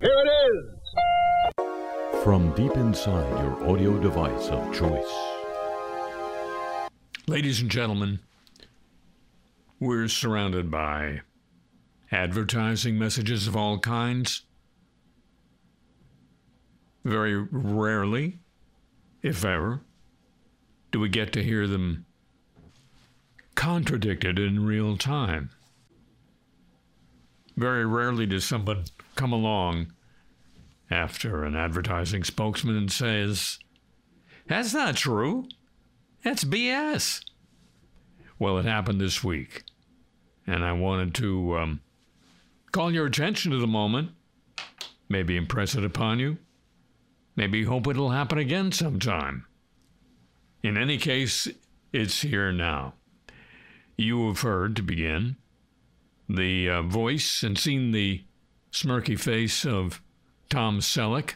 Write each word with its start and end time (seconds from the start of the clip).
Here 0.00 0.10
it 0.10 0.30
is! 0.54 2.22
From 2.22 2.54
deep 2.54 2.76
inside 2.76 3.28
your 3.42 3.68
audio 3.68 3.98
device 3.98 4.46
of 4.46 4.72
choice. 4.72 5.12
Ladies 7.26 7.60
and 7.60 7.68
gentlemen, 7.68 8.20
we're 9.80 10.06
surrounded 10.06 10.70
by 10.70 11.22
advertising 12.12 12.96
messages 12.96 13.48
of 13.48 13.56
all 13.56 13.80
kinds. 13.80 14.42
Very 17.04 17.34
rarely, 17.50 18.38
if 19.20 19.44
ever, 19.44 19.80
do 20.92 21.00
we 21.00 21.08
get 21.08 21.32
to 21.32 21.42
hear 21.42 21.66
them 21.66 22.06
contradicted 23.56 24.38
in 24.38 24.64
real 24.64 24.96
time. 24.96 25.50
Very 27.56 27.84
rarely 27.84 28.26
does 28.26 28.44
someone 28.44 28.84
come 29.18 29.32
along 29.32 29.92
after 30.90 31.44
an 31.44 31.54
advertising 31.54 32.24
spokesman 32.24 32.88
says, 32.88 33.58
That's 34.46 34.72
not 34.72 34.96
true. 34.96 35.46
That's 36.24 36.44
BS. 36.44 37.22
Well, 38.38 38.58
it 38.58 38.64
happened 38.64 39.00
this 39.00 39.22
week, 39.22 39.64
and 40.46 40.64
I 40.64 40.72
wanted 40.72 41.14
to 41.16 41.58
um, 41.58 41.80
call 42.70 42.92
your 42.92 43.06
attention 43.06 43.50
to 43.50 43.58
the 43.58 43.66
moment, 43.66 44.12
maybe 45.08 45.36
impress 45.36 45.74
it 45.74 45.84
upon 45.84 46.20
you, 46.20 46.38
maybe 47.34 47.64
hope 47.64 47.88
it'll 47.88 48.10
happen 48.10 48.38
again 48.38 48.70
sometime. 48.70 49.46
In 50.62 50.76
any 50.76 50.96
case, 50.96 51.48
it's 51.92 52.22
here 52.22 52.52
now. 52.52 52.94
You 53.96 54.28
have 54.28 54.42
heard, 54.42 54.76
to 54.76 54.82
begin, 54.82 55.36
the 56.28 56.68
uh, 56.68 56.82
voice 56.82 57.42
and 57.42 57.58
seen 57.58 57.90
the 57.90 58.22
smirky 58.72 59.18
face 59.18 59.64
of 59.64 60.02
Tom 60.50 60.80
Selleck 60.80 61.34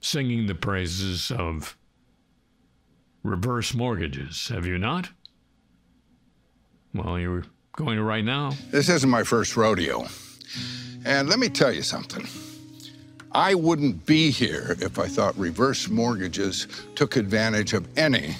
singing 0.00 0.46
the 0.46 0.54
praises 0.54 1.30
of 1.30 1.76
reverse 3.22 3.74
mortgages, 3.74 4.48
have 4.48 4.66
you 4.66 4.76
not? 4.76 5.08
Well, 6.92 7.18
you're 7.18 7.44
going 7.72 7.96
to 7.96 8.02
right 8.02 8.24
now. 8.24 8.52
This 8.70 8.88
isn't 8.88 9.08
my 9.08 9.24
first 9.24 9.56
rodeo. 9.56 10.06
And 11.04 11.28
let 11.28 11.38
me 11.38 11.48
tell 11.48 11.72
you 11.72 11.82
something. 11.82 12.26
I 13.32 13.54
wouldn't 13.54 14.06
be 14.06 14.30
here 14.30 14.76
if 14.80 14.98
I 14.98 15.08
thought 15.08 15.36
reverse 15.36 15.88
mortgages 15.88 16.68
took 16.94 17.16
advantage 17.16 17.72
of 17.72 17.88
any 17.98 18.36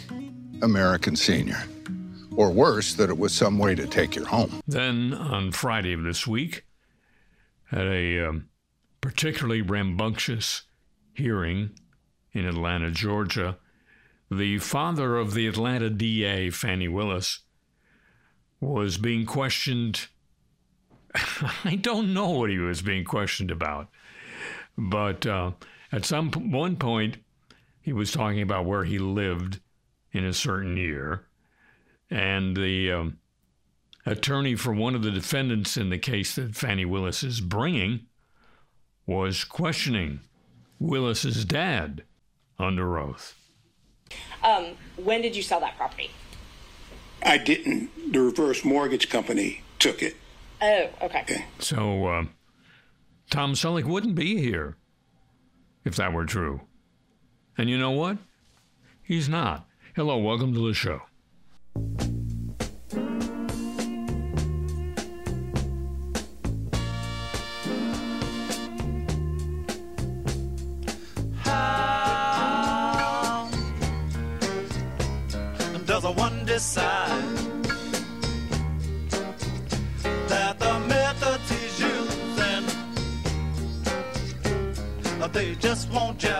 American 0.62 1.16
senior. 1.16 1.62
Or 2.36 2.50
worse, 2.50 2.94
that 2.94 3.10
it 3.10 3.18
was 3.18 3.32
some 3.32 3.58
way 3.58 3.74
to 3.74 3.86
take 3.86 4.16
your 4.16 4.26
home. 4.26 4.60
Then, 4.66 5.14
on 5.14 5.52
Friday 5.52 5.92
of 5.92 6.02
this 6.02 6.26
week, 6.26 6.64
at 7.74 7.86
a 7.86 8.28
um, 8.28 8.48
particularly 9.00 9.60
rambunctious 9.60 10.62
hearing 11.12 11.70
in 12.32 12.46
Atlanta, 12.46 12.90
Georgia, 12.90 13.58
the 14.30 14.58
father 14.58 15.16
of 15.16 15.34
the 15.34 15.48
Atlanta 15.48 15.90
DA, 15.90 16.50
Fani 16.50 16.88
Willis, 16.88 17.40
was 18.60 18.96
being 18.96 19.26
questioned. 19.26 20.06
I 21.64 21.74
don't 21.74 22.14
know 22.14 22.30
what 22.30 22.50
he 22.50 22.58
was 22.58 22.80
being 22.80 23.04
questioned 23.04 23.50
about, 23.50 23.88
but 24.78 25.26
uh, 25.26 25.52
at 25.90 26.04
some 26.04 26.30
one 26.30 26.76
point, 26.76 27.18
he 27.82 27.92
was 27.92 28.12
talking 28.12 28.40
about 28.40 28.66
where 28.66 28.84
he 28.84 28.98
lived 28.98 29.60
in 30.12 30.24
a 30.24 30.32
certain 30.32 30.76
year, 30.76 31.26
and 32.08 32.56
the 32.56 32.92
um, 32.92 33.18
attorney 34.06 34.54
for 34.54 34.72
one 34.72 34.94
of 34.94 35.02
the 35.02 35.10
defendants 35.10 35.76
in 35.76 35.90
the 35.90 35.98
case 35.98 36.34
that 36.34 36.54
Fani 36.54 36.84
Willis 36.84 37.22
is 37.22 37.40
bringing 37.40 38.06
was 39.06 39.44
questioning 39.44 40.20
Willis's 40.78 41.44
dad 41.44 42.04
under 42.58 42.98
oath. 42.98 43.34
Um, 44.42 44.76
when 44.96 45.22
did 45.22 45.34
you 45.34 45.42
sell 45.42 45.60
that 45.60 45.76
property? 45.76 46.10
I 47.22 47.38
didn't. 47.38 48.12
The 48.12 48.20
reverse 48.20 48.64
mortgage 48.64 49.08
company 49.08 49.62
took 49.78 50.02
it. 50.02 50.16
Oh, 50.60 50.88
okay. 51.02 51.22
Okay. 51.22 51.44
So, 51.58 52.06
uh, 52.06 52.24
Tom 53.30 53.54
Selleck 53.54 53.84
wouldn't 53.84 54.14
be 54.14 54.40
here 54.40 54.76
if 55.84 55.96
that 55.96 56.12
were 56.12 56.26
true. 56.26 56.60
And 57.56 57.70
you 57.70 57.78
know 57.78 57.92
what? 57.92 58.18
He's 59.02 59.28
not. 59.28 59.66
Hello, 59.96 60.18
welcome 60.18 60.54
to 60.54 60.66
the 60.66 60.74
show. 60.74 61.02
That 80.28 80.58
the 80.58 80.78
methods 80.88 81.50
he's 81.50 81.80
using 81.80 82.64
they 85.32 85.54
just 85.56 85.90
won't 85.90 86.18
jive? 86.18 86.33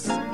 dias. 0.00 0.31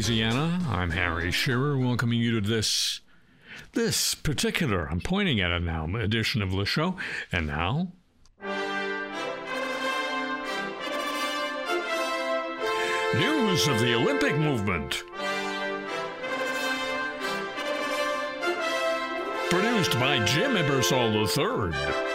Louisiana. 0.00 0.60
I'm 0.70 0.92
Harry 0.92 1.30
Shearer, 1.30 1.76
welcoming 1.76 2.20
you 2.20 2.40
to 2.40 2.48
this 2.48 3.02
this 3.74 4.14
particular, 4.14 4.88
I'm 4.90 5.02
pointing 5.02 5.42
at 5.42 5.50
it 5.50 5.60
now, 5.60 5.94
edition 5.94 6.40
of 6.40 6.52
the 6.52 6.64
show. 6.64 6.96
And 7.30 7.46
now, 7.46 7.92
news 13.12 13.68
of 13.68 13.78
the 13.78 13.94
Olympic 13.94 14.38
movement. 14.38 15.02
Produced 19.50 20.00
by 20.00 20.24
Jim 20.24 20.52
Ebersol 20.52 21.12
III. 21.28 22.09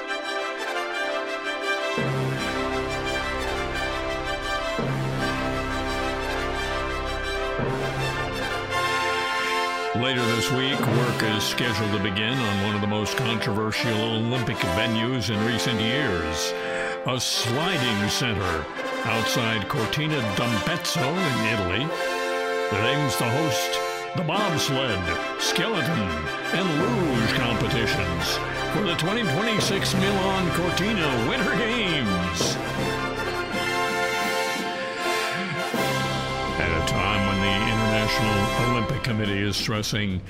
This 10.45 10.57
week, 10.57 10.79
work 10.97 11.23
is 11.23 11.43
scheduled 11.43 11.91
to 11.91 11.99
begin 11.99 12.37
on 12.37 12.63
one 12.63 12.75
of 12.75 12.81
the 12.81 12.87
most 12.87 13.17
controversial 13.17 13.93
Olympic 13.93 14.57
venues 14.77 15.33
in 15.33 15.45
recent 15.45 15.79
years 15.79 16.53
a 17.07 17.19
sliding 17.19 18.09
center 18.09 18.65
outside 19.05 19.67
Cortina 19.67 20.19
d'Ampezzo 20.35 21.01
in 21.01 21.45
Italy 21.47 21.85
that 22.71 22.85
aims 22.85 23.15
to 23.15 23.23
host 23.23 23.79
the 24.17 24.23
bobsled, 24.23 25.41
skeleton, 25.41 26.09
and 26.53 26.81
luge 26.81 27.33
competitions 27.33 28.37
for 28.73 28.83
the 28.83 28.95
2026 28.95 29.93
Milan 29.95 30.51
Cortina 30.51 31.29
Winter 31.29 31.55
Games. 31.57 32.64
International 38.15 38.71
Olympic 38.71 39.03
Committee 39.03 39.41
is 39.41 39.57
stressing 39.57 40.21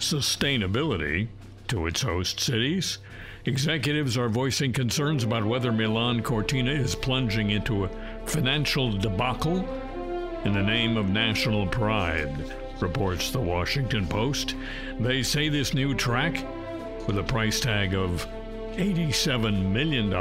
sustainability 0.00 1.28
to 1.68 1.86
its 1.86 2.02
host 2.02 2.40
cities, 2.40 2.98
executives 3.44 4.18
are 4.18 4.28
voicing 4.28 4.72
concerns 4.72 5.22
about 5.22 5.44
whether 5.44 5.70
Milan 5.70 6.24
Cortina 6.24 6.72
is 6.72 6.96
plunging 6.96 7.50
into 7.50 7.84
a 7.84 7.90
financial 8.26 8.90
debacle 8.98 9.58
in 10.44 10.54
the 10.54 10.62
name 10.62 10.96
of 10.96 11.08
national 11.08 11.68
pride, 11.68 12.52
reports 12.80 13.30
the 13.30 13.38
Washington 13.40 14.08
Post. 14.08 14.56
They 14.98 15.22
say 15.22 15.48
this 15.48 15.72
new 15.72 15.94
track, 15.94 16.44
with 17.06 17.16
a 17.16 17.22
price 17.22 17.60
tag 17.60 17.94
of 17.94 18.26
$87 18.72 19.70
million, 19.70 20.12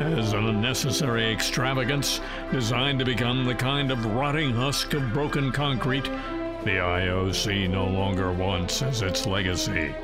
as 0.00 0.32
an 0.32 0.46
unnecessary 0.46 1.32
extravagance 1.32 2.20
designed 2.50 2.98
to 2.98 3.04
become 3.04 3.44
the 3.44 3.54
kind 3.54 3.90
of 3.90 4.04
rotting 4.06 4.52
husk 4.54 4.94
of 4.94 5.12
broken 5.12 5.52
concrete 5.52 6.08
the 6.64 6.70
IOC 6.70 7.68
no 7.68 7.86
longer 7.86 8.32
wants 8.32 8.80
as 8.80 9.02
its 9.02 9.26
legacy. 9.26 9.94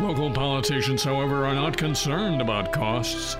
Local 0.00 0.32
politicians, 0.32 1.04
however, 1.04 1.46
are 1.46 1.54
not 1.54 1.76
concerned 1.76 2.40
about 2.40 2.72
costs. 2.72 3.36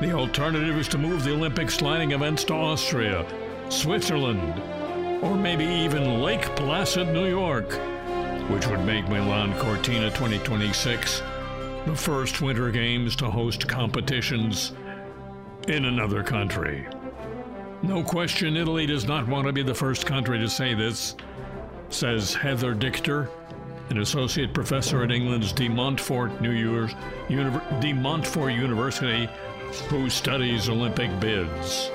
The 0.00 0.12
alternative 0.12 0.78
is 0.78 0.86
to 0.88 0.98
move 0.98 1.24
the 1.24 1.32
Olympic 1.32 1.72
sliding 1.72 2.12
events 2.12 2.44
to 2.44 2.54
Austria, 2.54 3.26
Switzerland, 3.68 4.62
or 5.24 5.36
maybe 5.36 5.64
even 5.64 6.22
Lake 6.22 6.54
Placid, 6.54 7.08
New 7.08 7.26
York, 7.26 7.72
which 8.48 8.68
would 8.68 8.84
make 8.84 9.08
Milan 9.08 9.52
Cortina 9.58 10.08
2026 10.10 11.20
the 11.86 11.96
first 11.96 12.42
Winter 12.42 12.70
Games 12.70 13.16
to 13.16 13.30
host 13.30 13.66
competitions 13.66 14.72
in 15.68 15.86
another 15.86 16.22
country. 16.22 16.86
No 17.82 18.02
question, 18.02 18.56
Italy 18.56 18.84
does 18.84 19.06
not 19.06 19.26
want 19.26 19.46
to 19.46 19.52
be 19.52 19.62
the 19.62 19.74
first 19.74 20.04
country 20.04 20.38
to 20.38 20.48
say 20.48 20.74
this, 20.74 21.16
says 21.88 22.34
Heather 22.34 22.74
Dichter, 22.74 23.30
an 23.88 23.98
associate 23.98 24.52
professor 24.52 25.02
at 25.02 25.10
England's 25.10 25.52
De 25.52 25.68
Montfort, 25.68 26.40
New 26.42 26.50
Year's, 26.50 26.94
De 27.80 27.92
Montfort 27.94 28.52
University, 28.52 29.28
who 29.88 30.10
studies 30.10 30.68
Olympic 30.68 31.18
bids. 31.18 31.90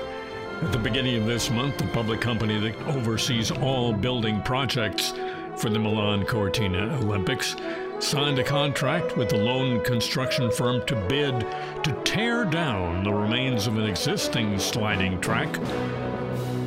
At 0.62 0.72
the 0.72 0.78
beginning 0.78 1.16
of 1.20 1.26
this 1.26 1.50
month, 1.50 1.78
the 1.78 1.86
public 1.88 2.20
company 2.20 2.58
that 2.58 2.76
oversees 2.88 3.50
all 3.50 3.92
building 3.92 4.42
projects 4.42 5.12
for 5.56 5.70
the 5.70 5.78
Milan 5.78 6.26
Cortina 6.26 6.98
Olympics 6.98 7.54
signed 8.00 8.38
a 8.38 8.44
contract 8.44 9.16
with 9.16 9.28
the 9.28 9.36
lone 9.36 9.82
construction 9.82 10.50
firm 10.50 10.84
to 10.86 10.94
bid 11.08 11.40
to 11.82 12.00
tear 12.04 12.44
down 12.44 13.02
the 13.02 13.12
remains 13.12 13.66
of 13.66 13.76
an 13.78 13.84
existing 13.86 14.58
sliding 14.58 15.20
track 15.20 15.58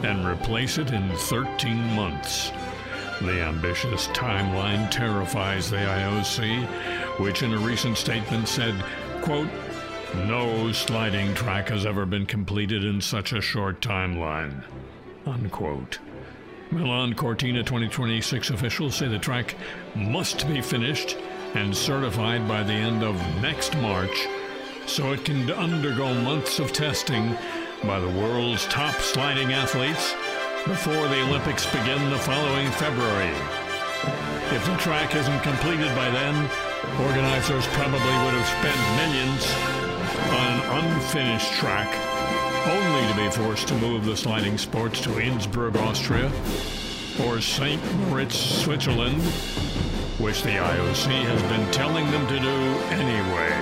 and 0.04 0.26
replace 0.26 0.78
it 0.78 0.92
in 0.92 1.10
13 1.16 1.78
months. 1.94 2.52
The 3.22 3.42
ambitious 3.42 4.08
timeline 4.08 4.90
terrifies 4.90 5.70
the 5.70 5.78
IOC, 5.78 7.20
which 7.20 7.44
in 7.44 7.54
a 7.54 7.58
recent 7.58 7.98
statement 7.98 8.48
said, 8.48 8.76
quote, 9.22 9.50
no 10.26 10.72
sliding 10.72 11.34
track 11.36 11.70
has 11.70 11.86
ever 11.86 12.06
been 12.06 12.26
completed 12.26 12.84
in 12.84 13.02
such 13.02 13.34
a 13.34 13.42
short 13.42 13.82
timeline. 13.82 14.64
Unquote. 15.26 16.00
Milan 16.72 17.16
Cortina 17.16 17.64
2026 17.64 18.52
officials 18.52 18.96
say 18.96 19.08
the 19.08 19.18
track 19.18 19.56
must 19.96 20.48
be 20.48 20.62
finished 20.62 21.18
and 21.56 21.76
certified 21.76 22.48
by 22.48 22.62
the 22.62 22.74
end 22.74 23.02
of 23.02 23.16
next 23.42 23.76
March 23.78 24.28
so 24.86 25.12
it 25.12 25.26
can 25.26 25.50
undergo 25.52 26.14
months 26.22 26.60
of 26.60 26.72
testing 26.72 27.36
by 27.84 28.00
the 28.00 28.10
world's 28.10 28.68
top 28.68 28.94
sliding 28.96 29.52
athletes 29.52 30.14
before 30.68 31.08
the 31.08 31.22
Olympics 31.24 31.66
begin 31.66 32.08
the 32.12 32.20
following 32.20 32.70
February. 32.74 33.34
If 34.54 34.64
the 34.68 34.78
track 34.78 35.16
isn't 35.16 35.42
completed 35.42 35.90
by 35.96 36.12
then, 36.12 36.36
organizers 37.02 37.66
probably 37.74 37.98
would 37.98 38.36
have 38.38 38.50
spent 38.62 38.78
millions 39.02 39.44
on 40.38 40.46
an 40.54 40.94
unfinished 40.94 41.52
track, 41.54 41.90
only 42.68 43.08
to 43.08 43.16
be 43.16 43.30
forced 43.30 43.68
to 43.70 43.76
move 43.76 44.06
the 44.06 44.16
sliding 44.16 44.58
sports 44.58 45.02
to 45.02 45.20
Innsbruck, 45.20 45.76
Austria, 45.76 46.32
or 47.26 47.42
St. 47.42 47.82
Moritz, 47.96 48.36
Switzerland, 48.36 49.22
which 50.20 50.44
the 50.44 50.58
IOC 50.60 51.08
has 51.24 51.42
been 51.44 51.72
telling 51.72 52.10
them 52.12 52.28
to 52.28 52.40
do 52.40 52.58
anyway. 52.96 53.56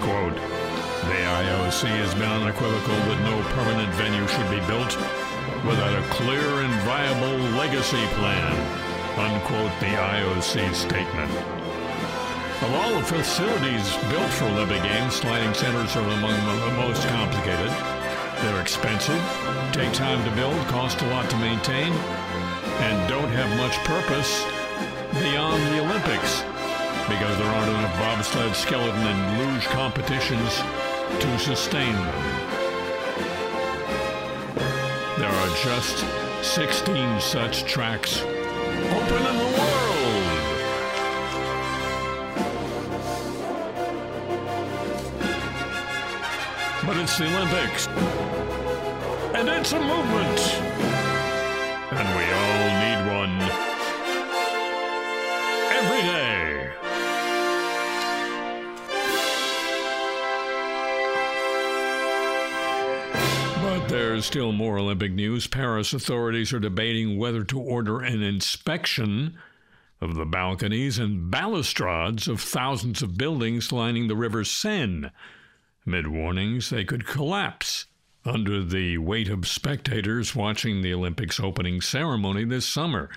Quote, 0.00 0.34
the 0.34 1.20
IOC 1.20 1.88
has 2.00 2.14
been 2.14 2.30
unequivocal 2.30 2.94
that 2.94 3.20
no 3.24 3.42
permanent 3.52 3.92
venue 3.94 4.26
should 4.28 4.50
be 4.50 4.64
built 4.66 4.96
without 5.64 5.92
a 5.92 6.08
clear 6.08 6.64
and 6.64 6.72
viable 6.82 7.36
legacy 7.56 8.04
plan, 8.16 8.52
unquote 9.18 9.72
the 9.80 9.92
IOC 9.96 10.74
statement. 10.74 11.30
Of 12.62 12.74
all 12.74 12.94
the 13.00 13.04
facilities 13.06 13.96
built 14.12 14.30
for 14.32 14.44
Olympic 14.44 14.82
Games, 14.82 15.14
sliding 15.14 15.54
centers 15.54 15.96
are 15.96 16.08
among 16.08 16.36
the 16.60 16.76
most 16.76 17.06
complicated. 17.08 17.99
They're 18.42 18.60
expensive, 18.62 19.22
take 19.72 19.92
time 19.92 20.24
to 20.24 20.34
build, 20.34 20.56
cost 20.68 21.02
a 21.02 21.06
lot 21.08 21.28
to 21.28 21.36
maintain, 21.36 21.92
and 21.92 23.08
don't 23.08 23.28
have 23.28 23.54
much 23.58 23.76
purpose 23.84 24.44
beyond 25.20 25.62
the 25.74 25.80
Olympics 25.80 26.42
because 27.06 27.36
there 27.36 27.46
aren't 27.46 27.68
enough 27.70 27.98
bobsled, 27.98 28.54
skeleton, 28.56 29.06
and 29.06 29.38
luge 29.38 29.64
competitions 29.66 30.62
to 31.20 31.38
sustain 31.38 31.92
them. 31.92 32.50
There 35.18 35.28
are 35.28 35.56
just 35.62 36.04
16 36.42 37.20
such 37.20 37.64
tracks 37.64 38.22
open 38.22 39.26
in 39.26 39.36
the 39.36 39.58
world. 39.58 39.79
But 46.90 46.98
it's 46.98 47.18
the 47.18 47.24
Olympics. 47.24 47.86
And 49.36 49.48
it's 49.48 49.72
a 49.72 49.78
movement. 49.78 50.40
And 51.92 52.08
we 52.18 52.24
all 52.34 52.66
need 52.82 53.00
one. 53.14 53.34
Every 55.70 56.02
day. 56.02 56.72
But 63.62 63.88
there's 63.88 64.24
still 64.24 64.50
more 64.50 64.78
Olympic 64.78 65.12
news. 65.12 65.46
Paris 65.46 65.92
authorities 65.92 66.52
are 66.52 66.58
debating 66.58 67.16
whether 67.16 67.44
to 67.44 67.60
order 67.60 68.00
an 68.00 68.20
inspection 68.20 69.38
of 70.00 70.16
the 70.16 70.26
balconies 70.26 70.98
and 70.98 71.30
balustrades 71.30 72.26
of 72.26 72.40
thousands 72.40 73.00
of 73.00 73.16
buildings 73.16 73.70
lining 73.70 74.08
the 74.08 74.16
River 74.16 74.42
Seine. 74.42 75.12
Amid 75.86 76.08
warnings 76.08 76.70
they 76.70 76.84
could 76.84 77.06
collapse 77.06 77.86
under 78.24 78.62
the 78.62 78.98
weight 78.98 79.28
of 79.28 79.48
spectators 79.48 80.36
watching 80.36 80.82
the 80.82 80.92
Olympics 80.92 81.40
opening 81.40 81.80
ceremony 81.80 82.44
this 82.44 82.66
summer. 82.66 83.08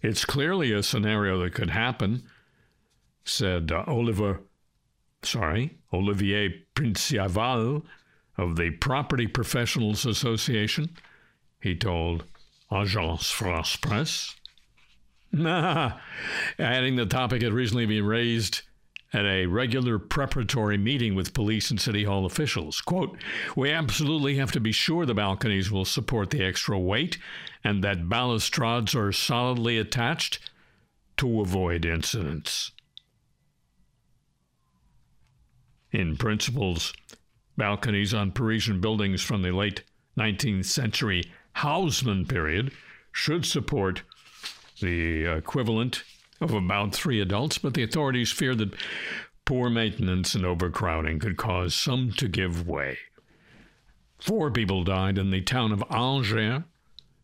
It's 0.00 0.24
clearly 0.24 0.72
a 0.72 0.82
scenario 0.82 1.38
that 1.42 1.54
could 1.54 1.70
happen, 1.70 2.24
said 3.24 3.70
uh, 3.70 3.84
Oliver, 3.86 4.40
sorry, 5.22 5.76
Olivier 5.92 6.64
Princivalle 6.74 7.82
of 8.36 8.56
the 8.56 8.70
Property 8.70 9.26
Professionals 9.26 10.06
Association. 10.06 10.96
He 11.60 11.76
told 11.76 12.24
Agence 12.70 13.30
France 13.30 13.76
Presse. 13.76 14.34
Nah, 15.30 15.98
adding 16.58 16.96
the 16.96 17.06
topic 17.06 17.42
had 17.42 17.52
recently 17.52 17.86
been 17.86 18.04
raised 18.04 18.62
at 19.12 19.24
a 19.24 19.46
regular 19.46 19.98
preparatory 19.98 20.78
meeting 20.78 21.14
with 21.14 21.34
police 21.34 21.70
and 21.70 21.80
city 21.80 22.04
hall 22.04 22.24
officials. 22.24 22.80
Quote, 22.80 23.16
We 23.54 23.70
absolutely 23.70 24.36
have 24.36 24.52
to 24.52 24.60
be 24.60 24.72
sure 24.72 25.04
the 25.04 25.14
balconies 25.14 25.70
will 25.70 25.84
support 25.84 26.30
the 26.30 26.42
extra 26.42 26.78
weight 26.78 27.18
and 27.62 27.84
that 27.84 28.08
balustrades 28.08 28.94
are 28.94 29.12
solidly 29.12 29.78
attached 29.78 30.38
to 31.18 31.40
avoid 31.40 31.84
incidents. 31.84 32.72
In 35.90 36.16
principles, 36.16 36.94
balconies 37.56 38.14
on 38.14 38.32
Parisian 38.32 38.80
buildings 38.80 39.20
from 39.20 39.42
the 39.42 39.52
late 39.52 39.82
19th 40.18 40.64
century 40.64 41.30
Haussmann 41.56 42.26
period 42.26 42.72
should 43.12 43.44
support 43.44 44.02
the 44.80 45.26
equivalent 45.26 46.02
of 46.42 46.52
about 46.52 46.94
three 46.94 47.20
adults, 47.20 47.58
but 47.58 47.74
the 47.74 47.82
authorities 47.82 48.32
fear 48.32 48.54
that 48.54 48.74
poor 49.44 49.70
maintenance 49.70 50.34
and 50.34 50.44
overcrowding 50.44 51.18
could 51.18 51.36
cause 51.36 51.74
some 51.74 52.12
to 52.12 52.28
give 52.28 52.66
way. 52.66 52.98
Four 54.20 54.50
people 54.50 54.84
died 54.84 55.18
in 55.18 55.30
the 55.30 55.40
town 55.40 55.72
of 55.72 55.82
Angers 55.90 56.62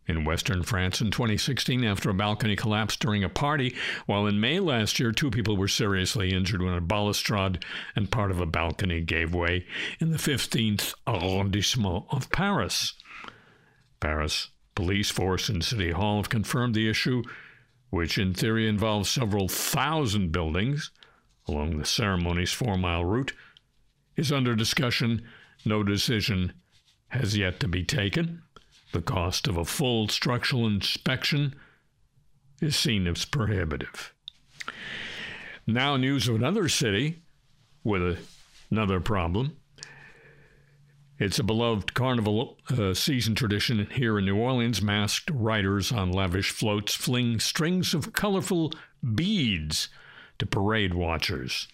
in 0.09 0.25
western 0.25 0.63
France 0.63 1.01
in 1.01 1.11
2016 1.11 1.85
after 1.85 2.11
a 2.11 2.15
balcony 2.15 2.57
collapsed 2.57 2.99
during 2.99 3.23
a 3.23 3.29
party, 3.29 3.77
while 4.07 4.27
in 4.27 4.41
May 4.41 4.59
last 4.59 4.99
year, 4.99 5.13
two 5.13 5.31
people 5.31 5.57
were 5.57 5.69
seriously 5.69 6.33
injured 6.33 6.63
when 6.63 6.75
a 6.75 6.81
balustrade 6.81 7.63
and 7.95 8.11
part 8.11 8.31
of 8.31 8.41
a 8.41 8.47
balcony 8.47 9.03
gave 9.03 9.35
way 9.35 9.67
in 10.01 10.11
the 10.11 10.19
15th 10.19 10.95
arrondissement 11.07 12.07
of 12.11 12.31
Paris. 12.31 12.95
Paris 14.01 14.49
police 14.75 15.11
force 15.11 15.49
and 15.49 15.63
city 15.63 15.91
hall 15.91 16.17
have 16.17 16.31
confirmed 16.31 16.75
the 16.75 16.89
issue, 16.89 17.23
which 17.91 18.19
in 18.19 18.35
theory 18.35 18.69
involves 18.69 19.09
several 19.09 19.49
thousand 19.49 20.33
buildings 20.33 20.91
along 21.49 21.79
the 21.79 21.85
ceremony's 21.85 22.53
four 22.53 22.77
mile 22.77 23.05
route, 23.05 23.33
is 24.17 24.31
under 24.31 24.55
discussion. 24.55 25.23
No 25.65 25.83
decision 25.83 26.53
has 27.09 27.37
yet 27.37 27.59
to 27.61 27.69
be 27.69 27.85
taken. 27.85 28.43
The 28.93 29.03
cost 29.03 29.49
of 29.49 29.57
a 29.57 29.65
full 29.65 30.09
structural 30.09 30.67
inspection 30.67 31.55
is 32.61 32.77
seen 32.77 33.07
as 33.07 33.25
prohibitive. 33.25 34.13
Now, 35.67 35.97
news 35.97 36.29
of 36.29 36.37
another 36.37 36.69
city 36.69 37.23
with 37.85 38.03
a, 38.03 38.19
another 38.71 39.01
problem. 39.01 39.57
It's 41.19 41.41
a 41.41 41.45
beloved 41.45 41.95
carnival 41.95 42.59
uh, 42.71 42.95
season 42.95 43.35
tradition 43.35 43.89
here 43.91 44.21
in 44.21 44.25
New 44.25 44.37
Orleans. 44.37 44.81
Masked 44.81 45.31
riders 45.33 45.91
on 45.91 46.13
lavish 46.13 46.51
floats 46.51 46.95
fling 46.95 47.41
strings 47.41 47.93
of 47.93 48.13
colorful 48.13 48.73
beads 49.15 49.89
to 50.39 50.47
parade 50.47 50.95
watchers. 50.95 51.67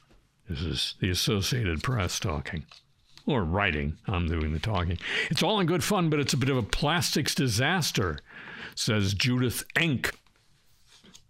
This 0.49 0.63
is 0.63 0.95
the 0.99 1.11
Associated 1.11 1.83
Press 1.83 2.19
talking 2.19 2.65
or 3.27 3.45
writing. 3.45 3.99
I'm 4.07 4.29
doing 4.29 4.55
the 4.55 4.59
talking. 4.59 4.99
It's 5.31 5.43
all 5.43 5.61
in 5.61 5.67
good 5.67 5.85
fun, 5.85 6.09
but 6.09 6.21
it's 6.21 6.33
a 6.33 6.39
bit 6.39 6.49
of 6.49 6.57
a 6.57 6.63
plastics 6.63 7.35
disaster, 7.35 8.19
says 8.75 9.13
Judith 9.13 9.63
Enck, 9.77 10.15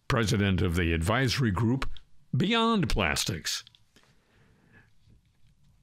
president 0.06 0.62
of 0.62 0.76
the 0.76 0.92
advisory 0.92 1.50
group 1.50 1.88
Beyond 2.36 2.88
Plastics. 2.88 3.64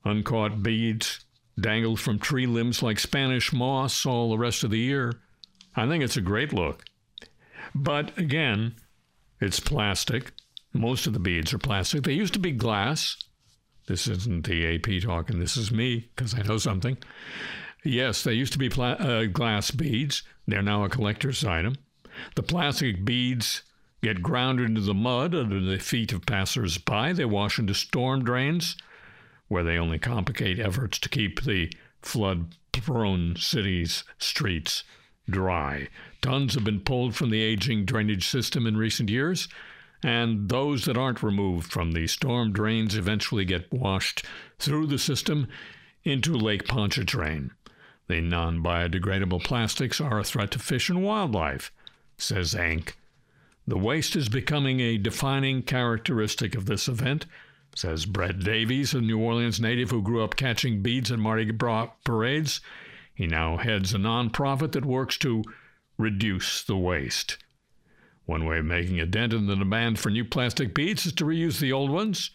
Uncaught 0.05 0.63
beads 0.63 1.25
dangled 1.61 1.99
from 1.99 2.19
tree 2.19 2.45
limbs 2.45 2.83
like 2.83 2.99
Spanish 2.99 3.53
moss 3.53 4.05
all 4.05 4.29
the 4.29 4.37
rest 4.37 4.63
of 4.63 4.71
the 4.71 4.79
year. 4.79 5.13
I 5.75 5.87
think 5.87 6.03
it's 6.03 6.17
a 6.17 6.21
great 6.21 6.51
look. 6.51 6.83
But 7.73 8.17
again, 8.17 8.75
it's 9.39 9.59
plastic. 9.59 10.31
Most 10.73 11.07
of 11.07 11.13
the 11.13 11.19
beads 11.19 11.53
are 11.53 11.57
plastic. 11.57 12.03
They 12.03 12.13
used 12.13 12.33
to 12.33 12.39
be 12.39 12.51
glass. 12.51 13.17
This 13.87 14.07
isn't 14.07 14.45
the 14.45 14.75
AP 14.75 15.03
talking, 15.03 15.39
this 15.39 15.57
is 15.57 15.71
me 15.71 16.09
because 16.15 16.33
I 16.33 16.43
know 16.43 16.57
something. 16.57 16.97
Yes, 17.83 18.23
they 18.23 18.33
used 18.33 18.53
to 18.53 18.59
be 18.59 18.69
pla- 18.69 18.91
uh, 18.91 19.25
glass 19.25 19.71
beads. 19.71 20.23
They're 20.47 20.61
now 20.61 20.83
a 20.83 20.89
collector's 20.89 21.43
item. 21.43 21.75
The 22.35 22.43
plastic 22.43 23.03
beads 23.03 23.63
get 24.01 24.21
ground 24.21 24.59
into 24.59 24.81
the 24.81 24.93
mud 24.93 25.33
under 25.33 25.59
the 25.59 25.79
feet 25.79 26.13
of 26.13 26.25
passers 26.25 26.77
by. 26.77 27.13
They 27.13 27.25
wash 27.25 27.57
into 27.57 27.73
storm 27.73 28.23
drains, 28.23 28.75
where 29.51 29.63
they 29.65 29.77
only 29.77 29.99
complicate 29.99 30.59
efforts 30.59 30.97
to 30.97 31.09
keep 31.09 31.43
the 31.43 31.69
flood 32.01 32.55
prone 32.71 33.35
city's 33.35 34.05
streets 34.17 34.85
dry. 35.29 35.89
Tons 36.21 36.53
have 36.53 36.63
been 36.63 36.79
pulled 36.79 37.15
from 37.15 37.31
the 37.31 37.41
aging 37.41 37.83
drainage 37.83 38.29
system 38.29 38.65
in 38.65 38.77
recent 38.77 39.09
years, 39.09 39.49
and 40.01 40.47
those 40.47 40.85
that 40.85 40.97
aren't 40.97 41.21
removed 41.21 41.69
from 41.69 41.91
the 41.91 42.07
storm 42.07 42.53
drains 42.53 42.95
eventually 42.95 43.43
get 43.43 43.71
washed 43.73 44.25
through 44.57 44.87
the 44.87 44.97
system 44.97 45.49
into 46.05 46.33
Lake 46.33 46.65
Pontchartrain. 46.65 47.51
The 48.07 48.21
non 48.21 48.63
biodegradable 48.63 49.43
plastics 49.43 49.99
are 49.99 50.19
a 50.19 50.23
threat 50.23 50.51
to 50.51 50.59
fish 50.59 50.89
and 50.89 51.03
wildlife, 51.03 51.73
says 52.17 52.55
Enck. 52.55 52.93
The 53.67 53.77
waste 53.77 54.15
is 54.15 54.29
becoming 54.29 54.79
a 54.79 54.97
defining 54.97 55.61
characteristic 55.61 56.55
of 56.55 56.67
this 56.67 56.87
event, 56.87 57.25
says 57.75 58.05
Brett 58.05 58.39
Davies, 58.39 58.93
a 58.93 59.01
New 59.01 59.19
Orleans 59.19 59.59
native 59.59 59.91
who 59.91 60.01
grew 60.01 60.23
up 60.23 60.35
catching 60.35 60.81
beads 60.81 61.11
at 61.11 61.19
Mardi 61.19 61.45
Gras 61.45 61.89
parades. 62.03 62.61
He 63.13 63.27
now 63.27 63.57
heads 63.57 63.93
a 63.93 63.97
nonprofit 63.97 64.73
that 64.73 64.85
works 64.85 65.17
to 65.19 65.43
reduce 65.97 66.63
the 66.63 66.77
waste. 66.77 67.37
One 68.25 68.45
way 68.45 68.59
of 68.59 68.65
making 68.65 68.99
a 68.99 69.05
dent 69.05 69.33
in 69.33 69.47
the 69.47 69.55
demand 69.55 69.99
for 69.99 70.09
new 70.09 70.25
plastic 70.25 70.73
beads 70.73 71.05
is 71.05 71.13
to 71.13 71.25
reuse 71.25 71.59
the 71.59 71.71
old 71.71 71.89
ones. 71.89 72.31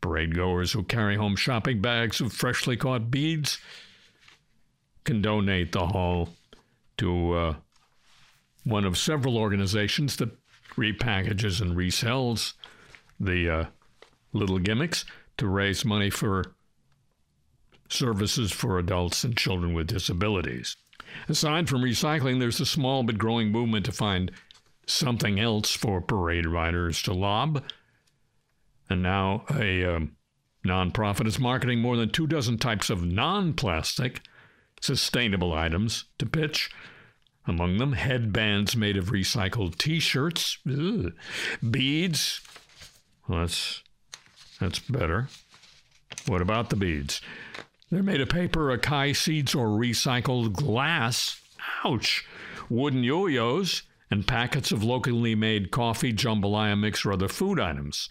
Parade 0.00 0.34
goers 0.34 0.72
who 0.72 0.84
carry 0.84 1.16
home 1.16 1.36
shopping 1.36 1.80
bags 1.80 2.20
of 2.20 2.32
freshly 2.32 2.76
caught 2.76 3.10
beads 3.10 3.58
can 5.04 5.22
donate 5.22 5.72
the 5.72 5.86
haul 5.86 6.28
to 6.98 7.32
uh, 7.32 7.54
one 8.64 8.84
of 8.84 8.98
several 8.98 9.38
organizations 9.38 10.16
that 10.16 10.30
repackages 10.76 11.60
and 11.60 11.76
resells 11.76 12.52
the 13.18 13.50
uh, 13.50 13.64
little 14.32 14.58
gimmicks 14.58 15.04
to 15.36 15.46
raise 15.46 15.84
money 15.84 16.10
for 16.10 16.54
services 17.88 18.52
for 18.52 18.78
adults 18.78 19.24
and 19.24 19.36
children 19.36 19.72
with 19.72 19.86
disabilities. 19.86 20.76
Aside 21.28 21.68
from 21.68 21.82
recycling, 21.82 22.38
there's 22.38 22.60
a 22.60 22.66
small 22.66 23.02
but 23.02 23.18
growing 23.18 23.50
movement 23.50 23.86
to 23.86 23.92
find 23.92 24.30
something 24.86 25.38
else 25.38 25.74
for 25.74 26.00
parade 26.00 26.46
riders 26.46 27.02
to 27.02 27.12
lob. 27.12 27.62
And 28.90 29.02
now 29.02 29.44
a 29.54 29.84
um, 29.84 30.16
nonprofit 30.64 31.26
is 31.26 31.38
marketing 31.38 31.80
more 31.80 31.96
than 31.96 32.10
two 32.10 32.26
dozen 32.26 32.58
types 32.58 32.90
of 32.90 33.04
non 33.04 33.54
plastic 33.54 34.20
sustainable 34.80 35.52
items 35.52 36.04
to 36.18 36.26
pitch. 36.26 36.70
Among 37.46 37.78
them, 37.78 37.92
headbands 37.94 38.76
made 38.76 38.96
of 38.96 39.06
recycled 39.06 39.78
t 39.78 40.00
shirts, 40.00 40.58
beads. 41.70 42.40
Well, 43.26 43.40
that's, 43.40 43.82
that's 44.60 44.78
better. 44.78 45.28
What 46.26 46.42
about 46.42 46.70
the 46.70 46.76
beads? 46.76 47.20
They're 47.90 48.02
made 48.02 48.20
of 48.20 48.28
paper, 48.28 48.76
acai 48.76 49.16
seeds, 49.16 49.54
or 49.54 49.68
recycled 49.68 50.52
glass. 50.52 51.40
Ouch! 51.84 52.26
Wooden 52.68 53.02
yo 53.02 53.26
yos 53.26 53.82
and 54.10 54.26
packets 54.26 54.72
of 54.72 54.84
locally 54.84 55.34
made 55.34 55.70
coffee, 55.70 56.12
jambalaya 56.12 56.78
mix, 56.78 57.04
or 57.04 57.12
other 57.12 57.28
food 57.28 57.58
items. 57.58 58.08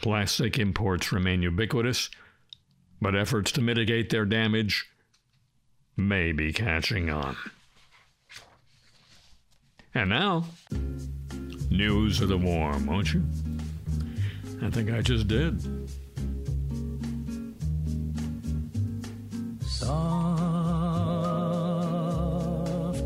Plastic 0.00 0.58
imports 0.58 1.12
remain 1.12 1.42
ubiquitous, 1.42 2.08
but 3.00 3.16
efforts 3.16 3.50
to 3.52 3.60
mitigate 3.60 4.10
their 4.10 4.24
damage 4.24 4.86
may 5.96 6.32
be 6.32 6.52
catching 6.52 7.10
on. 7.10 7.36
And 9.94 10.10
now, 10.10 10.44
news 11.70 12.20
of 12.20 12.28
the 12.28 12.38
warm, 12.38 12.86
won't 12.86 13.12
you? 13.14 13.22
I 14.62 14.70
think 14.70 14.90
I 14.90 15.00
just 15.02 15.28
did. 15.28 15.62
Soft, 19.62 19.98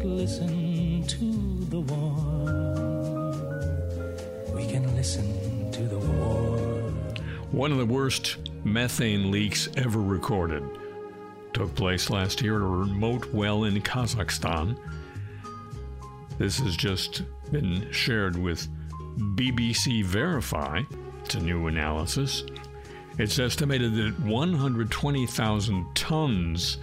listen 0.04 1.06
to 1.06 1.64
the 1.68 1.80
warm. 1.80 3.32
We 4.54 4.66
can 4.66 4.94
listen 4.96 5.70
to 5.72 5.82
the 5.82 5.98
warm. 5.98 6.94
One 7.50 7.72
of 7.72 7.78
the 7.78 7.86
worst 7.86 8.38
methane 8.64 9.30
leaks 9.30 9.68
ever 9.76 10.00
recorded 10.00 10.62
took 11.52 11.74
place 11.74 12.08
last 12.08 12.40
year 12.40 12.56
at 12.56 12.62
a 12.62 12.66
remote 12.66 13.32
well 13.34 13.64
in 13.64 13.80
Kazakhstan. 13.82 14.78
This 16.38 16.60
is 16.60 16.76
just 16.76 17.22
been 17.52 17.86
shared 17.92 18.36
with 18.36 18.66
BBC 19.36 20.02
Verify. 20.04 20.82
It's 21.24 21.34
a 21.34 21.40
new 21.40 21.66
analysis. 21.68 22.44
It's 23.18 23.38
estimated 23.38 23.94
that 23.94 24.18
120,000 24.20 25.94
tons 25.94 26.78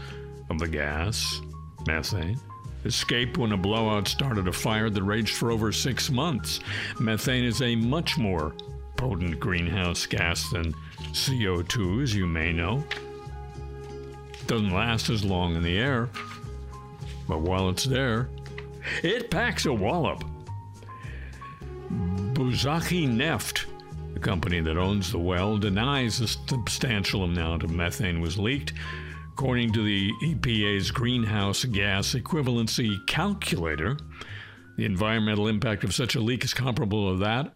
of 0.50 0.60
the 0.60 0.68
gas 0.68 1.42
methane, 1.88 2.40
escaped 2.86 3.38
when 3.38 3.52
a 3.52 3.58
blowout 3.58 4.08
started 4.08 4.48
a 4.48 4.54
fire 4.54 4.90
that 4.90 5.04
raged 5.04 5.36
for 5.36 5.52
over 5.52 5.72
six 5.72 6.10
months. 6.10 6.60
Methane 7.00 7.44
is 7.44 7.62
a 7.62 7.76
much 7.76 8.18
more 8.18 8.54
potent 8.96 9.40
greenhouse 9.40 10.06
gas 10.06 10.50
than 10.52 10.74
CO2, 11.12 12.04
as 12.04 12.16
you 12.16 12.28
may 12.28 12.54
know. 12.54 12.84
It 14.34 14.48
doesn't 14.48 14.72
last 14.72 15.10
as 15.10 15.24
long 15.24 15.56
in 15.56 15.64
the 15.64 15.78
air, 15.78 16.10
but 17.28 17.42
while 17.42 17.70
it's 17.70 17.86
there, 17.86 18.30
it 19.04 19.30
packs 19.32 19.66
a 19.66 19.74
wallop. 19.74 20.24
Buzachi 21.90 23.08
Neft, 23.08 23.66
the 24.14 24.20
company 24.20 24.60
that 24.62 24.78
owns 24.78 25.12
the 25.12 25.20
well, 25.20 25.58
denies 25.58 26.22
a 26.22 26.28
substantial 26.28 27.24
amount 27.24 27.64
of 27.64 27.72
methane 27.72 28.22
was 28.22 28.38
leaked. 28.38 28.74
According 29.34 29.74
to 29.74 29.84
the 29.84 30.12
EPA's 30.24 30.92
greenhouse 30.92 31.66
gas 31.66 32.14
equivalency 32.14 33.06
calculator, 33.08 33.98
the 34.78 34.86
environmental 34.86 35.48
impact 35.48 35.84
of 35.84 35.94
such 35.94 36.16
a 36.16 36.20
leak 36.20 36.44
is 36.44 36.54
comparable 36.54 37.12
to 37.12 37.18
that 37.20 37.56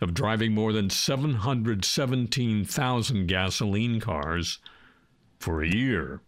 of 0.00 0.14
driving 0.14 0.52
more 0.52 0.72
than 0.72 0.90
717,000 0.90 3.26
gasoline 3.26 4.00
cars 4.00 4.58
for 5.38 5.62
a 5.62 5.68
year. 5.68 6.20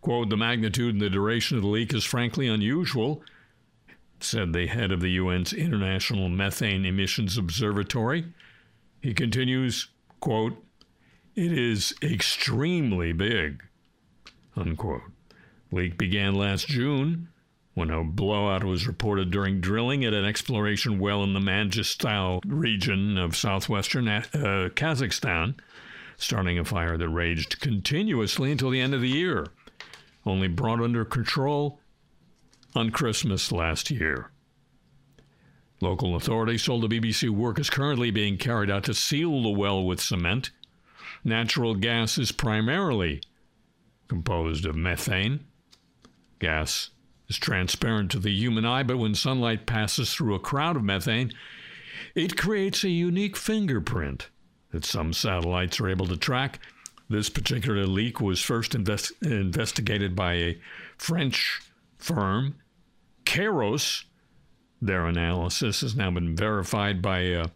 Quote, 0.00 0.30
the 0.30 0.36
magnitude 0.36 0.94
and 0.94 1.02
the 1.02 1.10
duration 1.10 1.56
of 1.56 1.62
the 1.62 1.68
leak 1.68 1.92
is 1.92 2.04
frankly 2.04 2.46
unusual, 2.46 3.24
said 4.20 4.52
the 4.52 4.66
head 4.66 4.92
of 4.92 5.00
the 5.00 5.18
UN's 5.18 5.52
International 5.52 6.28
Methane 6.28 6.84
Emissions 6.84 7.36
Observatory. 7.36 8.24
He 9.00 9.12
continues, 9.14 9.88
quote, 10.20 10.56
it 11.34 11.52
is 11.52 11.94
extremely 12.02 13.12
big, 13.12 13.62
unquote. 14.56 15.02
Leak 15.72 15.98
began 15.98 16.34
last 16.34 16.68
June 16.68 17.28
when 17.74 17.90
a 17.90 18.04
blowout 18.04 18.62
was 18.62 18.86
reported 18.86 19.30
during 19.30 19.60
drilling 19.60 20.04
at 20.04 20.14
an 20.14 20.24
exploration 20.24 21.00
well 21.00 21.24
in 21.24 21.34
the 21.34 21.40
Mangistau 21.40 22.40
region 22.46 23.18
of 23.18 23.36
southwestern 23.36 24.06
uh, 24.06 24.22
Kazakhstan, 24.32 25.56
starting 26.16 26.58
a 26.58 26.64
fire 26.64 26.96
that 26.96 27.08
raged 27.08 27.60
continuously 27.60 28.52
until 28.52 28.70
the 28.70 28.80
end 28.80 28.94
of 28.94 29.00
the 29.00 29.08
year, 29.08 29.48
only 30.24 30.46
brought 30.46 30.80
under 30.80 31.04
control 31.04 31.80
on 32.74 32.90
Christmas 32.90 33.52
last 33.52 33.90
year. 33.90 34.30
Local 35.80 36.16
authorities 36.16 36.64
told 36.64 36.82
the 36.82 37.00
BBC 37.00 37.28
work 37.30 37.58
is 37.58 37.70
currently 37.70 38.10
being 38.10 38.36
carried 38.36 38.70
out 38.70 38.84
to 38.84 38.94
seal 38.94 39.42
the 39.42 39.50
well 39.50 39.84
with 39.84 40.00
cement. 40.00 40.50
Natural 41.24 41.74
gas 41.74 42.18
is 42.18 42.32
primarily 42.32 43.22
composed 44.08 44.66
of 44.66 44.76
methane. 44.76 45.44
Gas 46.38 46.90
is 47.28 47.38
transparent 47.38 48.10
to 48.10 48.18
the 48.18 48.32
human 48.32 48.64
eye, 48.64 48.82
but 48.82 48.98
when 48.98 49.14
sunlight 49.14 49.66
passes 49.66 50.12
through 50.12 50.34
a 50.34 50.40
cloud 50.40 50.76
of 50.76 50.84
methane, 50.84 51.32
it 52.14 52.36
creates 52.36 52.84
a 52.84 52.90
unique 52.90 53.36
fingerprint 53.36 54.28
that 54.70 54.84
some 54.84 55.12
satellites 55.12 55.80
are 55.80 55.88
able 55.88 56.06
to 56.06 56.16
track. 56.16 56.60
This 57.08 57.28
particular 57.28 57.86
leak 57.86 58.20
was 58.20 58.40
first 58.40 58.74
invest- 58.74 59.12
investigated 59.22 60.16
by 60.16 60.34
a 60.34 60.58
French 60.96 61.60
firm, 61.98 62.56
Kayrros. 63.24 64.04
Their 64.80 65.06
analysis 65.06 65.80
has 65.80 65.96
now 65.96 66.10
been 66.10 66.36
verified 66.36 67.00
by 67.00 67.32
uh, 67.32 67.46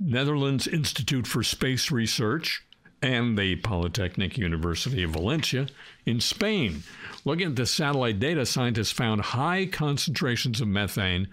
Netherlands 0.00 0.66
Institute 0.66 1.26
for 1.26 1.42
Space 1.42 1.90
Research 1.90 2.64
and 3.02 3.38
the 3.38 3.56
Polytechnic 3.56 4.38
University 4.38 5.02
of 5.02 5.10
Valencia 5.10 5.68
in 6.04 6.20
Spain. 6.20 6.82
Looking 7.24 7.48
at 7.48 7.56
the 7.56 7.66
satellite 7.66 8.18
data, 8.18 8.46
scientists 8.46 8.92
found 8.92 9.20
high 9.20 9.66
concentrations 9.66 10.60
of 10.60 10.68
methane 10.68 11.28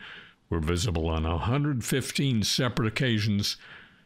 were 0.49 0.59
visible 0.59 1.07
on 1.07 1.23
115 1.23 2.43
separate 2.43 2.87
occasions 2.87 3.57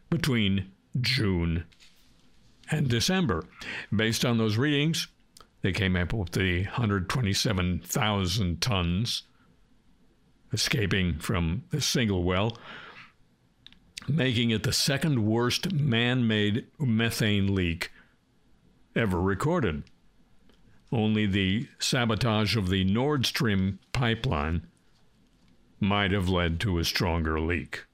between 0.09 0.71
June 0.99 1.65
and 2.71 2.87
December. 2.87 3.43
Based 3.93 4.23
on 4.23 4.37
those 4.37 4.57
readings, 4.57 5.07
they 5.61 5.71
came 5.71 5.95
up 5.95 6.13
with 6.13 6.31
the 6.31 6.63
127,000 6.63 8.61
tons 8.61 9.23
escaping 10.51 11.19
from 11.19 11.63
the 11.69 11.81
single 11.81 12.23
well, 12.23 12.57
making 14.07 14.51
it 14.51 14.63
the 14.63 14.73
second 14.73 15.25
worst 15.25 15.71
man 15.71 16.27
made 16.27 16.65
methane 16.79 17.53
leak 17.53 17.91
ever 18.95 19.21
recorded. 19.21 19.83
Only 20.91 21.27
the 21.27 21.67
sabotage 21.77 22.55
of 22.55 22.69
the 22.69 22.83
Nord 22.83 23.25
Stream 23.25 23.77
pipeline 23.93 24.65
might 25.79 26.11
have 26.11 26.27
led 26.27 26.59
to 26.61 26.79
a 26.79 26.83
stronger 26.83 27.39
leak. 27.39 27.85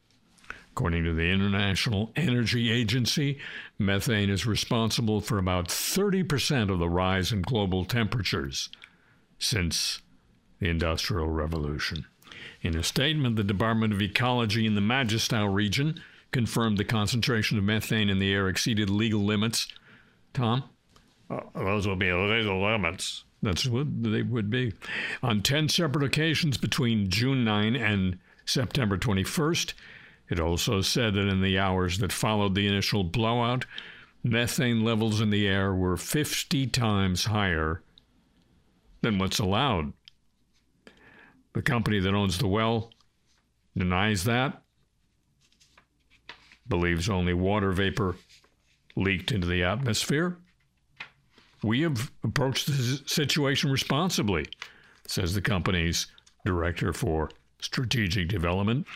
According 0.75 1.05
to 1.05 1.13
the 1.13 1.31
International 1.31 2.11
Energy 2.17 2.69
Agency, 2.69 3.39
methane 3.79 4.29
is 4.29 4.45
responsible 4.45 5.21
for 5.21 5.37
about 5.37 5.69
30% 5.69 6.69
of 6.69 6.79
the 6.79 6.89
rise 6.89 7.31
in 7.31 7.43
global 7.43 7.85
temperatures 7.85 8.67
since 9.39 10.01
the 10.59 10.67
Industrial 10.67 11.29
Revolution. 11.29 12.07
In 12.61 12.75
a 12.75 12.83
statement, 12.83 13.37
the 13.37 13.43
Department 13.45 13.93
of 13.93 14.01
Ecology 14.01 14.65
in 14.65 14.75
the 14.75 14.81
Mangistau 14.81 15.47
region 15.47 16.01
confirmed 16.33 16.77
the 16.77 16.83
concentration 16.83 17.57
of 17.57 17.63
methane 17.63 18.09
in 18.09 18.19
the 18.19 18.33
air 18.33 18.49
exceeded 18.49 18.89
legal 18.89 19.23
limits. 19.23 19.69
Tom? 20.33 20.65
Uh, 21.29 21.39
those 21.55 21.87
will 21.87 21.95
be 21.95 22.11
legal 22.11 22.61
limits. 22.61 23.23
That's 23.41 23.65
what 23.65 24.03
they 24.03 24.23
would 24.23 24.49
be. 24.49 24.73
On 25.23 25.41
10 25.41 25.69
separate 25.69 26.03
occasions 26.03 26.57
between 26.57 27.09
June 27.09 27.45
9 27.45 27.77
and 27.77 28.19
September 28.43 28.97
21st, 28.97 29.73
it 30.29 30.39
also 30.39 30.81
said 30.81 31.13
that 31.13 31.27
in 31.27 31.41
the 31.41 31.59
hours 31.59 31.99
that 31.99 32.11
followed 32.11 32.55
the 32.55 32.67
initial 32.67 33.03
blowout, 33.03 33.65
methane 34.23 34.83
levels 34.83 35.21
in 35.21 35.29
the 35.29 35.47
air 35.47 35.73
were 35.73 35.97
50 35.97 36.67
times 36.67 37.25
higher 37.25 37.83
than 39.01 39.19
what's 39.19 39.39
allowed. 39.39 39.93
The 41.53 41.61
company 41.61 41.99
that 41.99 42.13
owns 42.13 42.37
the 42.37 42.47
well 42.47 42.91
denies 43.77 44.23
that, 44.23 44.61
believes 46.67 47.09
only 47.09 47.33
water 47.33 47.71
vapor 47.71 48.15
leaked 48.95 49.31
into 49.31 49.47
the 49.47 49.63
atmosphere. 49.63 50.37
We 51.63 51.81
have 51.81 52.11
approached 52.23 52.67
the 52.67 53.01
situation 53.05 53.71
responsibly, 53.71 54.47
says 55.07 55.33
the 55.33 55.41
company's 55.41 56.07
director 56.45 56.93
for 56.93 57.29
strategic 57.59 58.27
development. 58.27 58.87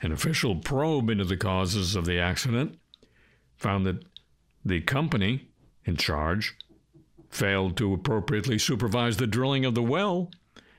An 0.00 0.12
official 0.12 0.56
probe 0.56 1.10
into 1.10 1.24
the 1.24 1.36
causes 1.36 1.96
of 1.96 2.04
the 2.04 2.18
accident 2.18 2.78
found 3.56 3.84
that 3.86 4.04
the 4.64 4.80
company 4.80 5.48
in 5.84 5.96
charge 5.96 6.56
failed 7.30 7.76
to 7.76 7.92
appropriately 7.92 8.58
supervise 8.58 9.16
the 9.16 9.26
drilling 9.26 9.64
of 9.64 9.74
the 9.74 9.82
well. 9.82 10.30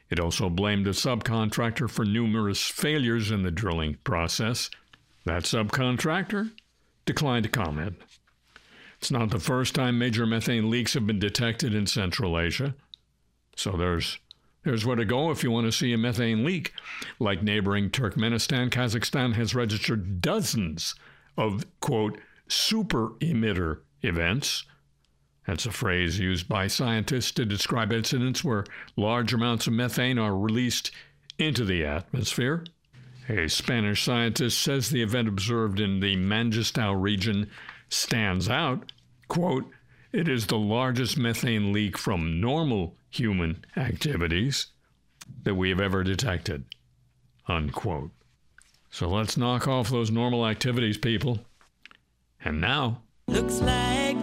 It 0.09 0.19
also 0.19 0.49
blamed 0.49 0.87
a 0.87 0.91
subcontractor 0.91 1.89
for 1.89 2.05
numerous 2.05 2.63
failures 2.63 3.29
in 3.29 3.43
the 3.43 3.51
drilling 3.51 3.97
process. 4.03 4.69
That 5.25 5.43
subcontractor 5.43 6.51
declined 7.05 7.43
to 7.43 7.49
comment. 7.49 7.97
It's 8.97 9.11
not 9.11 9.29
the 9.29 9.39
first 9.39 9.75
time 9.75 9.99
major 9.99 10.25
methane 10.25 10.69
leaks 10.69 10.93
have 10.93 11.05
been 11.05 11.19
detected 11.19 11.73
in 11.73 11.87
Central 11.87 12.39
Asia. 12.39 12.75
So 13.55 13.71
there's 13.71 14.19
there's 14.63 14.85
where 14.85 14.95
to 14.95 15.05
go 15.05 15.31
if 15.31 15.43
you 15.43 15.51
want 15.51 15.67
to 15.67 15.71
see 15.71 15.93
a 15.93 15.97
methane 15.97 16.43
leak. 16.43 16.73
Like 17.19 17.41
neighboring 17.41 17.89
Turkmenistan, 17.89 18.69
Kazakhstan 18.69 19.33
has 19.35 19.55
registered 19.55 20.21
dozens 20.21 20.95
of 21.37 21.65
quote 21.79 22.19
super 22.47 23.09
emitter 23.21 23.79
events. 24.01 24.65
That's 25.47 25.65
a 25.65 25.71
phrase 25.71 26.19
used 26.19 26.47
by 26.47 26.67
scientists 26.67 27.31
to 27.31 27.45
describe 27.45 27.91
incidents 27.91 28.43
where 28.43 28.65
large 28.95 29.33
amounts 29.33 29.67
of 29.67 29.73
methane 29.73 30.19
are 30.19 30.37
released 30.37 30.91
into 31.37 31.65
the 31.65 31.85
atmosphere. 31.85 32.65
A 33.29 33.47
Spanish 33.47 34.03
scientist 34.03 34.59
says 34.59 34.89
the 34.89 35.01
event 35.01 35.27
observed 35.27 35.79
in 35.79 35.99
the 36.01 36.15
Mangistau 36.15 36.99
region 36.99 37.49
stands 37.87 38.49
out. 38.49 38.91
Quote, 39.27 39.65
it 40.11 40.27
is 40.27 40.47
the 40.47 40.57
largest 40.57 41.17
methane 41.17 41.71
leak 41.71 41.97
from 41.97 42.41
normal 42.41 42.95
human 43.09 43.63
activities 43.77 44.67
that 45.43 45.55
we 45.55 45.69
have 45.69 45.79
ever 45.79 46.03
detected. 46.03 46.65
Unquote. 47.47 48.11
So 48.91 49.07
let's 49.07 49.37
knock 49.37 49.67
off 49.67 49.89
those 49.89 50.09
normal 50.11 50.47
activities, 50.47 50.97
people. 50.97 51.39
And 52.43 52.59
now. 52.61 53.01
Looks 53.27 53.61
like 53.61 54.17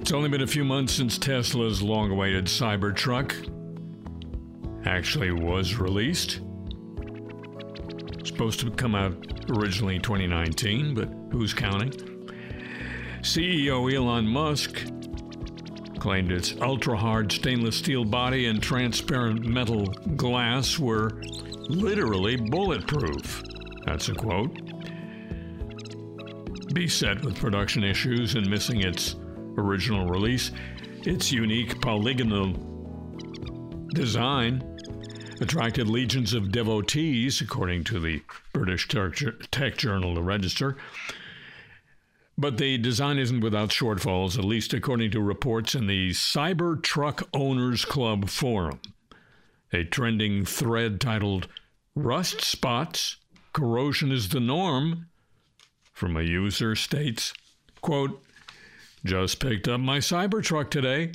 It's 0.00 0.10
only 0.10 0.28
been 0.28 0.42
a 0.42 0.46
few 0.46 0.64
months 0.64 0.94
since 0.94 1.16
Tesla's 1.16 1.80
long 1.80 2.10
awaited 2.10 2.46
Cybertruck 2.46 3.34
actually 4.84 5.30
was 5.30 5.76
released. 5.76 6.40
Supposed 8.42 8.58
to 8.58 8.70
come 8.72 8.96
out 8.96 9.14
originally 9.50 10.00
2019, 10.00 10.94
but 10.94 11.08
who's 11.30 11.54
counting? 11.54 11.92
CEO 13.20 13.94
Elon 13.94 14.26
Musk 14.26 14.84
claimed 16.00 16.32
its 16.32 16.56
ultra 16.60 16.96
hard 16.96 17.30
stainless 17.30 17.76
steel 17.76 18.04
body 18.04 18.46
and 18.46 18.60
transparent 18.60 19.46
metal 19.46 19.86
glass 20.16 20.76
were 20.76 21.22
literally 21.68 22.34
bulletproof. 22.34 23.44
That's 23.86 24.08
a 24.08 24.14
quote. 24.14 24.58
Beset 26.74 27.24
with 27.24 27.38
production 27.38 27.84
issues 27.84 28.34
and 28.34 28.50
missing 28.50 28.80
its 28.80 29.14
original 29.56 30.08
release, 30.08 30.50
its 31.04 31.30
unique 31.30 31.80
polygonal 31.80 32.54
design 33.94 34.71
attracted 35.42 35.88
legions 35.88 36.32
of 36.32 36.52
devotees, 36.52 37.40
according 37.40 37.84
to 37.84 37.98
the 37.98 38.22
British 38.52 38.88
tech 38.88 39.76
journal 39.76 40.14
The 40.14 40.22
Register. 40.22 40.76
But 42.38 42.56
the 42.56 42.78
design 42.78 43.18
isn't 43.18 43.40
without 43.40 43.70
shortfalls, 43.70 44.38
at 44.38 44.44
least 44.44 44.72
according 44.72 45.10
to 45.10 45.20
reports 45.20 45.74
in 45.74 45.86
the 45.86 46.10
Cybertruck 46.10 47.26
Owners 47.34 47.84
Club 47.84 48.30
forum. 48.30 48.80
A 49.72 49.84
trending 49.84 50.44
thread 50.44 51.00
titled 51.00 51.48
Rust 51.94 52.40
Spots, 52.40 53.16
Corrosion 53.52 54.12
is 54.12 54.28
the 54.30 54.40
Norm, 54.40 55.08
from 55.92 56.16
a 56.16 56.22
user 56.22 56.74
states, 56.74 57.34
quote, 57.80 58.22
just 59.04 59.40
picked 59.40 59.66
up 59.66 59.80
my 59.80 59.98
Cybertruck 59.98 60.70
today. 60.70 61.12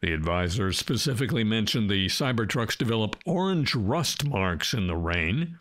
The 0.00 0.12
advisor 0.12 0.72
specifically 0.72 1.42
mentioned 1.42 1.88
the 1.88 2.06
Cybertrucks 2.06 2.76
develop 2.76 3.16
orange 3.24 3.74
rust 3.74 4.26
marks 4.26 4.74
in 4.74 4.86
the 4.86 4.96
rain, 4.96 5.58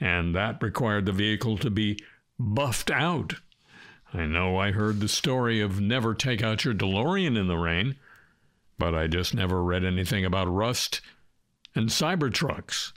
and 0.00 0.34
that 0.34 0.62
required 0.62 1.06
the 1.06 1.12
vehicle 1.12 1.56
to 1.58 1.70
be 1.70 1.98
buffed 2.38 2.90
out. 2.90 3.34
I 4.12 4.26
know 4.26 4.58
I 4.58 4.72
heard 4.72 4.98
the 4.98 5.08
story 5.08 5.60
of 5.60 5.80
never 5.80 6.14
take 6.14 6.42
out 6.42 6.64
your 6.64 6.74
DeLorean 6.74 7.38
in 7.38 7.46
the 7.46 7.56
rain, 7.56 7.96
but 8.76 8.94
I 8.94 9.06
just 9.06 9.34
never 9.34 9.62
read 9.62 9.84
anything 9.84 10.24
about 10.24 10.52
rust 10.52 11.00
and 11.74 11.88
Cybertrucks. 11.88 12.92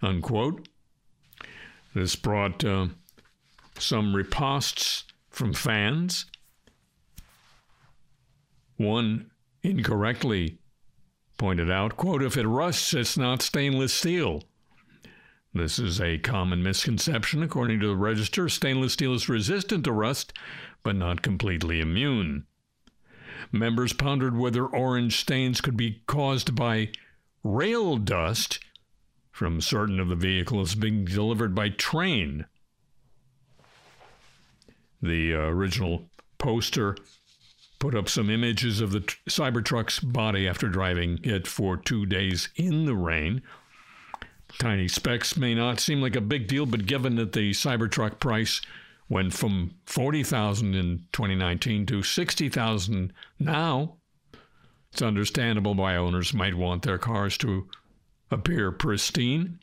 Unquote. 0.00 0.68
This 1.94 2.14
brought 2.14 2.64
uh, 2.64 2.88
some 3.78 4.14
ripostes 4.14 5.02
from 5.30 5.52
fans 5.52 6.26
one 8.78 9.30
incorrectly 9.62 10.58
pointed 11.36 11.70
out, 11.70 11.96
quote, 11.96 12.22
if 12.22 12.36
it 12.36 12.46
rusts, 12.46 12.94
it's 12.94 13.18
not 13.18 13.42
stainless 13.42 13.92
steel. 13.92 14.42
This 15.54 15.78
is 15.78 16.00
a 16.00 16.18
common 16.18 16.62
misconception. 16.62 17.42
According 17.42 17.80
to 17.80 17.88
the 17.88 17.96
register, 17.96 18.48
stainless 18.48 18.94
steel 18.94 19.14
is 19.14 19.28
resistant 19.28 19.84
to 19.84 19.92
rust, 19.92 20.32
but 20.82 20.96
not 20.96 21.22
completely 21.22 21.80
immune. 21.80 22.46
Members 23.52 23.92
pondered 23.92 24.36
whether 24.36 24.66
orange 24.66 25.16
stains 25.16 25.60
could 25.60 25.76
be 25.76 26.02
caused 26.06 26.54
by 26.54 26.90
rail 27.42 27.96
dust 27.96 28.60
from 29.30 29.60
certain 29.60 30.00
of 30.00 30.08
the 30.08 30.16
vehicles 30.16 30.74
being 30.74 31.04
delivered 31.04 31.54
by 31.54 31.68
train. 31.68 32.44
The 35.00 35.34
uh, 35.34 35.38
original 35.38 36.10
poster 36.38 36.96
put 37.78 37.94
up 37.94 38.08
some 38.08 38.30
images 38.30 38.80
of 38.80 38.90
the 38.90 39.00
Cybertruck's 39.28 40.00
body 40.00 40.48
after 40.48 40.68
driving 40.68 41.20
it 41.22 41.46
for 41.46 41.76
two 41.76 42.06
days 42.06 42.48
in 42.56 42.86
the 42.86 42.94
rain. 42.94 43.42
Tiny 44.58 44.88
specks 44.88 45.36
may 45.36 45.54
not 45.54 45.78
seem 45.78 46.00
like 46.00 46.16
a 46.16 46.20
big 46.20 46.48
deal, 46.48 46.66
but 46.66 46.86
given 46.86 47.16
that 47.16 47.32
the 47.32 47.50
Cybertruck 47.50 48.18
price 48.18 48.60
went 49.08 49.32
from 49.32 49.74
40,000 49.86 50.74
in 50.74 51.06
2019 51.12 51.86
to 51.86 52.02
60,000 52.02 53.12
now, 53.38 53.96
it's 54.92 55.02
understandable 55.02 55.74
why 55.74 55.96
owners 55.96 56.34
might 56.34 56.54
want 56.54 56.82
their 56.82 56.98
cars 56.98 57.36
to 57.38 57.68
appear 58.30 58.72
pristine. 58.72 59.58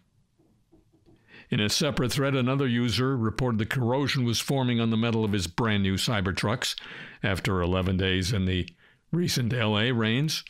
In 1.49 1.59
a 1.59 1.69
separate 1.69 2.11
thread, 2.11 2.35
another 2.35 2.67
user 2.67 3.15
reported 3.15 3.59
the 3.59 3.65
corrosion 3.65 4.25
was 4.25 4.39
forming 4.39 4.79
on 4.79 4.89
the 4.89 4.97
metal 4.97 5.23
of 5.23 5.31
his 5.31 5.47
brand 5.47 5.83
new 5.83 5.95
Cybertrucks 5.95 6.75
after 7.21 7.61
11 7.61 7.97
days 7.97 8.33
in 8.33 8.45
the 8.45 8.67
recent 9.11 9.53
LA 9.53 9.91
rains, 9.93 10.43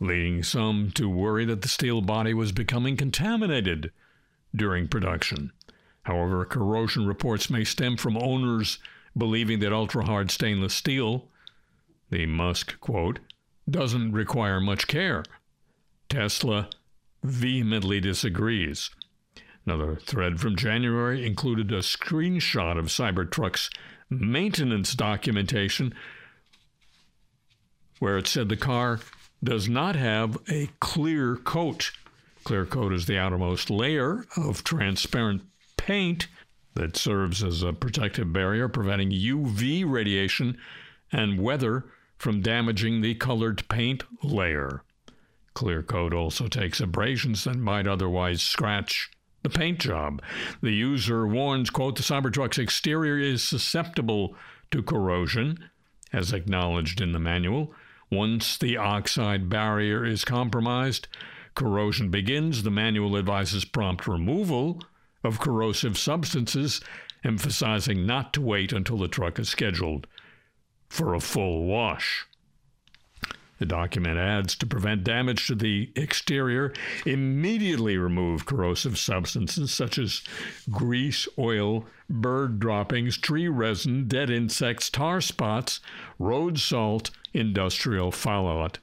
leading 0.00 0.42
some 0.42 0.90
to 0.92 1.08
worry 1.08 1.44
that 1.44 1.62
the 1.62 1.68
steel 1.68 2.00
body 2.00 2.34
was 2.34 2.50
becoming 2.52 2.96
contaminated 2.96 3.92
during 4.54 4.88
production. 4.88 5.52
However, 6.02 6.44
corrosion 6.44 7.06
reports 7.06 7.48
may 7.48 7.64
stem 7.64 7.96
from 7.96 8.16
owners 8.16 8.78
believing 9.16 9.60
that 9.60 9.72
ultra 9.72 10.04
hard 10.04 10.30
stainless 10.30 10.74
steel, 10.74 11.28
the 12.10 12.26
Musk 12.26 12.80
quote, 12.80 13.20
doesn't 13.68 14.12
require 14.12 14.60
much 14.60 14.86
care. 14.86 15.22
Tesla 16.08 16.68
vehemently 17.22 18.00
disagrees. 18.00 18.90
Another 19.66 19.96
thread 19.96 20.40
from 20.40 20.56
January 20.56 21.26
included 21.26 21.70
a 21.70 21.78
screenshot 21.78 22.78
of 22.78 22.86
Cybertruck's 22.86 23.70
maintenance 24.08 24.94
documentation 24.94 25.94
where 27.98 28.18
it 28.18 28.26
said 28.26 28.48
the 28.48 28.56
car 28.56 28.98
does 29.44 29.68
not 29.68 29.94
have 29.94 30.38
a 30.48 30.68
clear 30.80 31.36
coat. 31.36 31.92
Clear 32.44 32.66
coat 32.66 32.92
is 32.92 33.06
the 33.06 33.18
outermost 33.18 33.70
layer 33.70 34.24
of 34.36 34.64
transparent 34.64 35.42
paint 35.76 36.26
that 36.74 36.96
serves 36.96 37.42
as 37.42 37.62
a 37.62 37.72
protective 37.72 38.32
barrier, 38.32 38.68
preventing 38.68 39.10
UV 39.10 39.84
radiation 39.88 40.56
and 41.12 41.40
weather 41.40 41.84
from 42.16 42.40
damaging 42.40 43.00
the 43.00 43.14
colored 43.14 43.68
paint 43.68 44.04
layer. 44.22 44.82
Clear 45.52 45.82
coat 45.82 46.14
also 46.14 46.48
takes 46.48 46.80
abrasions 46.80 47.44
that 47.44 47.56
might 47.56 47.86
otherwise 47.86 48.42
scratch 48.42 49.10
the 49.42 49.50
paint 49.50 49.78
job. 49.78 50.22
The 50.62 50.72
user 50.72 51.26
warns, 51.26 51.70
quote, 51.70 51.96
the 51.96 52.02
Cybertruck's 52.02 52.58
exterior 52.58 53.18
is 53.18 53.42
susceptible 53.42 54.36
to 54.70 54.82
corrosion, 54.82 55.70
as 56.12 56.32
acknowledged 56.32 57.00
in 57.00 57.12
the 57.12 57.18
manual. 57.18 57.74
Once 58.10 58.58
the 58.58 58.76
oxide 58.76 59.48
barrier 59.48 60.04
is 60.04 60.24
compromised, 60.24 61.08
corrosion 61.54 62.10
begins. 62.10 62.62
The 62.62 62.70
manual 62.70 63.16
advises 63.16 63.64
prompt 63.64 64.06
removal 64.06 64.82
of 65.22 65.40
corrosive 65.40 65.96
substances, 65.96 66.80
emphasizing 67.24 68.06
not 68.06 68.32
to 68.32 68.40
wait 68.40 68.72
until 68.72 68.98
the 68.98 69.08
truck 69.08 69.38
is 69.38 69.48
scheduled 69.48 70.06
for 70.88 71.14
a 71.14 71.20
full 71.20 71.66
wash. 71.66 72.26
The 73.60 73.66
document 73.66 74.18
adds 74.18 74.56
to 74.56 74.66
prevent 74.66 75.04
damage 75.04 75.46
to 75.48 75.54
the 75.54 75.92
exterior, 75.94 76.72
immediately 77.04 77.98
remove 77.98 78.46
corrosive 78.46 78.98
substances 78.98 79.70
such 79.70 79.98
as 79.98 80.22
grease, 80.70 81.28
oil, 81.38 81.84
bird 82.08 82.58
droppings, 82.58 83.18
tree 83.18 83.48
resin, 83.48 84.08
dead 84.08 84.30
insects, 84.30 84.88
tar 84.88 85.20
spots, 85.20 85.80
road 86.18 86.58
salt, 86.58 87.10
industrial 87.34 88.10
fallout, 88.10 88.78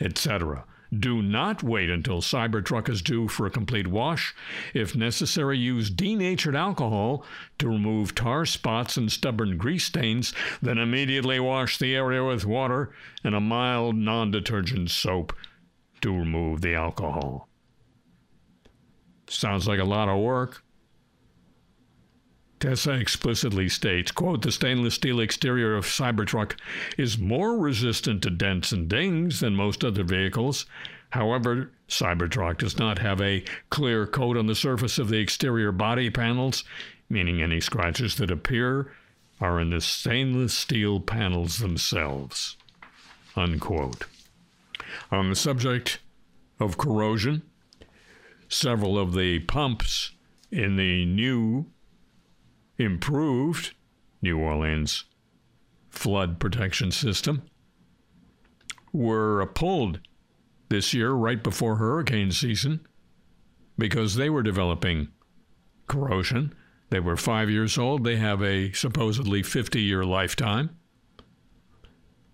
etc. 0.00 0.64
Do 0.92 1.22
not 1.22 1.62
wait 1.62 1.90
until 1.90 2.20
Cybertruck 2.20 2.88
is 2.88 3.02
due 3.02 3.28
for 3.28 3.46
a 3.46 3.50
complete 3.50 3.86
wash. 3.86 4.34
If 4.74 4.94
necessary, 4.94 5.58
use 5.58 5.90
denatured 5.90 6.54
alcohol 6.54 7.24
to 7.58 7.68
remove 7.68 8.14
tar 8.14 8.46
spots 8.46 8.96
and 8.96 9.10
stubborn 9.10 9.56
grease 9.56 9.84
stains, 9.84 10.32
then 10.62 10.78
immediately 10.78 11.40
wash 11.40 11.78
the 11.78 11.94
area 11.94 12.24
with 12.24 12.44
water 12.44 12.92
and 13.22 13.34
a 13.34 13.40
mild 13.40 13.96
non 13.96 14.30
detergent 14.30 14.90
soap 14.90 15.34
to 16.00 16.12
remove 16.12 16.60
the 16.60 16.74
alcohol. 16.74 17.48
Sounds 19.28 19.66
like 19.66 19.80
a 19.80 19.84
lot 19.84 20.08
of 20.08 20.18
work. 20.20 20.62
Tesla 22.60 22.94
explicitly 22.94 23.68
states, 23.68 24.10
quote, 24.10 24.42
the 24.42 24.52
stainless 24.52 24.94
steel 24.94 25.20
exterior 25.20 25.76
of 25.76 25.84
Cybertruck 25.84 26.56
is 26.96 27.18
more 27.18 27.58
resistant 27.58 28.22
to 28.22 28.30
dents 28.30 28.72
and 28.72 28.88
dings 28.88 29.40
than 29.40 29.54
most 29.54 29.84
other 29.84 30.04
vehicles. 30.04 30.64
However, 31.10 31.72
Cybertruck 31.88 32.58
does 32.58 32.78
not 32.78 32.98
have 32.98 33.20
a 33.20 33.44
clear 33.70 34.06
coat 34.06 34.36
on 34.36 34.46
the 34.46 34.54
surface 34.54 34.98
of 34.98 35.08
the 35.08 35.18
exterior 35.18 35.72
body 35.72 36.10
panels, 36.10 36.64
meaning 37.08 37.42
any 37.42 37.60
scratches 37.60 38.16
that 38.16 38.30
appear 38.30 38.92
are 39.40 39.60
in 39.60 39.70
the 39.70 39.80
stainless 39.80 40.54
steel 40.54 41.00
panels 41.00 41.58
themselves. 41.58 42.56
Unquote. 43.36 44.06
On 45.10 45.28
the 45.28 45.36
subject 45.36 45.98
of 46.58 46.78
corrosion, 46.78 47.42
several 48.48 48.98
of 48.98 49.12
the 49.12 49.40
pumps 49.40 50.12
in 50.50 50.76
the 50.76 51.04
new 51.04 51.66
improved 52.78 53.74
New 54.22 54.38
Orleans 54.38 55.04
flood 55.90 56.40
protection 56.40 56.90
system 56.90 57.42
were 58.92 59.46
pulled 59.54 60.00
this 60.68 60.94
year 60.94 61.12
right 61.12 61.42
before 61.42 61.76
hurricane 61.76 62.30
season 62.32 62.80
because 63.78 64.16
they 64.16 64.30
were 64.30 64.42
developing 64.42 65.08
corrosion. 65.86 66.54
They 66.90 67.00
were 67.00 67.16
five 67.16 67.50
years 67.50 67.76
old. 67.76 68.04
They 68.04 68.16
have 68.16 68.42
a 68.42 68.72
supposedly 68.72 69.42
50 69.42 69.80
year 69.80 70.04
lifetime. 70.04 70.76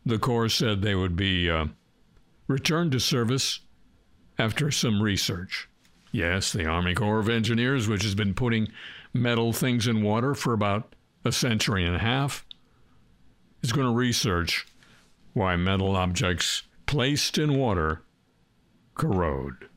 The 0.05 0.19
Corps 0.19 0.49
said 0.49 0.81
they 0.81 0.95
would 0.95 1.17
be 1.17 1.51
uh, 1.51 1.67
returned 2.47 2.93
to 2.93 3.01
service 3.01 3.61
after 4.39 4.71
some 4.71 5.03
research. 5.03 5.69
Yes, 6.13 6.53
the 6.53 6.67
Army 6.67 6.95
Corps 6.95 7.21
of 7.21 7.29
Engineers, 7.29 7.87
which 7.87 8.03
has 8.03 8.15
been 8.15 8.35
putting 8.35 8.69
metal 9.13 9.53
things 9.53 9.87
in 9.87 10.03
water 10.03 10.35
for 10.35 10.53
about 10.53 10.95
a 11.25 11.33
century 11.33 11.85
and 11.85 11.97
a 11.97 12.01
half, 12.01 12.45
is 13.63 13.73
going 13.73 13.87
to 13.87 13.93
research 13.93 14.67
why 15.33 15.57
metal 15.57 15.97
objects 15.97 16.63
placed 16.87 17.39
in 17.39 17.57
water 17.57 18.03
corrode. 18.95 19.70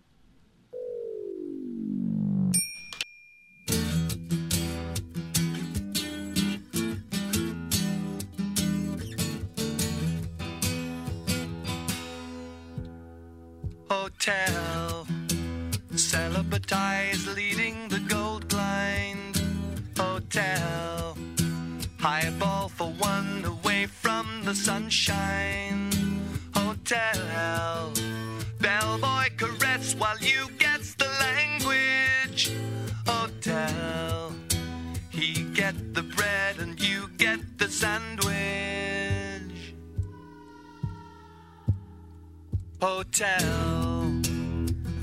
Hotel. 42.84 44.22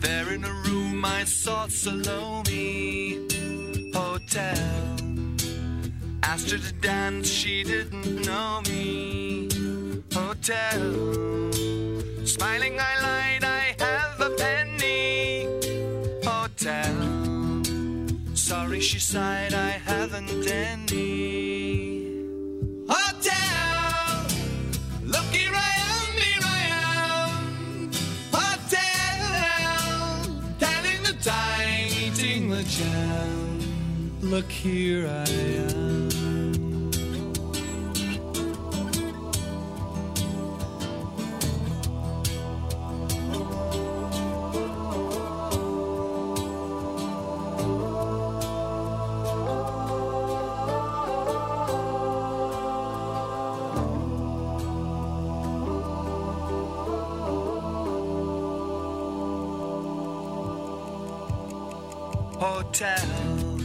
There 0.00 0.34
in 0.34 0.44
a 0.44 0.52
room 0.68 1.02
I 1.02 1.24
saw 1.24 1.66
Salome. 1.66 3.26
Hotel. 3.94 4.96
Asked 6.22 6.50
her 6.50 6.58
to 6.58 6.72
dance, 6.82 7.26
she 7.26 7.64
didn't 7.64 8.26
know 8.26 8.60
me. 8.68 9.48
Hotel. 10.12 10.92
Smiling, 12.26 12.76
I 12.78 12.94
lied, 13.08 13.44
I 13.44 13.74
have 13.78 14.20
a 14.20 14.30
penny. 14.36 15.46
Hotel. 16.22 17.64
Sorry, 18.34 18.80
she 18.80 18.98
sighed, 18.98 19.54
I 19.54 19.70
haven't 19.70 20.46
any. 20.46 21.99
Look, 34.22 34.50
here 34.50 35.06
I 35.08 35.28
am. 35.30 35.99
Hotel. 62.70 63.58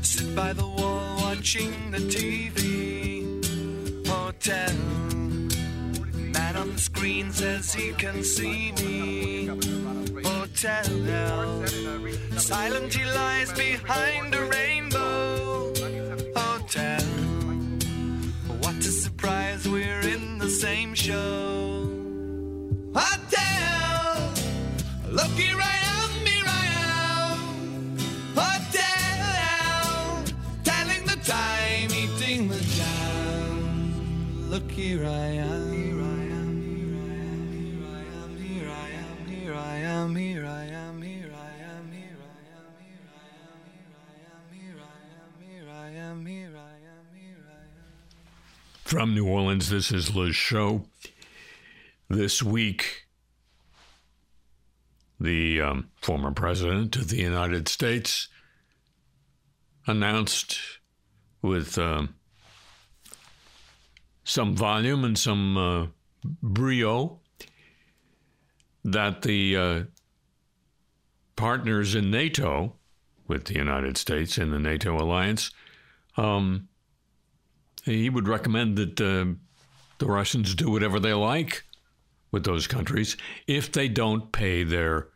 Sit 0.00 0.36
by 0.36 0.52
the 0.52 0.64
wall 0.64 1.16
watching 1.22 1.90
the 1.90 1.98
TV. 1.98 3.26
Hotel. 4.06 4.72
Man 6.32 6.56
on 6.56 6.72
the 6.72 6.78
screen 6.78 7.32
says 7.32 7.74
he 7.74 7.90
can 7.94 8.22
see 8.22 8.70
me. 8.80 9.46
Hotel. 10.22 10.84
Silent 12.38 12.94
he 12.94 13.04
lies 13.04 13.52
behind 13.54 14.32
a 14.36 14.44
rainbow. 14.44 15.74
Hotel. 16.36 17.02
What 18.62 18.76
a 18.76 18.92
surprise, 19.04 19.66
we're 19.66 20.06
in 20.14 20.38
the 20.38 20.48
same 20.48 20.94
show. 20.94 21.51
Here 34.72 35.04
I 35.04 35.26
am. 35.26 35.70
Here 35.70 36.00
I 36.00 36.22
am, 36.32 36.62
here 36.62 36.96
I 37.84 38.00
am, 38.24 38.38
here 38.38 38.70
I 38.70 38.88
am, 38.88 39.28
here 39.28 39.52
I 39.52 39.68
am, 39.68 40.14
here 40.14 40.14
I 40.14 40.14
am, 40.14 40.14
here 40.14 40.44
I 45.68 45.90
am, 45.90 46.24
here 46.24 46.56
I 46.56 46.70
am, 46.88 47.06
here 47.12 47.44
I 47.46 47.64
am. 47.68 47.92
From 48.82 49.14
New 49.14 49.26
Orleans, 49.28 49.68
this 49.68 49.92
is 49.92 50.16
Le 50.16 50.32
Show. 50.32 50.86
This 52.08 52.42
week, 52.42 53.04
the 55.20 55.60
um, 55.60 55.90
former 56.00 56.32
president 56.32 56.96
of 56.96 57.10
the 57.10 57.18
United 57.18 57.68
States 57.68 58.28
announced 59.86 60.58
with 61.42 61.76
um, 61.76 62.14
some 64.24 64.56
volume 64.56 65.04
and 65.04 65.18
some 65.18 65.56
uh, 65.56 65.86
brio 66.42 67.20
that 68.84 69.22
the 69.22 69.56
uh, 69.56 69.82
partners 71.36 71.94
in 71.94 72.10
NATO, 72.10 72.74
with 73.26 73.44
the 73.44 73.54
United 73.54 73.96
States 73.96 74.38
in 74.38 74.50
the 74.50 74.58
NATO 74.58 74.96
alliance, 74.96 75.50
um, 76.16 76.68
he 77.84 78.10
would 78.10 78.28
recommend 78.28 78.76
that 78.76 79.00
uh, 79.00 79.26
the 79.98 80.06
Russians 80.06 80.54
do 80.54 80.70
whatever 80.70 81.00
they 81.00 81.14
like 81.14 81.64
with 82.30 82.44
those 82.44 82.66
countries 82.66 83.16
if 83.46 83.72
they 83.72 83.88
don't 83.88 84.32
pay 84.32 84.62
their 84.62 85.08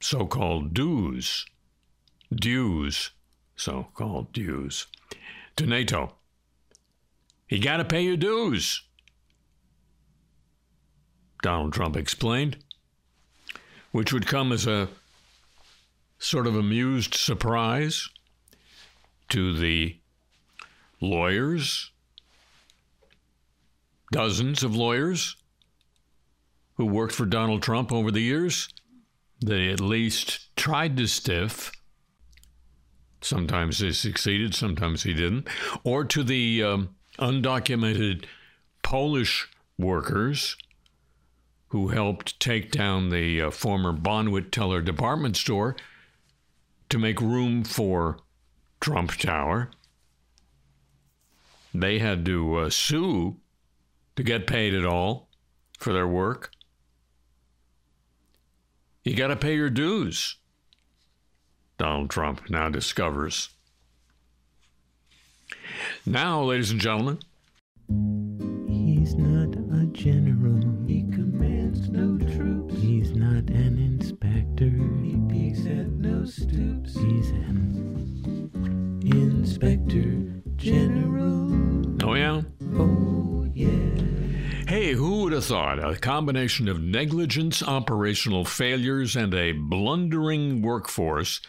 so 0.00 0.26
called 0.26 0.72
dues, 0.72 1.44
dues, 2.34 3.10
so 3.56 3.88
called 3.94 4.32
dues, 4.32 4.86
to 5.56 5.66
NATO. 5.66 6.14
You 7.50 7.58
got 7.58 7.78
to 7.78 7.84
pay 7.84 8.02
your 8.02 8.16
dues, 8.16 8.84
Donald 11.42 11.72
Trump 11.72 11.96
explained, 11.96 12.58
which 13.90 14.12
would 14.12 14.28
come 14.28 14.52
as 14.52 14.68
a 14.68 14.88
sort 16.20 16.46
of 16.46 16.54
amused 16.54 17.14
surprise 17.14 18.08
to 19.30 19.58
the 19.58 19.96
lawyers, 21.00 21.90
dozens 24.12 24.62
of 24.62 24.76
lawyers 24.76 25.34
who 26.74 26.86
worked 26.86 27.14
for 27.14 27.26
Donald 27.26 27.64
Trump 27.64 27.90
over 27.90 28.12
the 28.12 28.22
years. 28.22 28.68
They 29.44 29.70
at 29.70 29.80
least 29.80 30.54
tried 30.56 30.96
to 30.98 31.08
stiff. 31.08 31.72
Sometimes 33.22 33.80
they 33.80 33.90
succeeded, 33.90 34.54
sometimes 34.54 35.02
he 35.02 35.14
didn't. 35.14 35.48
Or 35.82 36.04
to 36.04 36.22
the 36.22 36.62
um, 36.62 36.94
undocumented 37.20 38.24
Polish 38.82 39.48
workers 39.78 40.56
who 41.68 41.88
helped 41.88 42.40
take 42.40 42.72
down 42.72 43.10
the 43.10 43.40
uh, 43.40 43.50
former 43.50 43.92
Bonwit 43.92 44.50
Teller 44.50 44.80
department 44.80 45.36
store 45.36 45.76
to 46.88 46.98
make 46.98 47.20
room 47.20 47.62
for 47.62 48.18
Trump 48.80 49.12
Tower. 49.12 49.70
They 51.72 52.00
had 52.00 52.24
to 52.24 52.56
uh, 52.56 52.70
sue 52.70 53.36
to 54.16 54.22
get 54.22 54.46
paid 54.46 54.74
at 54.74 54.84
all 54.84 55.28
for 55.78 55.92
their 55.92 56.08
work. 56.08 56.50
You 59.04 59.14
got 59.14 59.28
to 59.28 59.36
pay 59.36 59.54
your 59.54 59.70
dues, 59.70 60.36
Donald 61.78 62.10
Trump 62.10 62.50
now 62.50 62.68
discovers. 62.68 63.50
Now, 66.06 66.42
ladies 66.42 66.70
and 66.70 66.80
gentlemen. 66.80 67.18
He's 68.68 69.14
not 69.14 69.56
a 69.80 69.86
general. 69.86 70.60
He 70.86 71.02
commands 71.12 71.88
no 71.88 72.18
troops. 72.34 72.74
He's 72.80 73.12
not 73.12 73.48
an 73.50 73.78
inspector. 73.78 74.70
He 75.02 75.16
peeks 75.28 75.66
at 75.66 75.88
no 75.88 76.24
stoops. 76.24 76.94
He's 76.94 77.30
an 77.30 79.00
inspector 79.04 80.42
general. 80.56 81.50
Oh, 82.04 82.14
yeah? 82.14 82.42
Oh, 82.74 83.48
yeah. 83.54 83.78
Hey, 84.68 84.92
who 84.92 85.22
would 85.22 85.32
have 85.32 85.44
thought 85.44 85.82
a 85.84 85.96
combination 85.96 86.68
of 86.68 86.80
negligence, 86.80 87.62
operational 87.62 88.44
failures, 88.44 89.16
and 89.16 89.34
a 89.34 89.52
blundering 89.52 90.62
workforce 90.62 91.40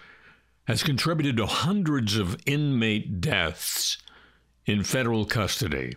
has 0.66 0.84
contributed 0.84 1.38
to 1.38 1.46
hundreds 1.46 2.18
of 2.18 2.38
inmate 2.46 3.22
deaths 3.22 3.98
in 4.72 4.84
federal 4.84 5.26
custody. 5.26 5.94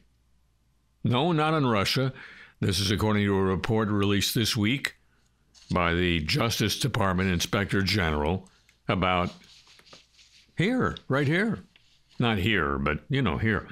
No, 1.05 1.33
not 1.33 1.55
in 1.55 1.67
Russia. 1.67 2.13
This 2.61 2.81
is 2.81 2.91
according 2.91 3.25
to 3.27 3.37
a 3.37 3.43
report 3.43 3.89
released 3.89 4.35
this 4.35 4.57
week 4.57 4.97
by 5.71 5.95
the 5.95 6.21
Justice 6.21 6.79
Department 6.79 7.31
Inspector 7.31 7.81
General 7.83 8.49
about 8.89 9.31
here, 10.57 10.97
right 11.09 11.27
here. 11.27 11.61
Not 12.19 12.39
here, 12.39 12.79
but 12.79 13.01
you 13.09 13.23
know, 13.23 13.39
here. 13.39 13.67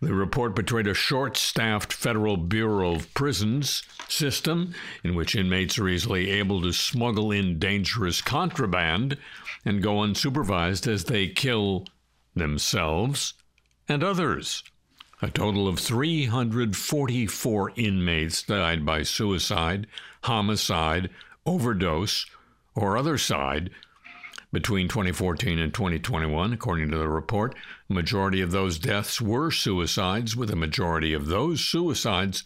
The 0.00 0.14
report 0.14 0.54
portrayed 0.54 0.86
a 0.86 0.94
short 0.94 1.36
staffed 1.36 1.92
Federal 1.92 2.36
Bureau 2.36 2.94
of 2.94 3.12
Prisons 3.14 3.82
system 4.08 4.74
in 5.02 5.14
which 5.14 5.34
inmates 5.34 5.78
are 5.78 5.88
easily 5.88 6.30
able 6.30 6.60
to 6.62 6.72
smuggle 6.72 7.32
in 7.32 7.58
dangerous 7.58 8.20
contraband 8.20 9.16
and 9.64 9.82
go 9.82 9.96
unsupervised 9.96 10.86
as 10.86 11.04
they 11.04 11.26
kill 11.28 11.86
themselves 12.34 13.34
and 13.88 14.02
others. 14.02 14.62
A 15.22 15.30
total 15.30 15.66
of 15.66 15.78
344 15.78 17.72
inmates 17.76 18.42
died 18.42 18.84
by 18.84 19.02
suicide, 19.02 19.86
homicide, 20.24 21.10
overdose, 21.46 22.26
or 22.74 22.96
other 22.96 23.16
side 23.16 23.70
between 24.52 24.88
2014 24.88 25.58
and 25.58 25.72
2021, 25.72 26.52
according 26.52 26.90
to 26.90 26.98
the 26.98 27.08
report. 27.08 27.54
A 27.90 27.92
majority 27.92 28.40
of 28.40 28.50
those 28.50 28.78
deaths 28.78 29.20
were 29.20 29.50
suicides, 29.50 30.36
with 30.36 30.50
a 30.50 30.56
majority 30.56 31.12
of 31.12 31.26
those 31.26 31.60
suicides 31.60 32.44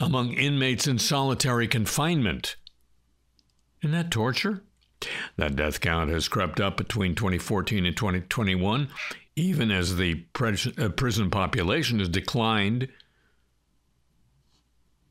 among 0.00 0.32
inmates 0.32 0.86
in 0.86 0.98
solitary 0.98 1.68
confinement. 1.68 2.56
Isn't 3.82 3.92
that 3.92 4.10
torture? 4.10 4.62
That 5.36 5.56
death 5.56 5.80
count 5.80 6.10
has 6.10 6.28
crept 6.28 6.60
up 6.60 6.76
between 6.76 7.14
2014 7.14 7.86
and 7.86 7.96
2021, 7.96 8.88
even 9.36 9.70
as 9.70 9.96
the 9.96 10.24
uh, 10.78 10.88
prison 10.90 11.30
population 11.30 11.98
has 11.98 12.08
declined. 12.08 12.88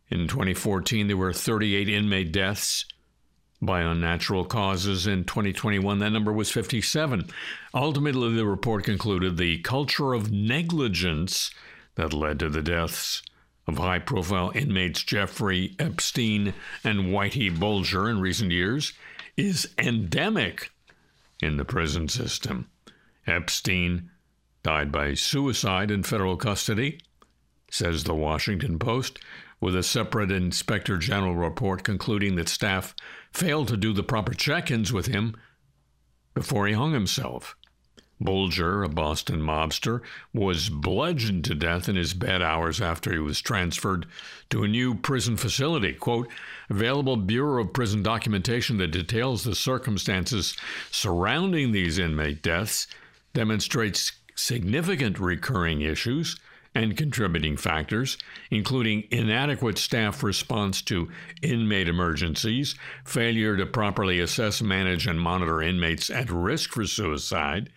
In 0.10 0.28
2014, 0.28 1.08
there 1.08 1.18
were 1.18 1.34
38 1.34 1.90
inmate 1.90 2.32
deaths 2.32 2.86
by 3.62 3.82
unnatural 3.82 4.46
causes. 4.46 5.08
In 5.08 5.24
2021, 5.24 6.00
that 6.00 6.10
number 6.10 6.34
was 6.34 6.52
57. 6.52 7.30
Ultimately, 7.74 8.36
the 8.36 8.46
report 8.46 8.84
concluded 8.84 9.38
the 9.38 9.60
culture 9.60 10.14
of 10.14 10.32
negligence 10.32 11.52
that 11.96 12.14
led 12.14 12.40
to 12.40 12.50
the 12.50 12.62
deaths 12.62 13.22
of 13.68 13.78
high 13.78 14.00
profile 14.00 14.52
inmates 14.56 15.04
Jeffrey 15.04 15.76
Epstein 15.80 16.54
and 16.84 17.08
Whitey 17.08 17.58
Bulger 17.58 18.10
in 18.10 18.20
recent 18.20 18.52
years 18.52 18.94
is 19.38 19.70
endemic 19.78 20.72
in 21.42 21.58
the 21.58 21.66
prison 21.66 22.08
system. 22.10 22.70
Epstein 23.28 24.11
died 24.64 24.92
by 24.92 25.14
suicide 25.14 25.92
in 25.92 26.04
federal 26.04 26.38
custody, 26.38 27.00
says 27.70 28.04
the 28.04 28.16
Washington 28.16 28.78
Post, 28.78 29.20
with 29.60 29.76
a 29.76 29.84
separate 29.84 30.32
inspector 30.32 30.98
general 30.98 31.36
report 31.36 31.84
concluding 31.84 32.36
that 32.36 32.50
staff 32.50 32.96
failed 33.32 33.68
to 33.68 33.78
do 33.78 33.94
the 33.94 34.04
proper 34.04 34.34
check 34.34 34.72
ins 34.72 34.92
with 34.92 35.06
him 35.06 35.36
before 36.34 36.68
he 36.68 36.74
hung 36.74 36.94
himself. 36.94 37.56
Bulger, 38.20 38.84
a 38.84 38.90
Boston 38.90 39.42
mobster, 39.42 40.02
was 40.32 40.70
bludgeoned 40.70 41.44
to 41.46 41.56
death 41.56 41.90
in 41.90 41.96
his 41.96 42.14
bed 42.14 42.42
hours 42.42 42.80
after 42.80 43.12
he 43.12 43.20
was 43.20 43.42
transferred 43.42 44.06
to 44.52 44.64
a 44.64 44.68
new 44.68 44.94
prison 44.94 45.38
facility. 45.38 45.94
Quote, 45.94 46.30
available 46.70 47.18
Bureau 47.18 47.64
of 47.64 47.74
Prison 47.74 48.04
documentation 48.04 48.78
that 48.78 48.92
details 48.92 49.44
the 49.44 49.56
circumstances 49.56 50.56
surrounding 50.92 51.72
these 51.72 51.98
inmate 51.98 52.44
deaths 52.44 52.86
demonstrates 53.34 54.12
significant 54.42 55.20
recurring 55.20 55.82
issues 55.82 56.38
and 56.74 56.96
contributing 56.96 57.58
factors, 57.58 58.18
including 58.50 59.04
inadequate 59.12 59.78
staff 59.78 60.24
response 60.24 60.82
to 60.82 61.10
inmate 61.42 61.90
emergencies, 61.90 62.76
failure 63.04 63.58
to 63.58 63.66
properly 63.66 64.20
assess, 64.20 64.62
manage, 64.62 65.06
and 65.06 65.20
monitor 65.20 65.62
inmates 65.62 66.10
at 66.10 66.30
risk 66.32 66.72
for 66.72 66.86
suicide, 66.86 67.70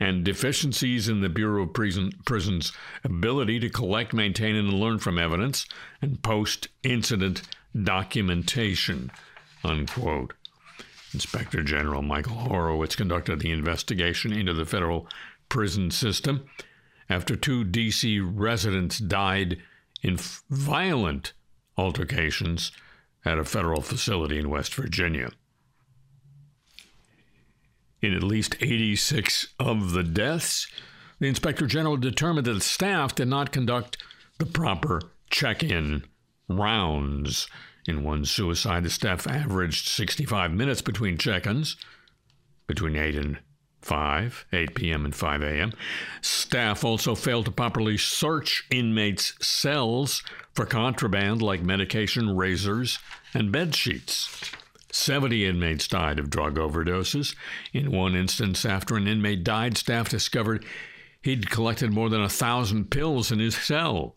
and 0.00 0.24
deficiencies 0.24 1.08
in 1.08 1.20
the 1.20 1.28
Bureau 1.28 1.62
of 1.62 1.72
Prison, 1.72 2.10
Prisons' 2.24 2.72
ability 3.04 3.60
to 3.60 3.70
collect, 3.70 4.12
maintain, 4.12 4.56
and 4.56 4.72
learn 4.72 4.98
from 4.98 5.18
evidence 5.18 5.66
and 6.02 6.20
post 6.22 6.68
incident 6.82 7.42
documentation. 7.80 9.12
Unquote. 9.62 10.34
Inspector 11.12 11.60
General 11.64 12.02
Michael 12.02 12.36
Horowitz 12.36 12.94
conducted 12.94 13.40
the 13.40 13.50
investigation 13.50 14.32
into 14.32 14.54
the 14.54 14.64
federal 14.64 15.08
prison 15.50 15.90
system 15.90 16.46
after 17.10 17.36
two 17.36 17.64
D.C. 17.64 18.20
residents 18.20 18.98
died 18.98 19.58
in 20.02 20.16
violent 20.48 21.34
altercations 21.76 22.72
at 23.24 23.38
a 23.38 23.44
federal 23.44 23.82
facility 23.82 24.38
in 24.38 24.48
West 24.48 24.74
Virginia. 24.74 25.30
In 28.00 28.14
at 28.14 28.22
least 28.22 28.56
86 28.60 29.48
of 29.58 29.92
the 29.92 30.02
deaths, 30.02 30.66
the 31.18 31.28
Inspector 31.28 31.66
General 31.66 31.98
determined 31.98 32.46
that 32.46 32.54
the 32.54 32.60
staff 32.60 33.14
did 33.14 33.28
not 33.28 33.52
conduct 33.52 33.98
the 34.38 34.46
proper 34.46 35.02
check 35.28 35.62
in 35.62 36.04
rounds. 36.48 37.46
In 37.86 38.04
one 38.04 38.24
suicide, 38.24 38.84
the 38.84 38.90
staff 38.90 39.26
averaged 39.26 39.86
65 39.86 40.52
minutes 40.52 40.80
between 40.80 41.18
check 41.18 41.46
ins, 41.46 41.76
between 42.66 42.96
8 42.96 43.16
and 43.16 43.38
5, 43.90 44.46
8 44.52 44.74
p.m. 44.76 45.04
and 45.04 45.12
5 45.12 45.42
a.m. 45.42 45.72
Staff 46.20 46.84
also 46.84 47.16
failed 47.16 47.46
to 47.46 47.50
properly 47.50 47.98
search 47.98 48.64
inmates' 48.70 49.34
cells 49.44 50.22
for 50.54 50.64
contraband 50.64 51.42
like 51.42 51.60
medication, 51.60 52.36
razors, 52.36 53.00
and 53.34 53.50
bed 53.50 53.74
sheets. 53.74 54.52
70 54.92 55.44
inmates 55.44 55.88
died 55.88 56.20
of 56.20 56.30
drug 56.30 56.54
overdoses. 56.54 57.34
In 57.72 57.90
one 57.90 58.14
instance, 58.14 58.64
after 58.64 58.96
an 58.96 59.08
inmate 59.08 59.42
died, 59.42 59.76
staff 59.76 60.08
discovered 60.08 60.64
he'd 61.20 61.50
collected 61.50 61.92
more 61.92 62.08
than 62.08 62.22
a 62.22 62.28
thousand 62.28 62.92
pills 62.92 63.32
in 63.32 63.40
his 63.40 63.56
cell. 63.56 64.14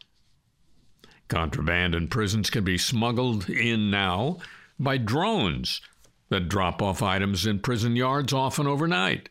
Contraband 1.30 1.96
in 1.96 2.10
prisons 2.10 2.52
can 2.52 2.64
be 2.64 2.78
smuggled 2.78 3.50
in 3.50 3.90
now 3.90 4.38
by 4.78 4.98
drones 4.98 5.82
that 6.30 6.48
drop 6.48 6.80
off 6.80 7.02
items 7.02 7.48
in 7.48 7.58
prison 7.58 7.96
yards 7.96 8.34
often 8.34 8.68
overnight 8.68 9.30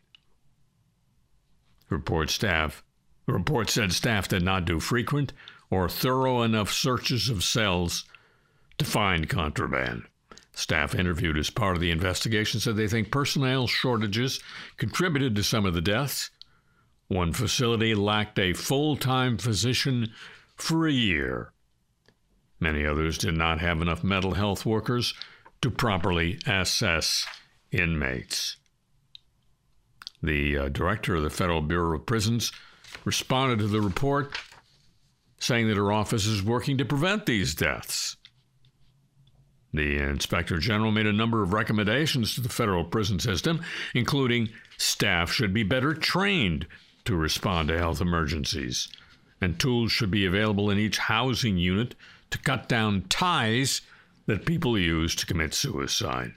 report 1.93 2.31
staff. 2.31 2.83
The 3.27 3.33
report 3.33 3.71
said 3.71 3.93
staff 3.93 4.29
did 4.29 4.43
not 4.43 4.65
do 4.65 4.81
frequent 4.81 5.33
or 5.71 5.89
thorough 5.89 6.43
enough 6.43 6.73
searches 6.73 7.29
of 7.29 7.45
cells 7.45 8.05
to 8.79 8.85
find 8.85 9.29
contraband. 9.29 10.05
Staff 10.55 10.95
interviewed 10.95 11.39
as 11.39 11.51
part 11.51 11.77
of 11.77 11.81
the 11.81 11.91
investigation 11.91 12.61
said 12.61 12.77
they 12.77 12.89
think 12.89 13.11
personnel 13.11 13.67
shortages 13.67 14.41
contributed 14.77 15.35
to 15.35 15.43
some 15.43 15.65
of 15.65 15.73
the 15.73 15.81
deaths. 15.81 16.31
One 17.09 17.33
facility 17.33 17.95
lacked 17.95 18.38
a 18.38 18.53
full 18.53 18.97
time 18.97 19.38
physician 19.38 20.13
for 20.57 20.87
a 20.87 20.93
year. 20.93 21.53
Many 22.61 22.87
others 22.87 23.19
did 23.19 23.37
not 23.37 23.61
have 23.61 23.81
enough 23.81 24.05
mental 24.05 24.35
health 24.35 24.67
workers 24.67 25.15
to 25.63 25.71
properly 25.71 26.38
assess 26.47 27.27
inmates. 27.71 28.57
The 30.23 30.58
uh, 30.58 30.68
director 30.68 31.16
of 31.16 31.23
the 31.23 31.31
Federal 31.31 31.60
Bureau 31.60 31.96
of 31.96 32.06
Prisons 32.06 32.52
responded 33.04 33.58
to 33.58 33.68
the 33.68 33.81
report 33.81 34.38
saying 35.38 35.66
that 35.66 35.77
her 35.77 35.90
office 35.90 36.25
is 36.27 36.42
working 36.42 36.79
to 36.79 36.85
prevent 36.85 37.27
these 37.27 37.54
deaths. 37.54 38.16
The 39.75 39.98
inspector 39.98 40.58
general 40.58 40.92
made 40.92 41.06
a 41.06 41.12
number 41.12 41.42
of 41.42 41.52
recommendations 41.52 42.35
to 42.35 42.40
the 42.40 42.48
federal 42.48 42.85
prison 42.85 43.18
system, 43.18 43.62
including 43.94 44.50
staff 44.77 45.33
should 45.33 45.52
be 45.52 45.62
better 45.62 45.94
trained 45.94 46.66
to 47.06 47.16
respond 47.16 47.68
to 47.68 47.79
health 47.79 48.00
emergencies, 48.00 48.88
and 49.40 49.58
tools 49.58 49.90
should 49.90 50.10
be 50.10 50.27
available 50.27 50.70
in 50.70 50.79
each 50.79 50.98
housing 50.98 51.56
unit 51.56 51.94
to 52.31 52.38
cut 52.38 52.68
down 52.68 53.02
ties 53.08 53.81
that 54.27 54.46
people 54.46 54.79
use 54.79 55.16
to 55.16 55.27
commit 55.27 55.54
suicide. 55.54 56.35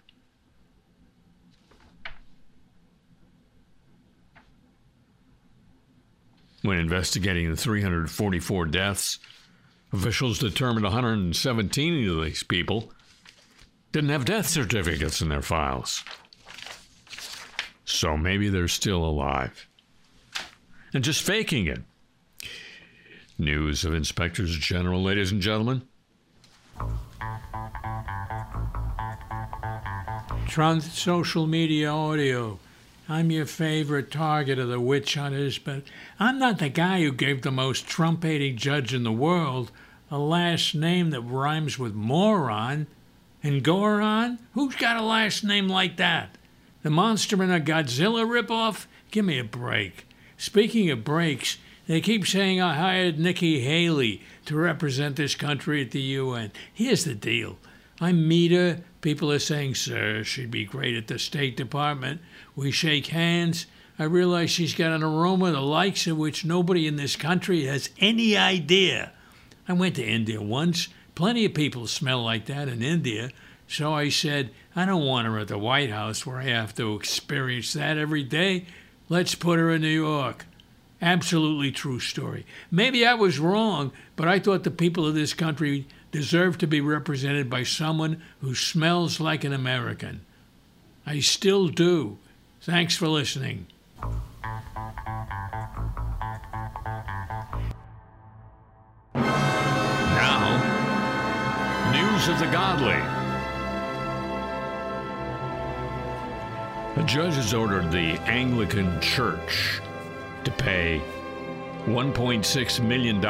When 6.66 6.80
investigating 6.80 7.52
the 7.52 7.56
344 7.56 8.66
deaths, 8.66 9.20
officials 9.94 10.40
determined 10.40 10.84
117 10.84 12.10
of 12.10 12.26
these 12.26 12.42
people 12.42 12.92
didn't 13.92 14.10
have 14.10 14.26
death 14.26 14.48
certificates 14.48 15.22
in 15.22 15.30
their 15.30 15.44
files. 15.44 16.04
So 17.86 18.18
maybe 18.18 18.50
they're 18.50 18.68
still 18.68 19.06
alive 19.06 19.68
and 20.92 21.04
just 21.04 21.22
faking 21.22 21.68
it. 21.68 21.82
News 23.38 23.86
of 23.86 23.94
inspectors 23.94 24.58
general, 24.58 25.04
ladies 25.04 25.32
and 25.32 25.42
gentlemen. 25.42 25.84
Trump 30.48 30.82
social 30.82 31.46
media 31.46 31.92
audio. 31.92 32.58
I'm 33.08 33.30
your 33.30 33.46
favorite 33.46 34.10
target 34.10 34.58
of 34.58 34.70
the 34.70 34.80
witch 34.80 35.14
hunters, 35.14 35.60
but 35.60 35.84
I'm 36.20 36.40
not 36.40 36.58
the 36.58 36.70
guy 36.70 37.02
who 37.02 37.12
gave 37.12 37.44
the 37.44 37.52
most 37.52 37.86
Trump 37.86 38.24
hating 38.24 38.58
judge 38.58 38.96
in 38.96 39.04
the 39.04 39.12
world 39.12 39.72
a 40.10 40.18
last 40.18 40.74
name 40.74 41.12
that 41.12 41.22
rhymes 41.22 41.78
with 41.78 41.94
moron. 41.94 42.88
Engoron? 43.44 44.40
Who's 44.54 44.76
got 44.76 44.98
a 44.98 45.04
last 45.04 45.44
name 45.44 45.68
like 45.68 45.98
that? 45.98 46.38
The 46.82 46.90
monster 46.90 47.44
in 47.44 47.52
a 47.52 47.60
Godzilla 47.60 48.26
ripoff? 48.26 48.88
Give 49.12 49.26
me 49.26 49.38
a 49.38 49.44
break. 49.44 50.08
Speaking 50.38 50.90
of 50.90 51.04
breaks, 51.04 51.58
they 51.88 52.02
keep 52.02 52.26
saying 52.26 52.60
I 52.60 52.74
hired 52.74 53.20
Nikki 53.20 53.62
Haley 53.62 54.24
to 54.46 54.56
represent 54.56 55.16
this 55.16 55.36
country 55.36 55.84
at 55.84 55.92
the 55.92 56.02
UN. 56.02 56.52
Here's 56.74 57.04
the 57.04 57.14
deal. 57.14 57.58
I 58.02 58.12
meet 58.12 58.52
her. 58.52 58.82
People 59.02 59.32
are 59.32 59.40
saying, 59.40 59.76
sir, 59.76 60.24
she'd 60.24 60.52
be 60.52 60.66
great 60.66 60.96
at 60.96 61.08
the 61.08 61.20
State 61.20 61.56
Department. 61.56 62.22
We 62.56 62.72
shake 62.72 63.08
hands. 63.08 63.66
I 63.98 64.04
realize 64.04 64.50
she's 64.50 64.74
got 64.74 64.92
an 64.92 65.04
aroma 65.04 65.52
the 65.52 65.62
likes 65.62 66.08
of 66.08 66.18
which 66.18 66.46
nobody 66.46 66.88
in 66.88 66.96
this 66.96 67.16
country 67.16 67.66
has 67.66 67.90
any 68.00 68.38
idea. 68.38 69.12
I 69.68 69.74
went 69.74 69.96
to 69.96 70.06
India 70.06 70.42
once. 70.42 70.90
Plenty 71.16 71.46
of 71.46 71.54
people 71.54 71.88
smell 71.88 72.24
like 72.24 72.46
that 72.46 72.68
in 72.68 72.82
India. 72.82 73.32
So 73.68 73.94
I 73.94 74.10
said, 74.10 74.52
I 74.76 74.86
don't 74.86 75.06
want 75.06 75.28
her 75.28 75.40
at 75.40 75.48
the 75.48 75.58
White 75.58 75.90
House 75.90 76.26
where 76.26 76.38
I 76.38 76.46
have 76.46 76.76
to 76.76 76.96
experience 76.96 77.74
that 77.74 77.98
every 77.98 78.24
day. 78.24 78.66
Let's 79.10 79.36
put 79.36 79.60
her 79.60 79.72
in 79.72 79.82
New 79.82 79.88
York. 79.88 80.46
Absolutely 81.02 81.72
true 81.72 82.00
story. 82.00 82.46
Maybe 82.72 83.06
I 83.06 83.14
was 83.14 83.40
wrong, 83.40 83.92
but 84.16 84.28
I 84.28 84.40
thought 84.40 84.64
the 84.64 84.72
people 84.72 85.06
of 85.06 85.16
this 85.16 85.34
country 85.34 85.88
deserve 86.12 86.58
to 86.58 86.68
be 86.68 86.82
represented 86.82 87.50
by 87.50 87.64
someone 87.64 88.22
who 88.42 88.56
smells 88.56 89.20
like 89.20 89.44
an 89.44 89.54
American. 89.54 90.22
I 91.06 91.20
still 91.20 91.68
do. 91.68 92.18
Thanks 92.66 92.98
for 92.98 93.08
listening. 93.08 93.68
Now, 99.14 100.50
news 101.94 102.28
of 102.28 102.40
the 102.40 102.48
godly. 102.48 102.96
A 107.00 107.06
judge 107.06 107.36
has 107.36 107.54
ordered 107.54 107.92
the 107.92 108.20
Anglican 108.22 109.00
Church 109.00 109.80
to 110.44 110.50
pay 110.50 111.04
$1.6 111.86 112.84
million 112.84 113.22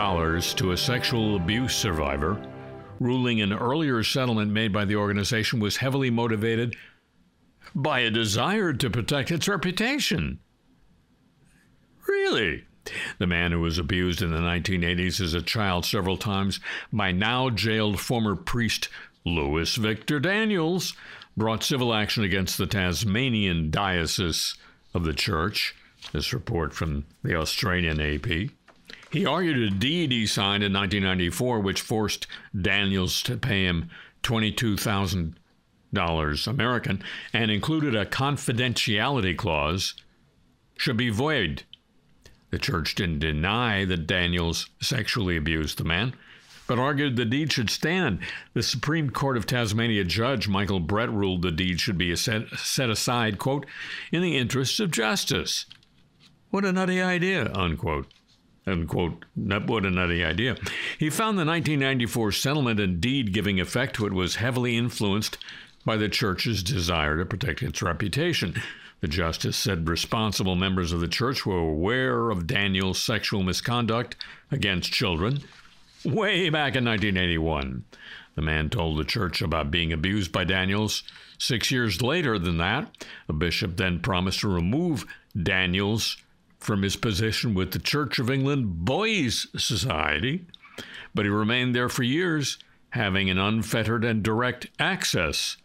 to 0.56 0.72
a 0.72 0.78
sexual 0.78 1.36
abuse 1.36 1.76
survivor, 1.76 2.42
ruling 3.02 3.42
an 3.42 3.52
earlier 3.52 4.02
settlement 4.02 4.54
made 4.54 4.72
by 4.72 4.86
the 4.86 4.96
organization 4.96 5.60
was 5.60 5.76
heavily 5.76 6.10
motivated 6.10 6.74
by 7.74 8.00
a 8.00 8.12
desire 8.12 8.74
to 8.74 8.90
protect 8.90 9.32
its 9.32 9.48
reputation. 9.48 10.40
Really? 12.08 12.66
The 13.18 13.28
man 13.28 13.52
who 13.52 13.62
was 13.62 13.80
abused 13.80 14.22
in 14.22 14.32
the 14.32 14.38
1980s 14.38 15.20
as 15.20 15.34
a 15.34 15.42
child 15.42 15.86
several 15.86 16.18
times 16.18 16.60
by 16.94 17.12
now 17.12 17.50
jailed 17.50 18.00
former 18.00 18.36
priest 18.36 18.90
Louis 19.26 19.76
Victor 19.76 20.20
Daniels 20.20 20.94
brought 21.36 21.64
civil 21.64 21.94
action 21.94 22.24
against 22.24 22.58
the 22.58 22.68
Tasmanian 22.68 23.72
Diocese 23.72 24.56
of 24.94 25.04
the 25.04 25.14
Church. 25.14 25.76
This 26.12 26.32
report 26.32 26.74
from 26.74 27.06
the 27.24 27.36
Australian 27.36 28.00
AP. 28.00 28.52
He 29.12 29.26
argued 29.26 29.58
a 29.58 29.70
deed 29.72 30.12
he 30.12 30.28
signed 30.28 30.64
in 30.64 30.74
1994, 30.74 31.60
which 31.62 31.82
forced 31.82 32.28
Daniels 32.60 33.24
to 33.24 33.38
pay 33.38 33.64
him 33.64 33.90
$22,000 34.24 35.34
American 35.98 37.04
and 37.34 37.52
included 37.52 37.96
a 37.96 38.06
confidentiality 38.06 39.38
clause, 39.38 39.96
should 40.78 40.98
be 40.98 41.10
void. 41.10 41.64
The 42.52 42.60
church 42.60 42.96
didn't 42.96 43.20
deny 43.20 43.86
that 43.86 44.08
Daniels 44.08 44.70
sexually 44.82 45.36
abused 45.38 45.78
the 45.78 45.84
man, 45.84 46.14
but 46.68 46.80
argued 46.80 47.16
the 47.16 47.26
deed 47.26 47.52
should 47.52 47.70
stand. 47.70 48.20
The 48.54 48.64
Supreme 48.64 49.10
Court 49.10 49.38
of 49.38 49.46
Tasmania 49.46 50.04
judge 50.04 50.48
Michael 50.48 50.80
Brett 50.80 51.12
ruled 51.12 51.42
the 51.42 51.52
deed 51.52 51.80
should 51.80 51.98
be 51.98 52.16
set, 52.16 52.50
set 52.58 52.90
aside, 52.90 53.40
quote, 53.40 53.66
in 54.12 54.22
the 54.22 54.38
interests 54.38 54.80
of 54.80 54.92
justice. 54.92 55.66
What 56.50 56.66
a 56.66 56.72
nutty 56.72 57.02
idea, 57.02 57.52
unquote. 57.54 58.08
Unquote, 58.68 59.26
what 59.36 59.86
a 59.86 59.92
nutty 59.92 60.24
idea. 60.24 60.56
He 60.98 61.10
found 61.10 61.38
the 61.38 61.46
1994 61.46 62.32
settlement 62.32 62.80
and 62.80 63.00
deed 63.00 63.34
giving 63.34 63.60
effect 63.60 63.96
to 63.98 64.08
it 64.08 64.14
was 64.14 64.38
heavily 64.38 64.76
influenced 64.76 65.38
by 65.86 65.96
the 65.96 66.10
church's 66.10 66.64
desire 66.64 67.18
to 67.18 67.26
protect 67.26 67.62
its 67.62 67.82
reputation. 67.82 68.62
The 69.02 69.08
justice 69.08 69.56
said 69.56 69.88
responsible 69.88 70.56
members 70.56 70.92
of 70.92 71.00
the 71.00 71.08
church 71.08 71.46
were 71.46 71.60
aware 71.60 72.32
of 72.32 72.48
Daniel's 72.48 73.02
sexual 73.02 73.44
misconduct 73.44 74.16
against 74.52 74.92
children 74.92 75.42
way 76.04 76.50
back 76.50 76.76
in 76.76 76.86
1981. 76.86 77.84
The 78.36 78.42
man 78.42 78.70
told 78.70 78.98
the 78.98 79.06
church 79.06 79.42
about 79.42 79.72
being 79.72 79.94
abused 79.94 80.32
by 80.32 80.44
Daniels. 80.44 81.04
Six 81.38 81.72
years 81.72 82.02
later 82.02 82.38
than 82.38 82.58
that, 82.58 83.06
the 83.28 83.34
bishop 83.34 83.78
then 83.78 84.00
promised 84.00 84.42
to 84.42 84.48
remove 84.48 85.06
Daniels 85.42 86.18
from 86.60 86.82
his 86.82 86.96
position 86.96 87.54
with 87.54 87.72
the 87.72 87.80
Church 87.80 88.20
of 88.20 88.30
England 88.30 88.86
Boys 88.86 89.48
Society, 89.56 90.46
but 91.14 91.26
he 91.26 91.30
remained 91.30 91.76
there 91.76 91.90
for 91.90 92.04
years, 92.04 92.58
having 92.90 93.30
an 93.30 93.38
unfettered 93.38 94.04
and 94.04 94.24
direct 94.24 94.68
access 94.80 95.58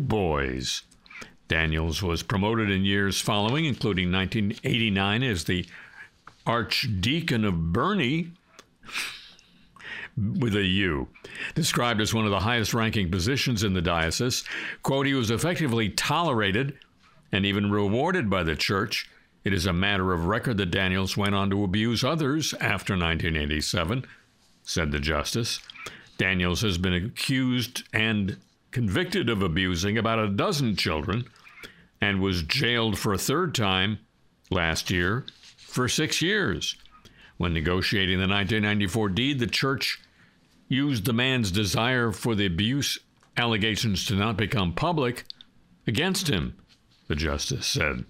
boys. 0.00 0.82
Daniels 1.48 2.02
was 2.02 2.22
promoted 2.22 2.70
in 2.70 2.84
years 2.84 3.20
following, 3.20 3.64
including 3.64 4.10
1989 4.10 5.22
as 5.22 5.44
the 5.44 5.66
Archdeacon 6.46 7.44
of 7.44 7.72
Burnie 7.72 8.32
with 10.16 10.54
a 10.54 10.64
U, 10.64 11.08
described 11.54 12.00
as 12.00 12.14
one 12.14 12.24
of 12.24 12.30
the 12.30 12.40
highest 12.40 12.72
ranking 12.72 13.10
positions 13.10 13.64
in 13.64 13.74
the 13.74 13.82
diocese. 13.82 14.44
Quote, 14.82 15.06
he 15.06 15.14
was 15.14 15.30
effectively 15.30 15.88
tolerated 15.88 16.78
and 17.32 17.44
even 17.44 17.70
rewarded 17.70 18.30
by 18.30 18.42
the 18.42 18.54
church. 18.54 19.08
It 19.42 19.52
is 19.52 19.66
a 19.66 19.72
matter 19.72 20.12
of 20.12 20.26
record 20.26 20.56
that 20.58 20.70
Daniels 20.70 21.16
went 21.16 21.34
on 21.34 21.50
to 21.50 21.64
abuse 21.64 22.04
others 22.04 22.54
after 22.54 22.94
1987, 22.94 24.06
said 24.62 24.92
the 24.92 25.00
justice. 25.00 25.60
Daniels 26.16 26.62
has 26.62 26.78
been 26.78 26.94
accused 26.94 27.82
and 27.92 28.36
convicted 28.74 29.30
of 29.30 29.40
abusing 29.40 29.96
about 29.96 30.18
a 30.18 30.28
dozen 30.28 30.74
children 30.74 31.24
and 32.00 32.20
was 32.20 32.42
jailed 32.42 32.98
for 32.98 33.14
a 33.14 33.18
third 33.18 33.54
time 33.54 34.00
last 34.50 34.90
year 34.90 35.24
for 35.56 35.88
six 35.88 36.20
years. 36.20 36.76
When 37.36 37.54
negotiating 37.54 38.18
the 38.18 38.26
1994 38.26 39.08
deed, 39.10 39.38
the 39.38 39.46
church 39.46 40.00
used 40.66 41.04
the 41.04 41.12
man's 41.12 41.52
desire 41.52 42.10
for 42.10 42.34
the 42.34 42.46
abuse 42.46 42.98
allegations 43.36 44.06
to 44.06 44.16
not 44.16 44.36
become 44.36 44.72
public 44.72 45.24
against 45.86 46.26
him, 46.26 46.56
the 47.06 47.14
justice 47.14 47.66
said. 47.66 48.04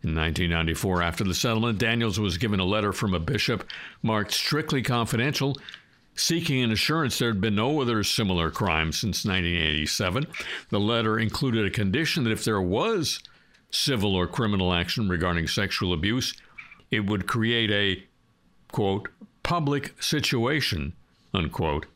In 0.00 0.14
1994, 0.14 1.02
after 1.02 1.24
the 1.24 1.34
settlement, 1.34 1.78
Daniels 1.78 2.18
was 2.18 2.38
given 2.38 2.60
a 2.60 2.64
letter 2.64 2.94
from 2.94 3.12
a 3.12 3.20
bishop 3.20 3.68
marked 4.02 4.32
strictly 4.32 4.80
confidential, 4.80 5.58
seeking 6.18 6.62
an 6.62 6.72
assurance 6.72 7.18
there 7.18 7.28
had 7.28 7.40
been 7.40 7.54
no 7.54 7.80
other 7.80 8.02
similar 8.02 8.50
crime 8.50 8.92
since 8.92 9.24
1987. 9.24 10.26
The 10.70 10.80
letter 10.80 11.18
included 11.18 11.66
a 11.66 11.70
condition 11.70 12.24
that 12.24 12.32
if 12.32 12.44
there 12.44 12.60
was 12.60 13.20
civil 13.70 14.14
or 14.14 14.26
criminal 14.26 14.72
action 14.72 15.08
regarding 15.08 15.46
sexual 15.46 15.92
abuse, 15.92 16.34
it 16.90 17.06
would 17.06 17.26
create 17.26 17.70
a, 17.70 18.02
quote, 18.72 19.08
public 19.42 20.00
situation, 20.02 20.94
unquote, 21.32 21.86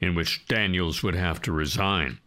in 0.00 0.14
which 0.14 0.46
Daniels 0.46 1.02
would 1.02 1.14
have 1.14 1.40
to 1.42 1.52
resign. 1.52 2.18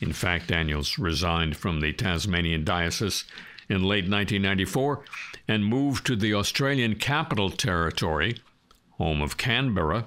In 0.00 0.12
fact, 0.12 0.48
Daniels 0.48 0.98
resigned 0.98 1.56
from 1.56 1.80
the 1.80 1.92
Tasmanian 1.92 2.64
Diocese 2.64 3.24
in 3.68 3.82
late 3.82 4.08
1994 4.08 5.04
and 5.46 5.64
moved 5.64 6.06
to 6.06 6.16
the 6.16 6.34
Australian 6.34 6.94
Capital 6.94 7.50
Territory, 7.50 8.38
home 8.92 9.20
of 9.20 9.36
Canberra, 9.36 10.06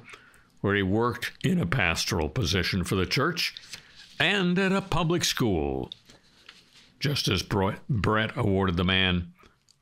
where 0.63 0.75
he 0.75 0.81
worked 0.81 1.33
in 1.43 1.59
a 1.59 1.65
pastoral 1.65 2.29
position 2.29 2.85
for 2.85 2.95
the 2.95 3.05
church 3.05 3.53
and 4.17 4.57
at 4.57 4.71
a 4.71 4.79
public 4.79 5.25
school. 5.25 5.91
Justice 7.01 7.41
Brett 7.41 8.31
awarded 8.37 8.77
the 8.77 8.85
man 8.85 9.33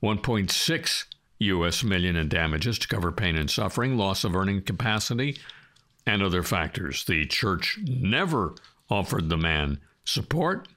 1.6 0.01 1.05
U.S. 1.37 1.83
million 1.83 2.15
in 2.15 2.29
damages 2.29 2.79
to 2.79 2.87
cover 2.87 3.11
pain 3.11 3.35
and 3.35 3.47
suffering, 3.47 3.95
loss 3.95 4.23
of 4.23 4.35
earning 4.35 4.63
capacity, 4.63 5.37
and 6.07 6.23
other 6.23 6.41
factors. 6.41 7.03
The 7.03 7.27
church 7.27 7.77
never 7.83 8.55
offered 8.89 9.29
the 9.29 9.37
man 9.37 9.81
support 10.03 10.67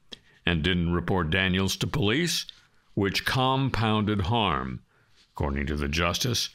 and 0.45 0.63
didn't 0.63 0.93
report 0.93 1.31
Daniels 1.31 1.79
to 1.79 1.87
police, 1.87 2.45
which 2.93 3.25
compounded 3.25 4.21
harm, 4.21 4.83
according 5.33 5.65
to 5.69 5.77
the 5.77 5.89
justice. 5.89 6.51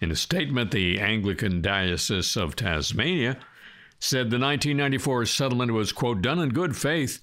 In 0.00 0.10
a 0.12 0.16
statement, 0.16 0.70
the 0.70 1.00
Anglican 1.00 1.60
Diocese 1.60 2.36
of 2.36 2.54
Tasmania 2.54 3.38
said 3.98 4.30
the 4.30 4.38
1994 4.38 5.26
settlement 5.26 5.72
was, 5.72 5.92
quote, 5.92 6.22
done 6.22 6.38
in 6.38 6.50
good 6.50 6.76
faith. 6.76 7.20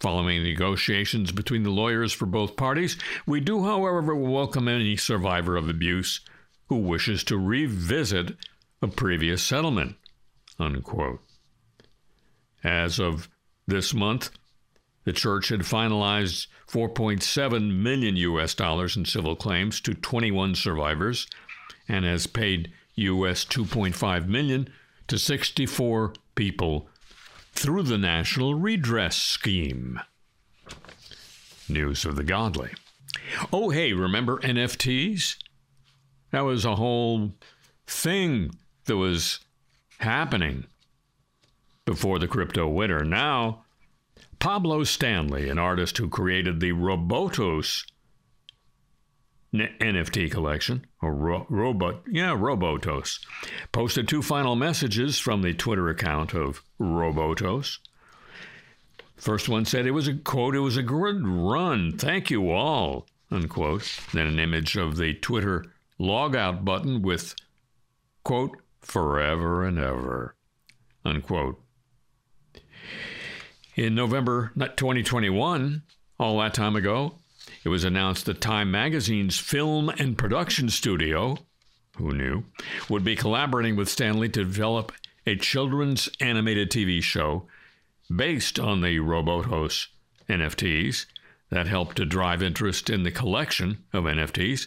Following 0.00 0.42
negotiations 0.42 1.32
between 1.32 1.62
the 1.62 1.70
lawyers 1.70 2.12
for 2.12 2.26
both 2.26 2.56
parties, 2.56 2.98
we 3.26 3.40
do, 3.40 3.64
however, 3.64 4.14
welcome 4.14 4.68
any 4.68 4.96
survivor 4.96 5.56
of 5.56 5.68
abuse 5.68 6.20
who 6.68 6.76
wishes 6.76 7.24
to 7.24 7.38
revisit 7.38 8.36
a 8.82 8.88
previous 8.88 9.42
settlement. 9.42 9.96
Unquote. 10.58 11.20
As 12.62 12.98
of 12.98 13.28
this 13.66 13.94
month, 13.94 14.30
the 15.04 15.12
church 15.12 15.48
had 15.48 15.60
finalized 15.60 16.46
4.7 16.70 17.74
million 17.74 18.16
US 18.16 18.54
dollars 18.54 18.96
in 18.96 19.06
civil 19.06 19.36
claims 19.36 19.80
to 19.80 19.94
21 19.94 20.54
survivors 20.54 21.26
and 21.90 22.04
has 22.04 22.28
paid 22.28 22.70
US 22.94 23.44
2.5 23.44 24.28
million 24.28 24.68
to 25.08 25.18
64 25.18 26.14
people 26.36 26.88
through 27.52 27.82
the 27.82 27.98
National 27.98 28.54
Redress 28.54 29.16
Scheme. 29.16 30.00
News 31.68 32.04
of 32.04 32.14
the 32.14 32.22
Godly. 32.22 32.70
Oh, 33.52 33.70
hey, 33.70 33.92
remember 33.92 34.38
NFTs? 34.38 35.36
That 36.30 36.42
was 36.42 36.64
a 36.64 36.76
whole 36.76 37.32
thing 37.86 38.52
that 38.84 38.96
was 38.96 39.40
happening 39.98 40.66
before 41.84 42.20
the 42.20 42.28
crypto 42.28 42.68
winter. 42.68 43.04
Now, 43.04 43.64
Pablo 44.38 44.84
Stanley, 44.84 45.48
an 45.48 45.58
artist 45.58 45.98
who 45.98 46.08
created 46.08 46.60
the 46.60 46.72
Robotos 46.72 47.84
NFT 49.52 50.30
collection, 50.30 50.86
or 51.02 51.12
ro- 51.12 51.46
robot, 51.48 52.02
yeah, 52.08 52.30
Robotos, 52.30 53.18
posted 53.72 54.06
two 54.06 54.22
final 54.22 54.54
messages 54.54 55.18
from 55.18 55.42
the 55.42 55.54
Twitter 55.54 55.88
account 55.88 56.34
of 56.34 56.62
Robotos. 56.80 57.78
First 59.16 59.48
one 59.48 59.64
said 59.64 59.86
it 59.86 59.90
was 59.90 60.08
a 60.08 60.14
quote, 60.14 60.54
it 60.54 60.60
was 60.60 60.76
a 60.76 60.82
good 60.82 61.26
run. 61.26 61.98
Thank 61.98 62.30
you 62.30 62.50
all, 62.50 63.06
unquote. 63.30 63.98
Then 64.14 64.26
an 64.26 64.38
image 64.38 64.76
of 64.76 64.96
the 64.96 65.14
Twitter 65.14 65.66
logout 65.98 66.64
button 66.64 67.02
with 67.02 67.34
quote, 68.24 68.56
forever 68.80 69.64
and 69.64 69.78
ever, 69.78 70.36
unquote. 71.04 71.60
In 73.74 73.94
November 73.94 74.52
2021, 74.56 75.82
all 76.18 76.38
that 76.38 76.54
time 76.54 76.76
ago, 76.76 77.19
it 77.64 77.68
was 77.68 77.84
announced 77.84 78.26
that 78.26 78.40
Time 78.40 78.70
Magazine's 78.70 79.38
film 79.38 79.88
and 79.90 80.16
production 80.16 80.68
studio, 80.70 81.36
who 81.96 82.12
knew, 82.12 82.44
would 82.88 83.04
be 83.04 83.16
collaborating 83.16 83.76
with 83.76 83.88
Stanley 83.88 84.28
to 84.30 84.44
develop 84.44 84.92
a 85.26 85.36
children's 85.36 86.08
animated 86.20 86.70
TV 86.70 87.02
show 87.02 87.46
based 88.14 88.58
on 88.58 88.80
the 88.80 88.98
Robotos 88.98 89.88
NFTs 90.28 91.06
that 91.50 91.66
helped 91.66 91.96
to 91.96 92.06
drive 92.06 92.42
interest 92.42 92.88
in 92.88 93.02
the 93.02 93.10
collection 93.10 93.84
of 93.92 94.04
NFTs, 94.04 94.66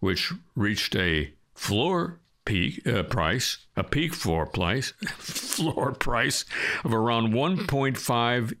which 0.00 0.32
reached 0.54 0.96
a 0.96 1.32
floor 1.54 2.20
peak 2.44 2.86
uh, 2.86 3.02
price, 3.02 3.58
a 3.76 3.84
peak 3.84 4.14
floor 4.14 4.46
price, 4.46 4.92
floor 5.16 5.92
price 5.92 6.44
of 6.84 6.94
around 6.94 7.34
1.5 7.34 8.54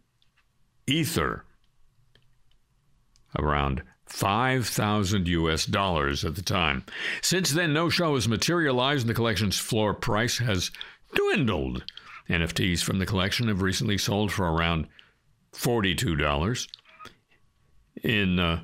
ether 0.86 1.45
around 3.38 3.82
5,000 4.06 5.28
US 5.28 5.66
dollars 5.66 6.24
at 6.24 6.36
the 6.36 6.42
time. 6.42 6.84
Since 7.22 7.52
then, 7.52 7.72
no 7.72 7.88
show 7.88 8.14
has 8.14 8.28
materialized 8.28 9.02
and 9.02 9.10
the 9.10 9.14
collection's 9.14 9.58
floor 9.58 9.94
price 9.94 10.38
has 10.38 10.70
dwindled. 11.14 11.84
NFTs 12.28 12.82
from 12.82 12.98
the 12.98 13.06
collection 13.06 13.48
have 13.48 13.62
recently 13.62 13.98
sold 13.98 14.32
for 14.32 14.50
around 14.50 14.86
$42. 15.52 16.68
In 18.02 18.38
uh, 18.38 18.60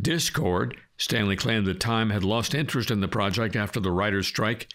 Discord, 0.00 0.76
Stanley 0.96 1.36
claimed 1.36 1.66
that 1.66 1.80
Time 1.80 2.10
had 2.10 2.24
lost 2.24 2.54
interest 2.54 2.90
in 2.90 3.00
the 3.00 3.08
project 3.08 3.56
after 3.56 3.80
the 3.80 3.90
writer's 3.90 4.26
strike. 4.26 4.68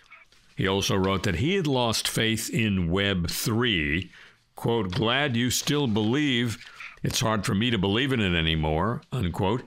He 0.56 0.68
also 0.68 0.96
wrote 0.96 1.24
that 1.24 1.36
he 1.36 1.56
had 1.56 1.68
lost 1.68 2.08
faith 2.08 2.50
in 2.50 2.92
Web 2.92 3.30
3. 3.30 4.12
Quote, 4.56 4.92
glad 4.92 5.38
you 5.38 5.50
still 5.50 5.88
believe 5.88 6.58
it's 7.04 7.20
hard 7.20 7.46
for 7.46 7.56
me 7.56 7.70
to 7.70 7.78
believe 7.78 8.12
in 8.12 8.20
it 8.20 8.38
anymore, 8.38 9.02
unquote. 9.12 9.64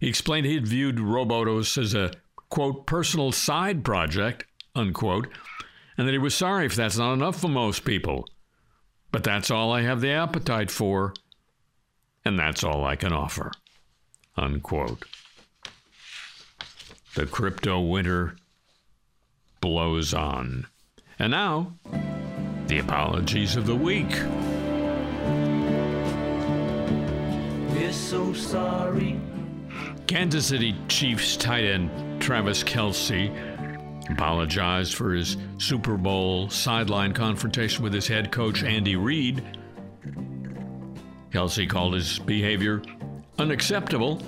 He 0.00 0.08
explained 0.08 0.46
he 0.46 0.54
had 0.54 0.66
viewed 0.66 0.96
Robotos 0.96 1.78
as 1.78 1.94
a, 1.94 2.12
quote, 2.48 2.86
personal 2.86 3.32
side 3.32 3.84
project, 3.84 4.44
unquote, 4.74 5.28
and 5.96 6.06
that 6.06 6.12
he 6.12 6.18
was 6.18 6.34
sorry 6.34 6.66
if 6.66 6.74
that's 6.74 6.98
not 6.98 7.14
enough 7.14 7.40
for 7.40 7.48
most 7.48 7.84
people. 7.84 8.26
But 9.12 9.24
that's 9.24 9.50
all 9.50 9.72
I 9.72 9.82
have 9.82 10.00
the 10.00 10.10
appetite 10.10 10.70
for, 10.70 11.14
and 12.24 12.38
that's 12.38 12.64
all 12.64 12.84
I 12.84 12.96
can 12.96 13.12
offer, 13.12 13.52
unquote. 14.36 15.04
The 17.14 17.26
crypto 17.26 17.80
winter 17.80 18.36
blows 19.60 20.12
on. 20.12 20.66
And 21.18 21.30
now, 21.30 21.74
the 22.66 22.80
apologies 22.80 23.54
of 23.54 23.66
the 23.66 23.76
week. 23.76 24.10
We're 27.74 27.92
so 27.92 28.32
sorry. 28.34 29.20
Kansas 30.06 30.46
City 30.46 30.76
Chiefs 30.86 31.36
tight 31.36 31.64
end 31.64 32.22
Travis 32.22 32.62
Kelce 32.62 33.32
apologized 34.08 34.94
for 34.94 35.12
his 35.12 35.36
Super 35.58 35.96
Bowl 35.96 36.48
sideline 36.50 37.12
confrontation 37.12 37.82
with 37.82 37.92
his 37.92 38.06
head 38.06 38.30
coach 38.30 38.62
Andy 38.62 38.94
Reid. 38.94 39.42
Kelce 41.32 41.68
called 41.68 41.94
his 41.94 42.20
behavior 42.20 42.80
unacceptable. 43.40 44.22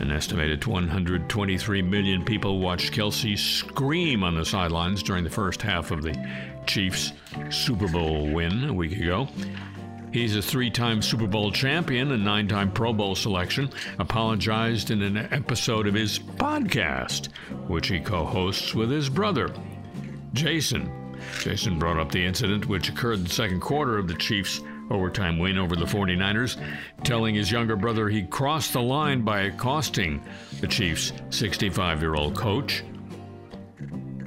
An 0.00 0.10
estimated 0.10 0.64
123 0.64 1.82
million 1.82 2.24
people 2.24 2.60
watched 2.60 2.94
Kelce 2.94 3.38
scream 3.38 4.24
on 4.24 4.34
the 4.34 4.44
sidelines 4.46 5.02
during 5.02 5.22
the 5.22 5.28
first 5.28 5.60
half 5.60 5.90
of 5.90 6.02
the 6.02 6.16
Chiefs' 6.66 7.12
Super 7.50 7.88
Bowl 7.88 8.26
win 8.32 8.64
a 8.64 8.72
week 8.72 8.98
ago. 8.98 9.28
He's 10.16 10.34
a 10.34 10.40
three 10.40 10.70
time 10.70 11.02
Super 11.02 11.26
Bowl 11.26 11.52
champion 11.52 12.10
and 12.12 12.24
nine 12.24 12.48
time 12.48 12.72
Pro 12.72 12.94
Bowl 12.94 13.14
selection. 13.14 13.68
Apologized 13.98 14.90
in 14.90 15.02
an 15.02 15.18
episode 15.30 15.86
of 15.86 15.92
his 15.92 16.18
podcast, 16.18 17.26
which 17.68 17.88
he 17.88 18.00
co 18.00 18.24
hosts 18.24 18.74
with 18.74 18.90
his 18.90 19.10
brother, 19.10 19.52
Jason. 20.32 20.90
Jason 21.40 21.78
brought 21.78 21.98
up 21.98 22.10
the 22.10 22.24
incident 22.24 22.66
which 22.66 22.88
occurred 22.88 23.18
in 23.18 23.24
the 23.24 23.28
second 23.28 23.60
quarter 23.60 23.98
of 23.98 24.08
the 24.08 24.14
Chiefs' 24.14 24.62
overtime 24.90 25.38
win 25.38 25.58
over 25.58 25.76
the 25.76 25.84
49ers, 25.84 26.56
telling 27.04 27.34
his 27.34 27.52
younger 27.52 27.76
brother 27.76 28.08
he 28.08 28.22
crossed 28.22 28.72
the 28.72 28.80
line 28.80 29.20
by 29.20 29.42
accosting 29.42 30.24
the 30.62 30.66
Chiefs' 30.66 31.12
65 31.28 32.00
year 32.00 32.14
old 32.14 32.34
coach. 32.34 32.82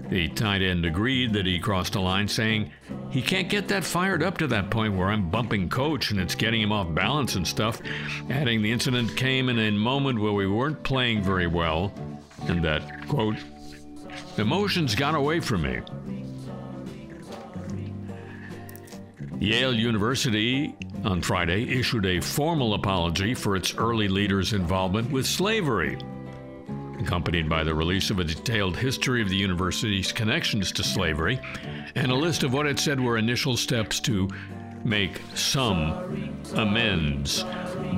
The 0.10 0.28
tight 0.30 0.64
end 0.64 0.86
agreed 0.86 1.34
that 1.34 1.46
he 1.46 1.60
crossed 1.60 1.94
the 1.94 2.02
line, 2.02 2.28
saying 2.28 2.72
he 3.12 3.22
can't 3.22 3.48
get 3.48 3.68
that 3.68 3.84
fired 3.84 4.24
up 4.24 4.40
to 4.40 4.48
that 4.48 4.72
point 4.72 4.96
where 4.96 5.10
I'm 5.10 5.30
bumping 5.30 5.70
coach 5.70 6.10
and 6.10 6.20
it's 6.20 6.34
getting 6.34 6.62
him 6.62 6.72
off 6.72 6.94
balance 6.96 7.36
and 7.36 7.48
stuff. 7.48 7.80
Adding 8.30 8.64
the 8.64 8.72
incident 8.72 9.16
came 9.16 9.50
in 9.50 9.60
a 9.60 9.72
moment 9.72 10.20
where 10.20 10.34
we 10.34 10.48
weren't 10.48 10.82
playing 10.82 11.22
very 11.22 11.46
well, 11.46 11.94
and 12.48 12.64
that, 12.64 13.08
quote, 13.08 13.38
emotions 14.38 14.96
got 14.96 15.14
away 15.14 15.40
from 15.40 15.62
me. 15.62 15.80
Yale 19.40 19.74
University 19.74 20.76
on 21.06 21.22
Friday 21.22 21.70
issued 21.80 22.06
a 22.06 22.20
formal 22.20 22.74
apology 22.74 23.36
for 23.36 23.56
its 23.56 23.76
early 23.76 24.08
leaders' 24.08 24.54
involvement 24.54 25.10
with 25.12 25.26
slavery 25.26 25.98
accompanied 27.00 27.50
by 27.50 27.64
the 27.64 27.74
release 27.74 28.10
of 28.10 28.20
a 28.20 28.24
detailed 28.24 28.78
history 28.78 29.22
of 29.22 29.30
the 29.30 29.36
university's 29.36 30.12
connections 30.12 30.72
to 30.72 30.84
slavery 30.84 31.40
and 31.96 32.12
a 32.12 32.16
list 32.16 32.44
of 32.44 32.54
what 32.54 32.66
it 32.66 32.80
said 32.80 33.00
were 33.00 33.18
initial 33.18 33.56
steps 33.58 34.00
to 34.00 34.30
make 34.84 35.22
some 35.36 36.36
amends. 36.56 37.44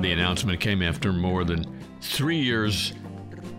The 0.00 0.12
announcement 0.12 0.60
came 0.60 0.82
after 0.82 1.12
more 1.12 1.44
than 1.44 1.64
three 2.00 2.40
years 2.40 2.92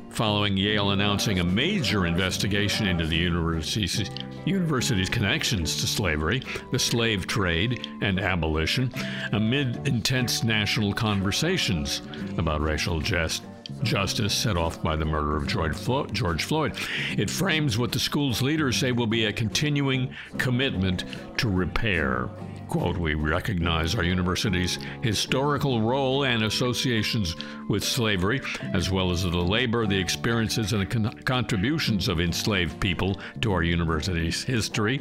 following 0.10 0.56
Yale 0.56 0.92
announcing 0.92 1.40
a 1.40 1.44
major 1.44 2.06
investigation 2.06 2.86
into 2.86 3.08
the 3.08 3.16
university's, 3.16 4.10
university's 4.46 5.10
connections 5.10 5.76
to 5.78 5.88
slavery, 5.88 6.44
the 6.72 6.78
slave 6.78 7.26
trade, 7.26 7.88
and 8.02 8.20
abolition, 8.20 8.94
amid 9.32 9.88
intense 9.88 10.44
national 10.44 10.94
conversations 10.94 12.02
about 12.38 12.62
racial 12.62 13.00
justice 13.00 13.48
justice 13.82 14.34
set 14.34 14.58
off 14.58 14.82
by 14.84 14.96
the 14.96 15.06
murder 15.06 15.36
of 15.36 15.48
George 15.48 16.44
Floyd. 16.44 16.78
It 17.18 17.30
frames 17.30 17.78
what 17.78 17.92
the 17.92 18.00
school's 18.00 18.42
leaders 18.42 18.78
say 18.78 18.92
will 18.92 19.08
be 19.08 19.26
a 19.26 19.34
continuing 19.34 20.14
commitment 20.38 21.06
to 21.38 21.50
repair. 21.50 22.30
Quote, 22.70 22.98
we 22.98 23.14
recognize 23.14 23.94
our 23.94 24.04
university's 24.04 24.80
historical 25.02 25.82
role 25.82 26.24
and 26.24 26.44
associations 26.44 27.36
with 27.70 27.84
slavery, 27.84 28.42
as 28.74 28.90
well 28.90 29.12
as 29.12 29.24
the 29.24 29.30
labor, 29.30 29.86
the 29.86 30.00
experiences, 30.00 30.74
and 30.74 30.82
the 30.82 30.86
con- 30.86 31.14
contributions 31.24 32.08
of 32.08 32.20
enslaved 32.20 32.80
people 32.80 33.20
to 33.42 33.52
our 33.52 33.64
university's 33.64 34.44
history, 34.44 35.00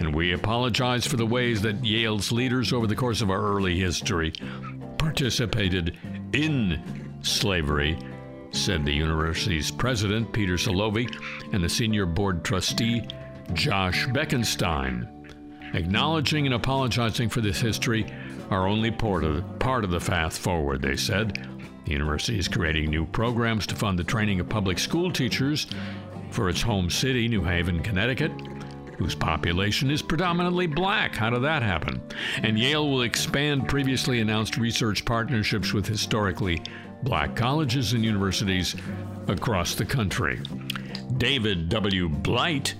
and 0.00 0.14
we 0.14 0.32
apologize 0.32 1.06
for 1.06 1.16
the 1.16 1.26
ways 1.26 1.62
that 1.62 1.84
Yale's 1.84 2.32
leaders 2.32 2.72
over 2.72 2.86
the 2.86 2.96
course 2.96 3.20
of 3.20 3.30
our 3.30 3.40
early 3.40 3.78
history 3.78 4.32
participated 4.98 5.96
in 6.32 7.03
slavery, 7.24 7.98
said 8.52 8.84
the 8.84 8.92
university's 8.92 9.70
president, 9.70 10.32
Peter 10.32 10.54
Salovey, 10.54 11.08
and 11.52 11.62
the 11.62 11.68
senior 11.68 12.06
board 12.06 12.44
trustee, 12.44 13.02
Josh 13.52 14.06
Bekenstein. 14.06 15.08
Acknowledging 15.74 16.46
and 16.46 16.54
apologizing 16.54 17.28
for 17.28 17.40
this 17.40 17.60
history 17.60 18.06
are 18.50 18.68
only 18.68 18.90
part 18.90 19.24
of, 19.24 19.58
part 19.58 19.84
of 19.84 19.90
the 19.90 19.98
path 19.98 20.36
forward, 20.38 20.82
they 20.82 20.96
said. 20.96 21.48
The 21.84 21.92
university 21.92 22.38
is 22.38 22.48
creating 22.48 22.90
new 22.90 23.06
programs 23.06 23.66
to 23.66 23.74
fund 23.74 23.98
the 23.98 24.04
training 24.04 24.40
of 24.40 24.48
public 24.48 24.78
school 24.78 25.10
teachers 25.10 25.66
for 26.30 26.48
its 26.48 26.62
home 26.62 26.90
city, 26.90 27.28
New 27.28 27.42
Haven, 27.42 27.80
Connecticut, 27.80 28.32
whose 28.96 29.14
population 29.14 29.90
is 29.90 30.00
predominantly 30.00 30.66
black. 30.66 31.14
How 31.14 31.30
did 31.30 31.42
that 31.42 31.62
happen? 31.62 32.00
And 32.42 32.58
Yale 32.58 32.88
will 32.88 33.02
expand 33.02 33.68
previously 33.68 34.20
announced 34.20 34.56
research 34.56 35.04
partnerships 35.04 35.72
with 35.72 35.86
historically 35.86 36.62
black 37.04 37.36
colleges 37.36 37.92
and 37.92 38.04
universities 38.04 38.74
across 39.28 39.74
the 39.74 39.84
country. 39.84 40.40
David 41.16 41.68
W. 41.68 42.08
Blight 42.08 42.74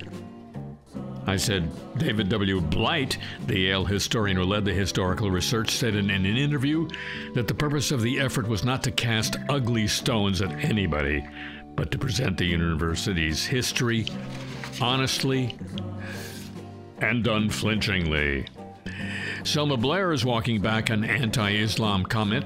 I 1.26 1.36
said, 1.36 1.70
David 1.96 2.28
W. 2.28 2.60
Blight, 2.60 3.16
the 3.46 3.58
Yale 3.58 3.84
historian 3.84 4.36
who 4.36 4.44
led 4.44 4.64
the 4.64 4.74
historical 4.74 5.30
research, 5.30 5.70
said 5.70 5.94
in, 5.94 6.10
in, 6.10 6.26
an 6.26 6.36
interview 6.36 6.88
that 7.34 7.48
the 7.48 7.54
purpose 7.54 7.90
of 7.90 8.02
the 8.02 8.20
effort 8.20 8.46
was 8.46 8.64
not 8.64 8.82
to 8.82 8.90
cast 8.90 9.36
ugly 9.48 9.86
stones 9.86 10.42
at 10.42 10.52
anybody, 10.62 11.26
but 11.76 11.90
to 11.90 11.98
present 11.98 12.36
the 12.36 12.44
university's 12.44 13.44
history 13.46 14.06
honestly 14.80 15.56
and 16.98 17.26
unflinchingly. 17.26 18.46
Selma 19.44 19.76
Blair 19.76 20.12
is 20.12 20.24
walking 20.24 20.60
back 20.60 20.90
an 20.90 21.04
anti 21.04 21.52
Islam 21.52 22.04
comment 22.04 22.44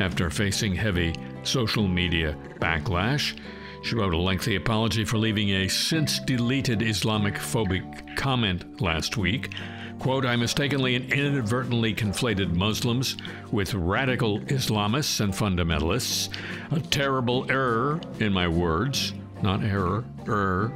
after 0.00 0.30
facing 0.30 0.74
heavy 0.74 1.14
social 1.42 1.86
media 1.86 2.36
backlash. 2.60 3.38
She 3.82 3.94
wrote 3.94 4.14
a 4.14 4.18
lengthy 4.18 4.56
apology 4.56 5.04
for 5.04 5.18
leaving 5.18 5.50
a 5.50 5.68
since 5.68 6.18
deleted 6.18 6.82
Islamic 6.82 7.34
phobic 7.34 8.16
comment 8.16 8.80
last 8.80 9.16
week. 9.16 9.52
Quote, 9.98 10.26
I 10.26 10.36
mistakenly 10.36 10.94
and 10.94 11.12
inadvertently 11.12 11.94
conflated 11.94 12.54
Muslims 12.54 13.16
with 13.50 13.74
radical 13.74 14.40
Islamists 14.40 15.20
and 15.20 15.32
fundamentalists. 15.32 16.28
A 16.70 16.80
terrible 16.80 17.50
error 17.50 18.00
in 18.20 18.32
my 18.32 18.46
words, 18.46 19.12
not 19.42 19.62
error, 19.64 20.04
error, 20.26 20.72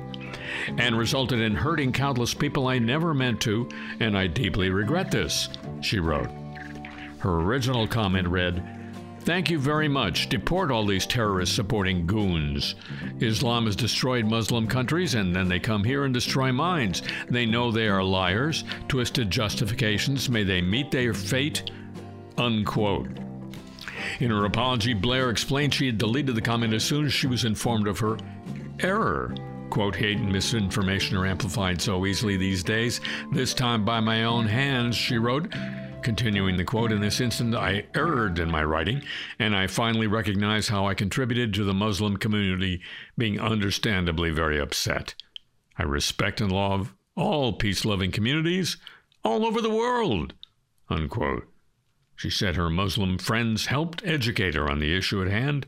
and 0.79 0.99
resulted 0.99 1.41
in 1.41 1.55
hurting 1.55 1.93
countless 1.93 2.35
people 2.35 2.67
I 2.67 2.79
never 2.79 3.15
meant 3.15 3.41
to, 3.43 3.69
and 4.01 4.17
I 4.17 4.27
deeply 4.27 4.71
regret 4.71 5.11
this, 5.11 5.49
she 5.81 5.99
wrote. 6.01 6.31
Her 7.19 7.41
original 7.41 7.87
comment 7.87 8.27
read, 8.27 8.82
Thank 9.25 9.51
you 9.51 9.59
very 9.61 9.87
much. 9.87 10.29
Deport 10.29 10.73
all 10.73 10.85
these 10.85 11.07
terrorist 11.07 11.55
supporting 11.55 12.07
goons. 12.07 12.75
Islam 13.21 13.67
has 13.67 13.77
destroyed 13.77 14.25
Muslim 14.25 14.67
countries 14.67 15.15
and 15.15 15.35
then 15.35 15.49
they 15.49 15.61
come 15.61 15.85
here 15.85 16.05
and 16.05 16.13
destroy 16.13 16.51
minds. 16.51 17.03
They 17.31 17.47
know 17.47 17.71
they 17.71 17.87
are 17.87 18.03
liars, 18.03 18.65
twisted 18.89 19.31
justifications. 19.31 20.29
May 20.29 20.43
they 20.43 20.61
meet 20.61 20.91
their 20.91 21.15
fate. 21.15 21.71
Unquote. 22.37 23.11
In 24.19 24.31
her 24.31 24.45
apology, 24.45 24.93
Blair 24.93 25.31
explained 25.31 25.73
she 25.73 25.87
had 25.87 25.99
deleted 25.99 26.35
the 26.35 26.41
comment 26.41 26.75
as 26.75 26.83
soon 26.83 27.07
as 27.07 27.13
she 27.13 27.29
was 27.29 27.45
informed 27.45 27.87
of 27.87 28.01
her 28.01 28.17
error. 28.81 29.33
Quote, 29.71 29.95
hate 29.95 30.19
and 30.19 30.33
misinformation 30.33 31.17
are 31.17 31.27
amplified 31.27 31.81
so 31.81 32.05
easily 32.07 32.37
these 32.37 32.65
days. 32.65 33.01
This 33.31 33.55
time 33.55 33.85
by 33.85 34.01
my 34.01 34.25
own 34.25 34.47
hands, 34.47 34.97
she 34.97 35.17
wrote. 35.17 35.55
Continuing 36.03 36.57
the 36.57 36.65
quote, 36.65 36.91
in 36.91 37.01
this 37.01 37.21
instant, 37.21 37.55
I 37.55 37.87
erred 37.95 38.41
in 38.41 38.51
my 38.51 38.65
writing, 38.65 39.03
and 39.39 39.55
I 39.55 39.69
finally 39.69 40.09
recognize 40.09 40.69
how 40.69 40.87
I 40.87 40.95
contributed 40.95 41.55
to 41.55 41.65
the 41.65 41.73
Muslim 41.73 42.17
community 42.17 42.83
being 43.17 43.41
understandably 43.41 44.31
very 44.31 44.59
upset. 44.59 45.15
I 45.79 45.85
respect 45.85 46.41
and 46.41 46.51
love 46.51 46.93
all 47.15 47.53
peace 47.53 47.85
loving 47.85 48.11
communities 48.11 48.79
all 49.25 49.47
over 49.47 49.61
the 49.61 49.71
world. 49.71 50.35
Unquote. 50.91 51.49
She 52.17 52.31
said 52.31 52.57
her 52.57 52.69
Muslim 52.69 53.17
friends 53.19 53.67
helped 53.67 54.03
educate 54.05 54.55
her 54.55 54.69
on 54.69 54.81
the 54.81 54.97
issue 54.97 55.23
at 55.23 55.31
hand. 55.31 55.67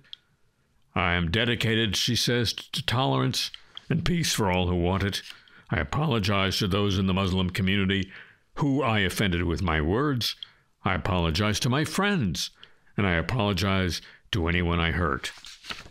I 0.96 1.14
am 1.14 1.30
dedicated, 1.30 1.96
she 1.96 2.16
says, 2.16 2.52
to 2.52 2.84
tolerance 2.84 3.52
and 3.88 4.04
peace 4.04 4.34
for 4.34 4.50
all 4.50 4.66
who 4.66 4.76
want 4.76 5.04
it. 5.04 5.22
I 5.70 5.78
apologize 5.78 6.58
to 6.58 6.68
those 6.68 6.98
in 6.98 7.06
the 7.06 7.14
Muslim 7.14 7.50
community 7.50 8.10
who 8.56 8.82
I 8.82 9.00
offended 9.00 9.44
with 9.44 9.62
my 9.62 9.80
words. 9.80 10.36
I 10.84 10.94
apologize 10.94 11.58
to 11.60 11.68
my 11.68 11.84
friends, 11.84 12.50
and 12.96 13.06
I 13.06 13.14
apologize 13.14 14.00
to 14.32 14.48
anyone 14.48 14.80
I 14.80 14.92
hurt. 14.92 15.32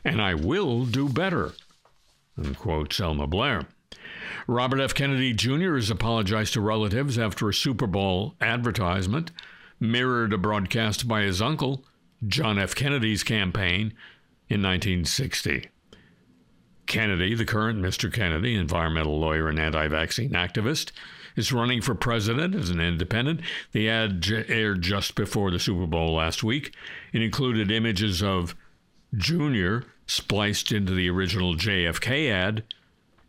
And 0.04 0.22
I 0.22 0.34
will 0.36 0.86
do 0.86 1.10
better. 1.10 1.54
Unquote 2.38 2.94
Selma 2.94 3.28
Blair. 3.28 3.68
Robert 4.48 4.80
F. 4.80 4.94
Kennedy 4.94 5.34
Jr. 5.34 5.76
has 5.76 5.90
apologized 5.90 6.54
to 6.54 6.62
relatives 6.62 7.18
after 7.18 7.48
a 7.48 7.54
Super 7.54 7.88
Bowl 7.88 8.36
advertisement 8.42 9.32
mirrored 9.80 10.34
a 10.34 10.38
broadcast 10.38 11.08
by 11.08 11.22
his 11.22 11.42
uncle, 11.42 11.86
John 12.26 12.58
F. 12.58 12.76
Kennedy's 12.76 13.24
campaign 13.24 13.94
in 14.50 14.62
1960. 14.62 15.70
Kennedy, 16.86 17.34
the 17.34 17.46
current 17.46 17.82
Mr. 17.82 18.12
Kennedy, 18.12 18.56
environmental 18.56 19.20
lawyer 19.20 19.48
and 19.48 19.60
anti 19.60 19.88
vaccine 19.88 20.32
activist, 20.32 20.92
is 21.36 21.52
running 21.52 21.82
for 21.82 21.96
president 21.96 22.56
as 22.56 22.70
an 22.70 22.80
independent. 22.80 23.42
The 23.72 23.90
ad 23.90 24.26
aired 24.48 24.82
just 24.82 25.16
before 25.16 25.52
the 25.52 25.60
Super 25.60 25.88
Bowl 25.88 26.16
last 26.16 26.44
week. 26.44 26.76
It 27.12 27.22
included 27.22 27.72
images 27.72 28.22
of 28.22 28.56
Jr. 29.16 29.80
spliced 30.06 30.72
into 30.72 30.94
the 30.94 31.10
original 31.10 31.56
JFK 31.56 32.32
ad 32.32 32.64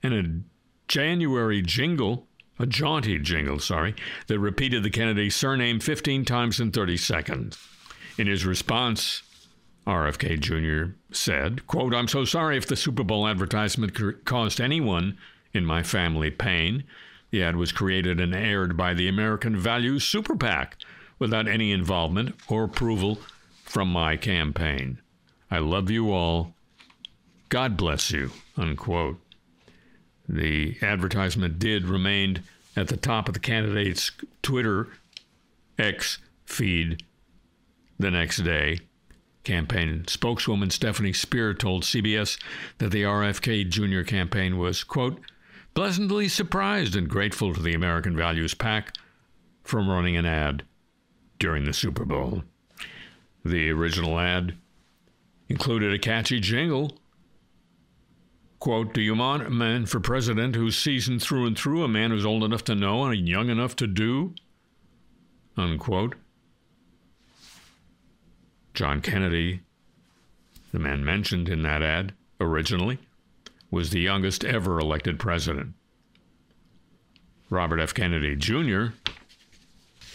and 0.02 0.14
a 0.14 0.40
January 0.88 1.62
jingle, 1.62 2.26
a 2.58 2.66
jaunty 2.66 3.18
jingle, 3.18 3.58
sorry, 3.58 3.94
that 4.26 4.38
repeated 4.38 4.82
the 4.82 4.90
Kennedy 4.90 5.30
surname 5.30 5.80
15 5.80 6.24
times 6.24 6.60
in 6.60 6.70
30 6.70 6.96
seconds. 6.96 7.58
In 8.16 8.26
his 8.26 8.46
response, 8.46 9.22
RFK 9.86 10.40
Jr. 10.40 10.94
said, 11.10 11.66
quote, 11.66 11.94
I'm 11.94 12.08
so 12.08 12.24
sorry 12.24 12.56
if 12.56 12.66
the 12.66 12.76
Super 12.76 13.04
Bowl 13.04 13.26
advertisement 13.26 14.24
caused 14.24 14.60
anyone 14.60 15.18
in 15.52 15.64
my 15.64 15.82
family 15.82 16.30
pain. 16.30 16.84
The 17.34 17.42
ad 17.42 17.56
was 17.56 17.72
created 17.72 18.20
and 18.20 18.32
aired 18.32 18.76
by 18.76 18.94
the 18.94 19.08
American 19.08 19.56
Values 19.56 20.04
Super 20.04 20.36
PAC 20.36 20.76
without 21.18 21.48
any 21.48 21.72
involvement 21.72 22.36
or 22.46 22.62
approval 22.62 23.18
from 23.64 23.88
my 23.88 24.16
campaign. 24.16 25.00
I 25.50 25.58
love 25.58 25.90
you 25.90 26.12
all. 26.12 26.54
God 27.48 27.76
bless 27.76 28.12
you. 28.12 28.30
Unquote. 28.56 29.18
The 30.28 30.76
advertisement 30.80 31.58
did 31.58 31.88
remain 31.88 32.44
at 32.76 32.86
the 32.86 32.96
top 32.96 33.26
of 33.26 33.34
the 33.34 33.40
candidate's 33.40 34.12
Twitter 34.40 34.90
X 35.76 36.18
feed 36.46 37.02
the 37.98 38.12
next 38.12 38.44
day. 38.44 38.78
Campaign 39.42 40.04
spokeswoman 40.06 40.68
Stefanie 40.68 41.16
Spear 41.16 41.52
told 41.52 41.82
CBS 41.82 42.40
that 42.78 42.92
the 42.92 43.02
RFK 43.02 43.68
Jr. 43.68 44.08
campaign 44.08 44.56
was, 44.56 44.84
quote, 44.84 45.18
pleasantly 45.74 46.28
surprised 46.28 46.94
and 46.94 47.08
grateful 47.08 47.52
to 47.52 47.60
the 47.60 47.74
American 47.74 48.16
Values 48.16 48.54
PAC 48.54 48.94
from 49.64 49.88
running 49.88 50.16
an 50.16 50.24
ad 50.24 50.62
during 51.38 51.64
the 51.64 51.72
Super 51.72 52.04
Bowl. 52.04 52.44
The 53.44 53.70
original 53.70 54.18
ad 54.18 54.54
included 55.48 55.92
a 55.92 55.98
catchy 55.98 56.40
jingle. 56.40 56.96
Quote, 58.60 58.94
Do 58.94 59.02
you 59.02 59.14
want 59.14 59.46
a 59.46 59.50
man 59.50 59.84
for 59.86 60.00
president 60.00 60.54
who's 60.54 60.78
seasoned 60.78 61.22
through 61.22 61.46
and 61.46 61.58
through, 61.58 61.82
a 61.82 61.88
man 61.88 62.10
who's 62.10 62.24
old 62.24 62.44
enough 62.44 62.64
to 62.64 62.74
know 62.74 63.04
and 63.04 63.28
young 63.28 63.50
enough 63.50 63.76
to 63.76 63.86
do? 63.86 64.34
Unquote. 65.56 66.14
John 68.72 69.00
Kennedy, 69.00 69.60
the 70.72 70.78
man 70.78 71.04
mentioned 71.04 71.48
in 71.48 71.62
that 71.62 71.82
ad 71.82 72.14
originally, 72.40 72.98
was 73.74 73.90
the 73.90 74.00
youngest 74.00 74.44
ever 74.44 74.78
elected 74.78 75.18
president. 75.18 75.74
Robert 77.50 77.80
F. 77.80 77.92
Kennedy 77.92 78.36
Jr. 78.36 78.86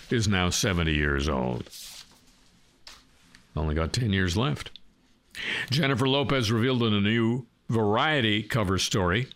is 0.10 0.28
now 0.28 0.50
70 0.50 0.94
years 0.94 1.28
old. 1.28 1.70
Only 3.56 3.76
got 3.76 3.94
10 3.94 4.14
years 4.14 4.38
left. 4.38 4.72
Jennifer 5.70 6.08
Lopez 6.08 6.52
revealed 6.52 6.84
in 6.84 6.94
a 6.94 7.02
new 7.02 7.46
Variety 7.70 8.42
cover 8.42 8.80
story 8.80 9.28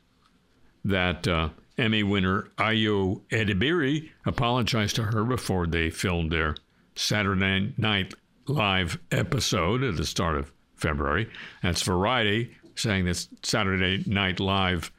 that 0.84 1.28
uh, 1.28 1.50
Emmy 1.78 2.02
winner 2.02 2.48
Ayo 2.58 3.22
Edebiri 3.30 4.10
apologized 4.26 4.96
to 4.96 5.04
her 5.04 5.24
before 5.24 5.68
they 5.68 5.92
filmed 5.92 6.32
their 6.32 6.56
Saturday 6.96 7.74
Night 7.78 8.16
Live 8.48 8.98
episode 9.12 9.84
at 9.84 9.98
the 9.98 10.06
start 10.06 10.36
of 10.38 10.52
February. 10.76 11.30
That's 11.62 11.84
Variety 11.84 12.56
saying 12.76 13.06
that 13.06 13.28
Saturday 13.44 14.04
Night 14.08 14.40
Live 14.40 14.92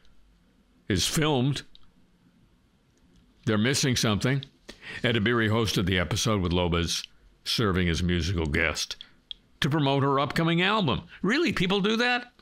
is 0.88 1.06
filmed 1.06 1.62
they're 3.46 3.58
missing 3.58 3.96
something. 3.96 4.44
Edebiri 5.02 5.50
hosted 5.50 5.86
the 5.86 5.98
episode 5.98 6.40
with 6.40 6.52
Lopez 6.52 7.02
serving 7.44 7.88
as 7.88 8.02
musical 8.02 8.46
guest 8.46 8.96
to 9.60 9.68
promote 9.68 10.02
her 10.02 10.18
upcoming 10.18 10.62
album. 10.62 11.02
Really, 11.22 11.52
people 11.52 11.80
do 11.80 11.96
that? 11.96 12.32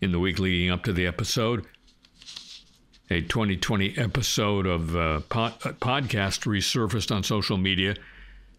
In 0.00 0.12
the 0.12 0.18
week 0.18 0.38
leading 0.38 0.70
up 0.70 0.82
to 0.84 0.92
the 0.92 1.06
episode, 1.06 1.66
a 3.08 3.22
2020 3.22 3.96
episode 3.96 4.66
of 4.66 4.96
uh, 4.96 5.20
pod- 5.28 5.54
uh, 5.64 5.72
podcast 5.72 6.46
resurfaced 6.46 7.14
on 7.14 7.22
social 7.22 7.56
media 7.56 7.94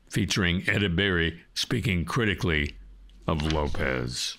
featuring 0.09 0.61
Edebiri 0.63 1.39
speaking 1.53 2.05
critically 2.05 2.75
of 3.27 3.41
Lopez. 3.53 4.37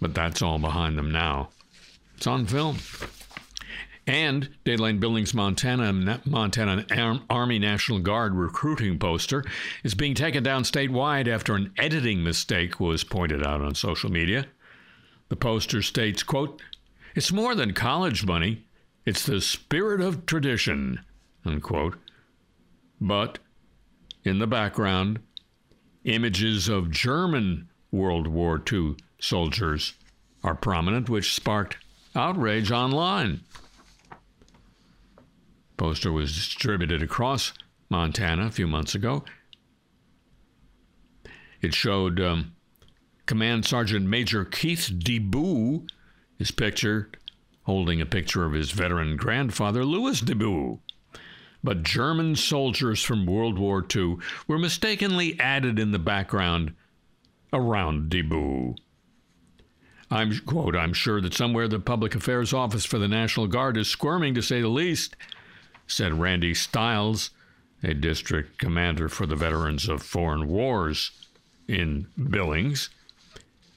But 0.00 0.14
that's 0.14 0.42
all 0.42 0.58
behind 0.58 0.98
them 0.98 1.10
now. 1.10 1.50
It's 2.16 2.26
on 2.26 2.46
film. 2.46 2.78
And 4.06 4.50
Dateline 4.64 5.00
Billings, 5.00 5.34
Montana, 5.34 6.20
Montana 6.24 7.20
Army 7.28 7.58
National 7.58 7.98
Guard 7.98 8.34
recruiting 8.34 8.98
poster 8.98 9.44
is 9.82 9.94
being 9.94 10.14
taken 10.14 10.44
down 10.44 10.62
statewide 10.62 11.26
after 11.26 11.54
an 11.56 11.72
editing 11.76 12.22
mistake 12.22 12.78
was 12.78 13.02
pointed 13.02 13.44
out 13.44 13.60
on 13.60 13.74
social 13.74 14.10
media. 14.10 14.46
The 15.28 15.36
poster 15.36 15.82
states, 15.82 16.22
quote, 16.22 16.62
It's 17.16 17.32
more 17.32 17.56
than 17.56 17.72
college 17.72 18.24
money, 18.24 18.64
it's 19.04 19.26
the 19.26 19.40
spirit 19.40 20.00
of 20.00 20.24
tradition, 20.24 21.00
unquote. 21.44 21.96
But 23.00 23.40
in 24.22 24.38
the 24.38 24.46
background, 24.46 25.18
images 26.04 26.68
of 26.68 26.92
German 26.92 27.68
World 27.90 28.28
War 28.28 28.62
II 28.72 28.94
soldiers 29.18 29.94
are 30.42 30.54
prominent, 30.54 31.08
which 31.08 31.34
sparked 31.34 31.78
outrage 32.14 32.70
online. 32.70 33.40
Poster 35.76 36.12
was 36.12 36.34
distributed 36.34 37.02
across 37.02 37.52
Montana 37.90 38.46
a 38.46 38.50
few 38.50 38.66
months 38.66 38.94
ago. 38.94 39.24
It 41.60 41.74
showed 41.74 42.20
um, 42.20 42.54
Command 43.26 43.64
Sergeant 43.64 44.06
Major 44.06 44.44
Keith 44.44 44.90
DeBoo 44.92 45.88
is 46.38 46.50
pictured 46.50 47.16
holding 47.66 48.00
a 48.00 48.06
picture 48.06 48.44
of 48.44 48.52
his 48.52 48.70
veteran 48.70 49.16
grandfather, 49.16 49.84
Louis 49.84 50.20
DeBoo. 50.20 50.78
But 51.64 51.82
German 51.82 52.36
soldiers 52.36 53.02
from 53.02 53.26
World 53.26 53.58
War 53.58 53.84
II 53.94 54.18
were 54.46 54.58
mistakenly 54.58 55.38
added 55.40 55.80
in 55.80 55.90
the 55.90 55.98
background 55.98 56.74
around 57.52 58.08
DeBoo. 58.08 58.76
I'm 60.10 60.38
quote, 60.46 60.76
I'm 60.76 60.92
sure 60.92 61.20
that 61.20 61.34
somewhere 61.34 61.68
the 61.68 61.80
Public 61.80 62.14
Affairs 62.14 62.52
Office 62.52 62.84
for 62.84 62.98
the 62.98 63.08
National 63.08 63.46
Guard 63.46 63.76
is 63.76 63.88
squirming 63.88 64.34
to 64.34 64.42
say 64.42 64.60
the 64.60 64.68
least 64.68 65.16
said 65.86 66.18
Randy 66.18 66.54
Stiles, 66.54 67.30
a 67.82 67.94
district 67.94 68.58
commander 68.58 69.08
for 69.08 69.26
the 69.26 69.36
veterans 69.36 69.88
of 69.88 70.02
foreign 70.02 70.48
wars 70.48 71.10
in 71.68 72.06
Billings. 72.30 72.90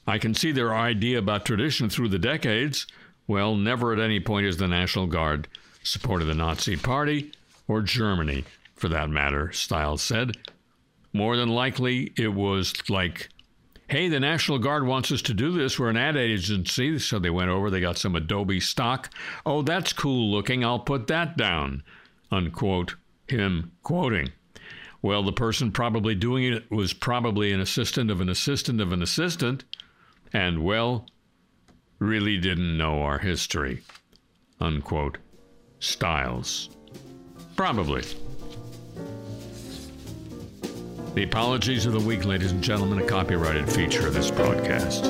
I 0.08 0.18
can 0.18 0.34
see 0.34 0.52
their 0.52 0.74
idea 0.74 1.20
about 1.20 1.46
tradition 1.46 1.90
through 1.90 2.10
the 2.10 2.20
decades. 2.20 2.88
Well, 3.28 3.56
never 3.56 3.94
at 3.94 4.00
any 4.00 4.20
point 4.20 4.46
has 4.46 4.58
the 4.58 4.68
National 4.68 5.06
Guard 5.06 5.48
supported 5.84 6.26
the 6.26 6.34
Nazi 6.34 6.76
Party 6.76 7.32
or 7.68 7.82
Germany, 7.82 8.46
for 8.76 8.90
that 8.90 9.10
matter, 9.10 9.52
Stiles 9.52 10.02
said. 10.02 10.36
More 11.14 11.38
than 11.38 11.50
likely, 11.50 12.12
it 12.18 12.34
was 12.34 12.74
like, 12.90 13.30
hey, 13.90 14.08
the 14.08 14.20
National 14.20 14.60
Guard 14.60 14.86
wants 14.86 15.12
us 15.12 15.22
to 15.24 15.34
do 15.34 15.52
this. 15.52 15.78
We're 15.80 15.90
an 15.90 15.98
ad 15.98 16.16
agency. 16.16 17.00
So 17.00 17.20
they 17.20 17.30
went 17.30 17.50
over, 17.50 17.70
they 17.70 17.82
got 17.82 17.98
some 17.98 18.16
Adobe 18.16 18.60
stock. 18.60 19.14
Oh, 19.46 19.62
that's 19.62 19.94
cool 19.94 20.32
looking. 20.32 20.64
I'll 20.64 20.80
put 20.80 21.08
that 21.08 21.38
down 21.38 21.84
unquote, 22.32 22.96
him 23.28 23.72
quoting. 23.84 24.32
Well, 25.02 25.24
the 25.24 25.32
person 25.32 25.72
probably 25.72 26.16
doing 26.16 26.44
it 26.44 26.70
was 26.70 26.94
probably 26.94 27.52
an 27.52 27.62
assistant 27.62 28.12
of 28.12 28.22
an 28.22 28.30
assistant 28.30 28.82
of 28.82 28.92
an 28.92 29.02
assistant, 29.02 29.64
and, 30.34 30.64
well, 30.64 31.06
really 32.00 32.38
didn't 32.38 32.78
know 32.78 33.02
our 33.02 33.20
history. 33.20 33.82
Unquote. 34.60 35.18
Stiles. 35.80 36.70
Probably. 37.56 38.04
The 41.16 41.24
apologies 41.24 41.88
of 41.88 41.93
the 41.93 41.99
week, 41.99 42.24
ladies 42.24 42.51
and 42.51 42.64
gentlemen, 42.64 42.99
a 42.99 43.05
copyrighted 43.05 43.70
feature 43.70 44.07
of 44.07 44.14
this 44.14 44.30
broadcast. 44.30 45.05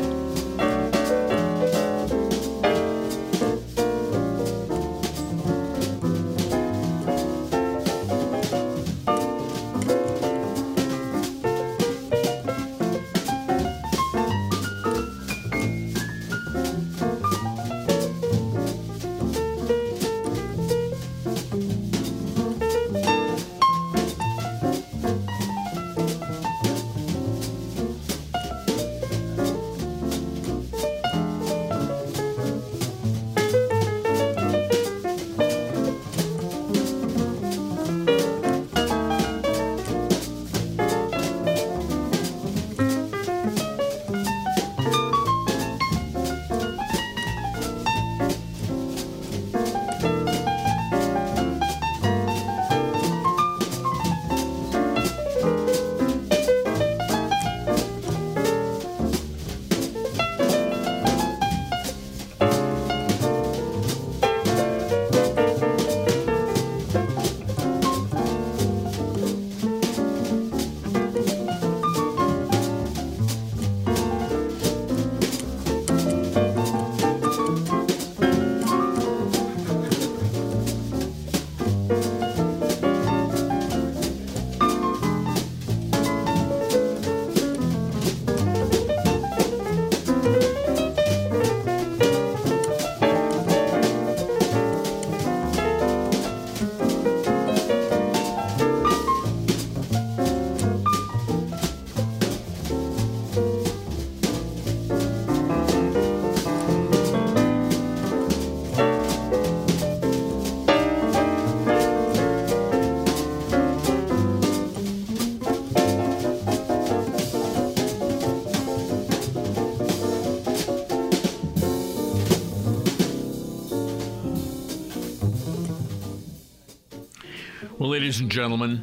Ladies 128.10 128.22
and 128.22 128.32
gentlemen, 128.32 128.78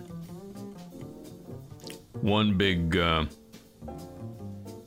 one 2.21 2.57
big 2.57 2.97
uh, 2.97 3.25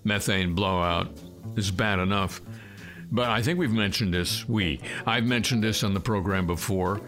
methane 0.06 0.56
blowout 0.56 1.12
is 1.58 1.70
bad 1.72 2.00
enough. 2.00 2.40
But 3.12 3.28
I 3.28 3.42
think 3.42 3.60
we've 3.60 3.74
mentioned 3.74 4.14
this. 4.14 4.48
We. 4.48 4.80
I've 5.06 5.26
mentioned 5.26 5.62
this 5.62 5.84
on 5.84 5.94
the 5.94 6.00
program 6.00 6.48
before. 6.48 7.02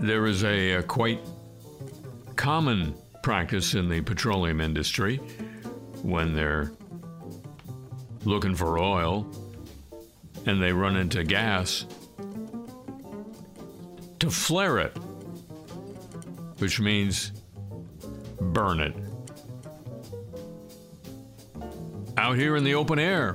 There 0.00 0.26
is 0.26 0.44
a, 0.44 0.72
a 0.72 0.82
quite 0.82 1.20
common 2.36 2.92
practice 3.22 3.72
in 3.72 3.88
the 3.88 4.02
petroleum 4.02 4.60
industry 4.60 5.16
when 6.02 6.34
they're 6.34 6.72
looking 8.26 8.54
for 8.54 8.78
oil 8.78 9.26
and 10.44 10.62
they 10.62 10.74
run 10.74 10.96
into 10.96 11.24
gas 11.24 11.86
to 14.20 14.30
flare 14.30 14.78
it, 14.78 14.96
which 16.58 16.80
means 16.80 17.32
burn 18.40 18.80
it. 18.80 18.94
Out 22.16 22.36
here 22.36 22.56
in 22.56 22.64
the 22.64 22.74
open 22.74 22.98
air, 22.98 23.34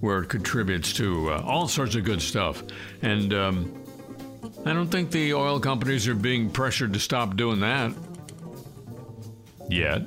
where 0.00 0.22
it 0.22 0.28
contributes 0.28 0.92
to 0.94 1.32
uh, 1.32 1.42
all 1.42 1.68
sorts 1.68 1.94
of 1.94 2.04
good 2.04 2.22
stuff. 2.22 2.62
And 3.02 3.34
um, 3.34 3.84
I 4.64 4.72
don't 4.72 4.88
think 4.88 5.10
the 5.10 5.34
oil 5.34 5.60
companies 5.60 6.08
are 6.08 6.14
being 6.14 6.50
pressured 6.50 6.92
to 6.94 7.00
stop 7.00 7.36
doing 7.36 7.60
that 7.60 7.92
yet. 9.68 10.02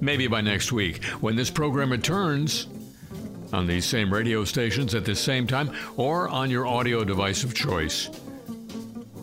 Maybe 0.00 0.26
by 0.26 0.42
next 0.42 0.70
week, 0.70 1.04
when 1.20 1.34
this 1.34 1.50
program 1.50 1.90
returns 1.90 2.66
on 3.52 3.66
these 3.66 3.86
same 3.86 4.12
radio 4.12 4.44
stations 4.44 4.94
at 4.94 5.04
the 5.04 5.14
same 5.14 5.46
time 5.46 5.70
or 5.96 6.28
on 6.28 6.50
your 6.50 6.66
audio 6.66 7.04
device 7.04 7.44
of 7.44 7.54
choice, 7.54 8.06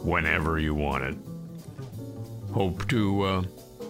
whenever 0.04 0.60
you 0.60 0.74
want 0.74 1.04
it. 1.04 1.16
Hope 2.54 2.88
to 2.88 3.22
uh, 3.24 3.44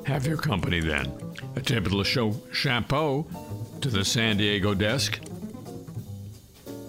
have 0.06 0.26
your 0.26 0.38
company 0.38 0.80
then. 0.80 1.12
A 1.56 1.62
tip 1.62 1.86
of 1.86 1.92
the 1.92 2.04
show 2.04 2.36
chapeau 2.52 3.28
to 3.82 3.90
the 3.90 4.04
San 4.04 4.38
Diego 4.38 4.74
desk, 4.74 5.20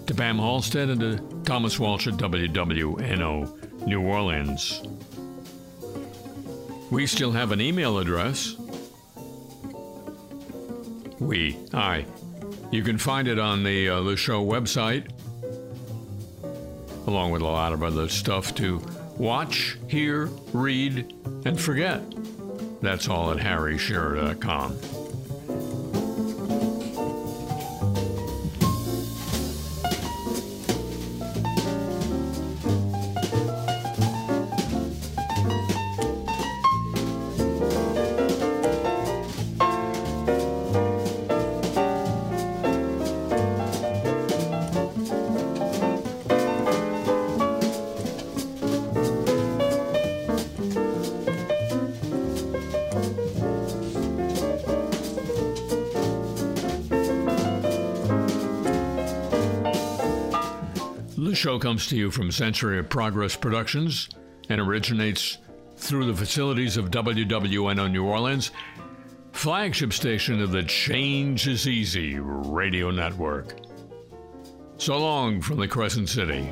to 0.07 0.13
Pam 0.13 0.37
Halstead 0.37 0.89
and 0.89 0.99
to 1.01 1.17
Thomas 1.43 1.77
Walsh 1.77 2.07
at 2.07 2.13
WWNO 2.13 3.85
New 3.85 4.01
Orleans. 4.01 4.81
We 6.89 7.05
still 7.05 7.31
have 7.33 7.51
an 7.51 7.59
email 7.59 7.97
address. 7.99 8.55
We, 11.19 11.57
I. 11.73 12.05
You 12.77 12.83
can 12.83 12.99
find 12.99 13.27
it 13.27 13.39
on 13.39 13.63
the, 13.63 13.89
uh, 13.89 14.01
the 14.03 14.15
show 14.15 14.45
website, 14.45 15.09
along 17.07 17.31
with 17.31 17.41
a 17.41 17.45
lot 17.45 17.73
of 17.73 17.81
other 17.81 18.07
stuff 18.07 18.53
to 18.53 18.79
watch, 19.17 19.79
hear, 19.87 20.25
read, 20.53 21.11
and 21.43 21.59
forget. 21.59 22.03
That's 22.79 23.09
all 23.09 23.31
at 23.31 23.37
harryshearer.com. 23.37 24.96
comes 61.67 61.87
to 61.87 61.97
you 61.97 62.09
from 62.09 62.31
Century 62.31 62.79
of 62.79 62.87
Progress 62.87 63.35
Productions 63.35 64.07
and 64.47 64.61
originates 64.61 65.37
through 65.75 66.05
the 66.05 66.15
facilities 66.15 66.77
of 66.77 66.91
WWNO 66.91 67.91
New 67.91 68.05
Orleans, 68.05 68.51
flagship 69.33 69.91
station 69.91 70.41
of 70.41 70.51
the 70.51 70.63
Change 70.63 71.45
is 71.45 71.67
Easy 71.67 72.19
radio 72.21 72.89
network. 72.89 73.53
So 74.77 74.97
long 74.97 75.41
from 75.41 75.57
the 75.57 75.67
Crescent 75.67 76.07
City. 76.07 76.49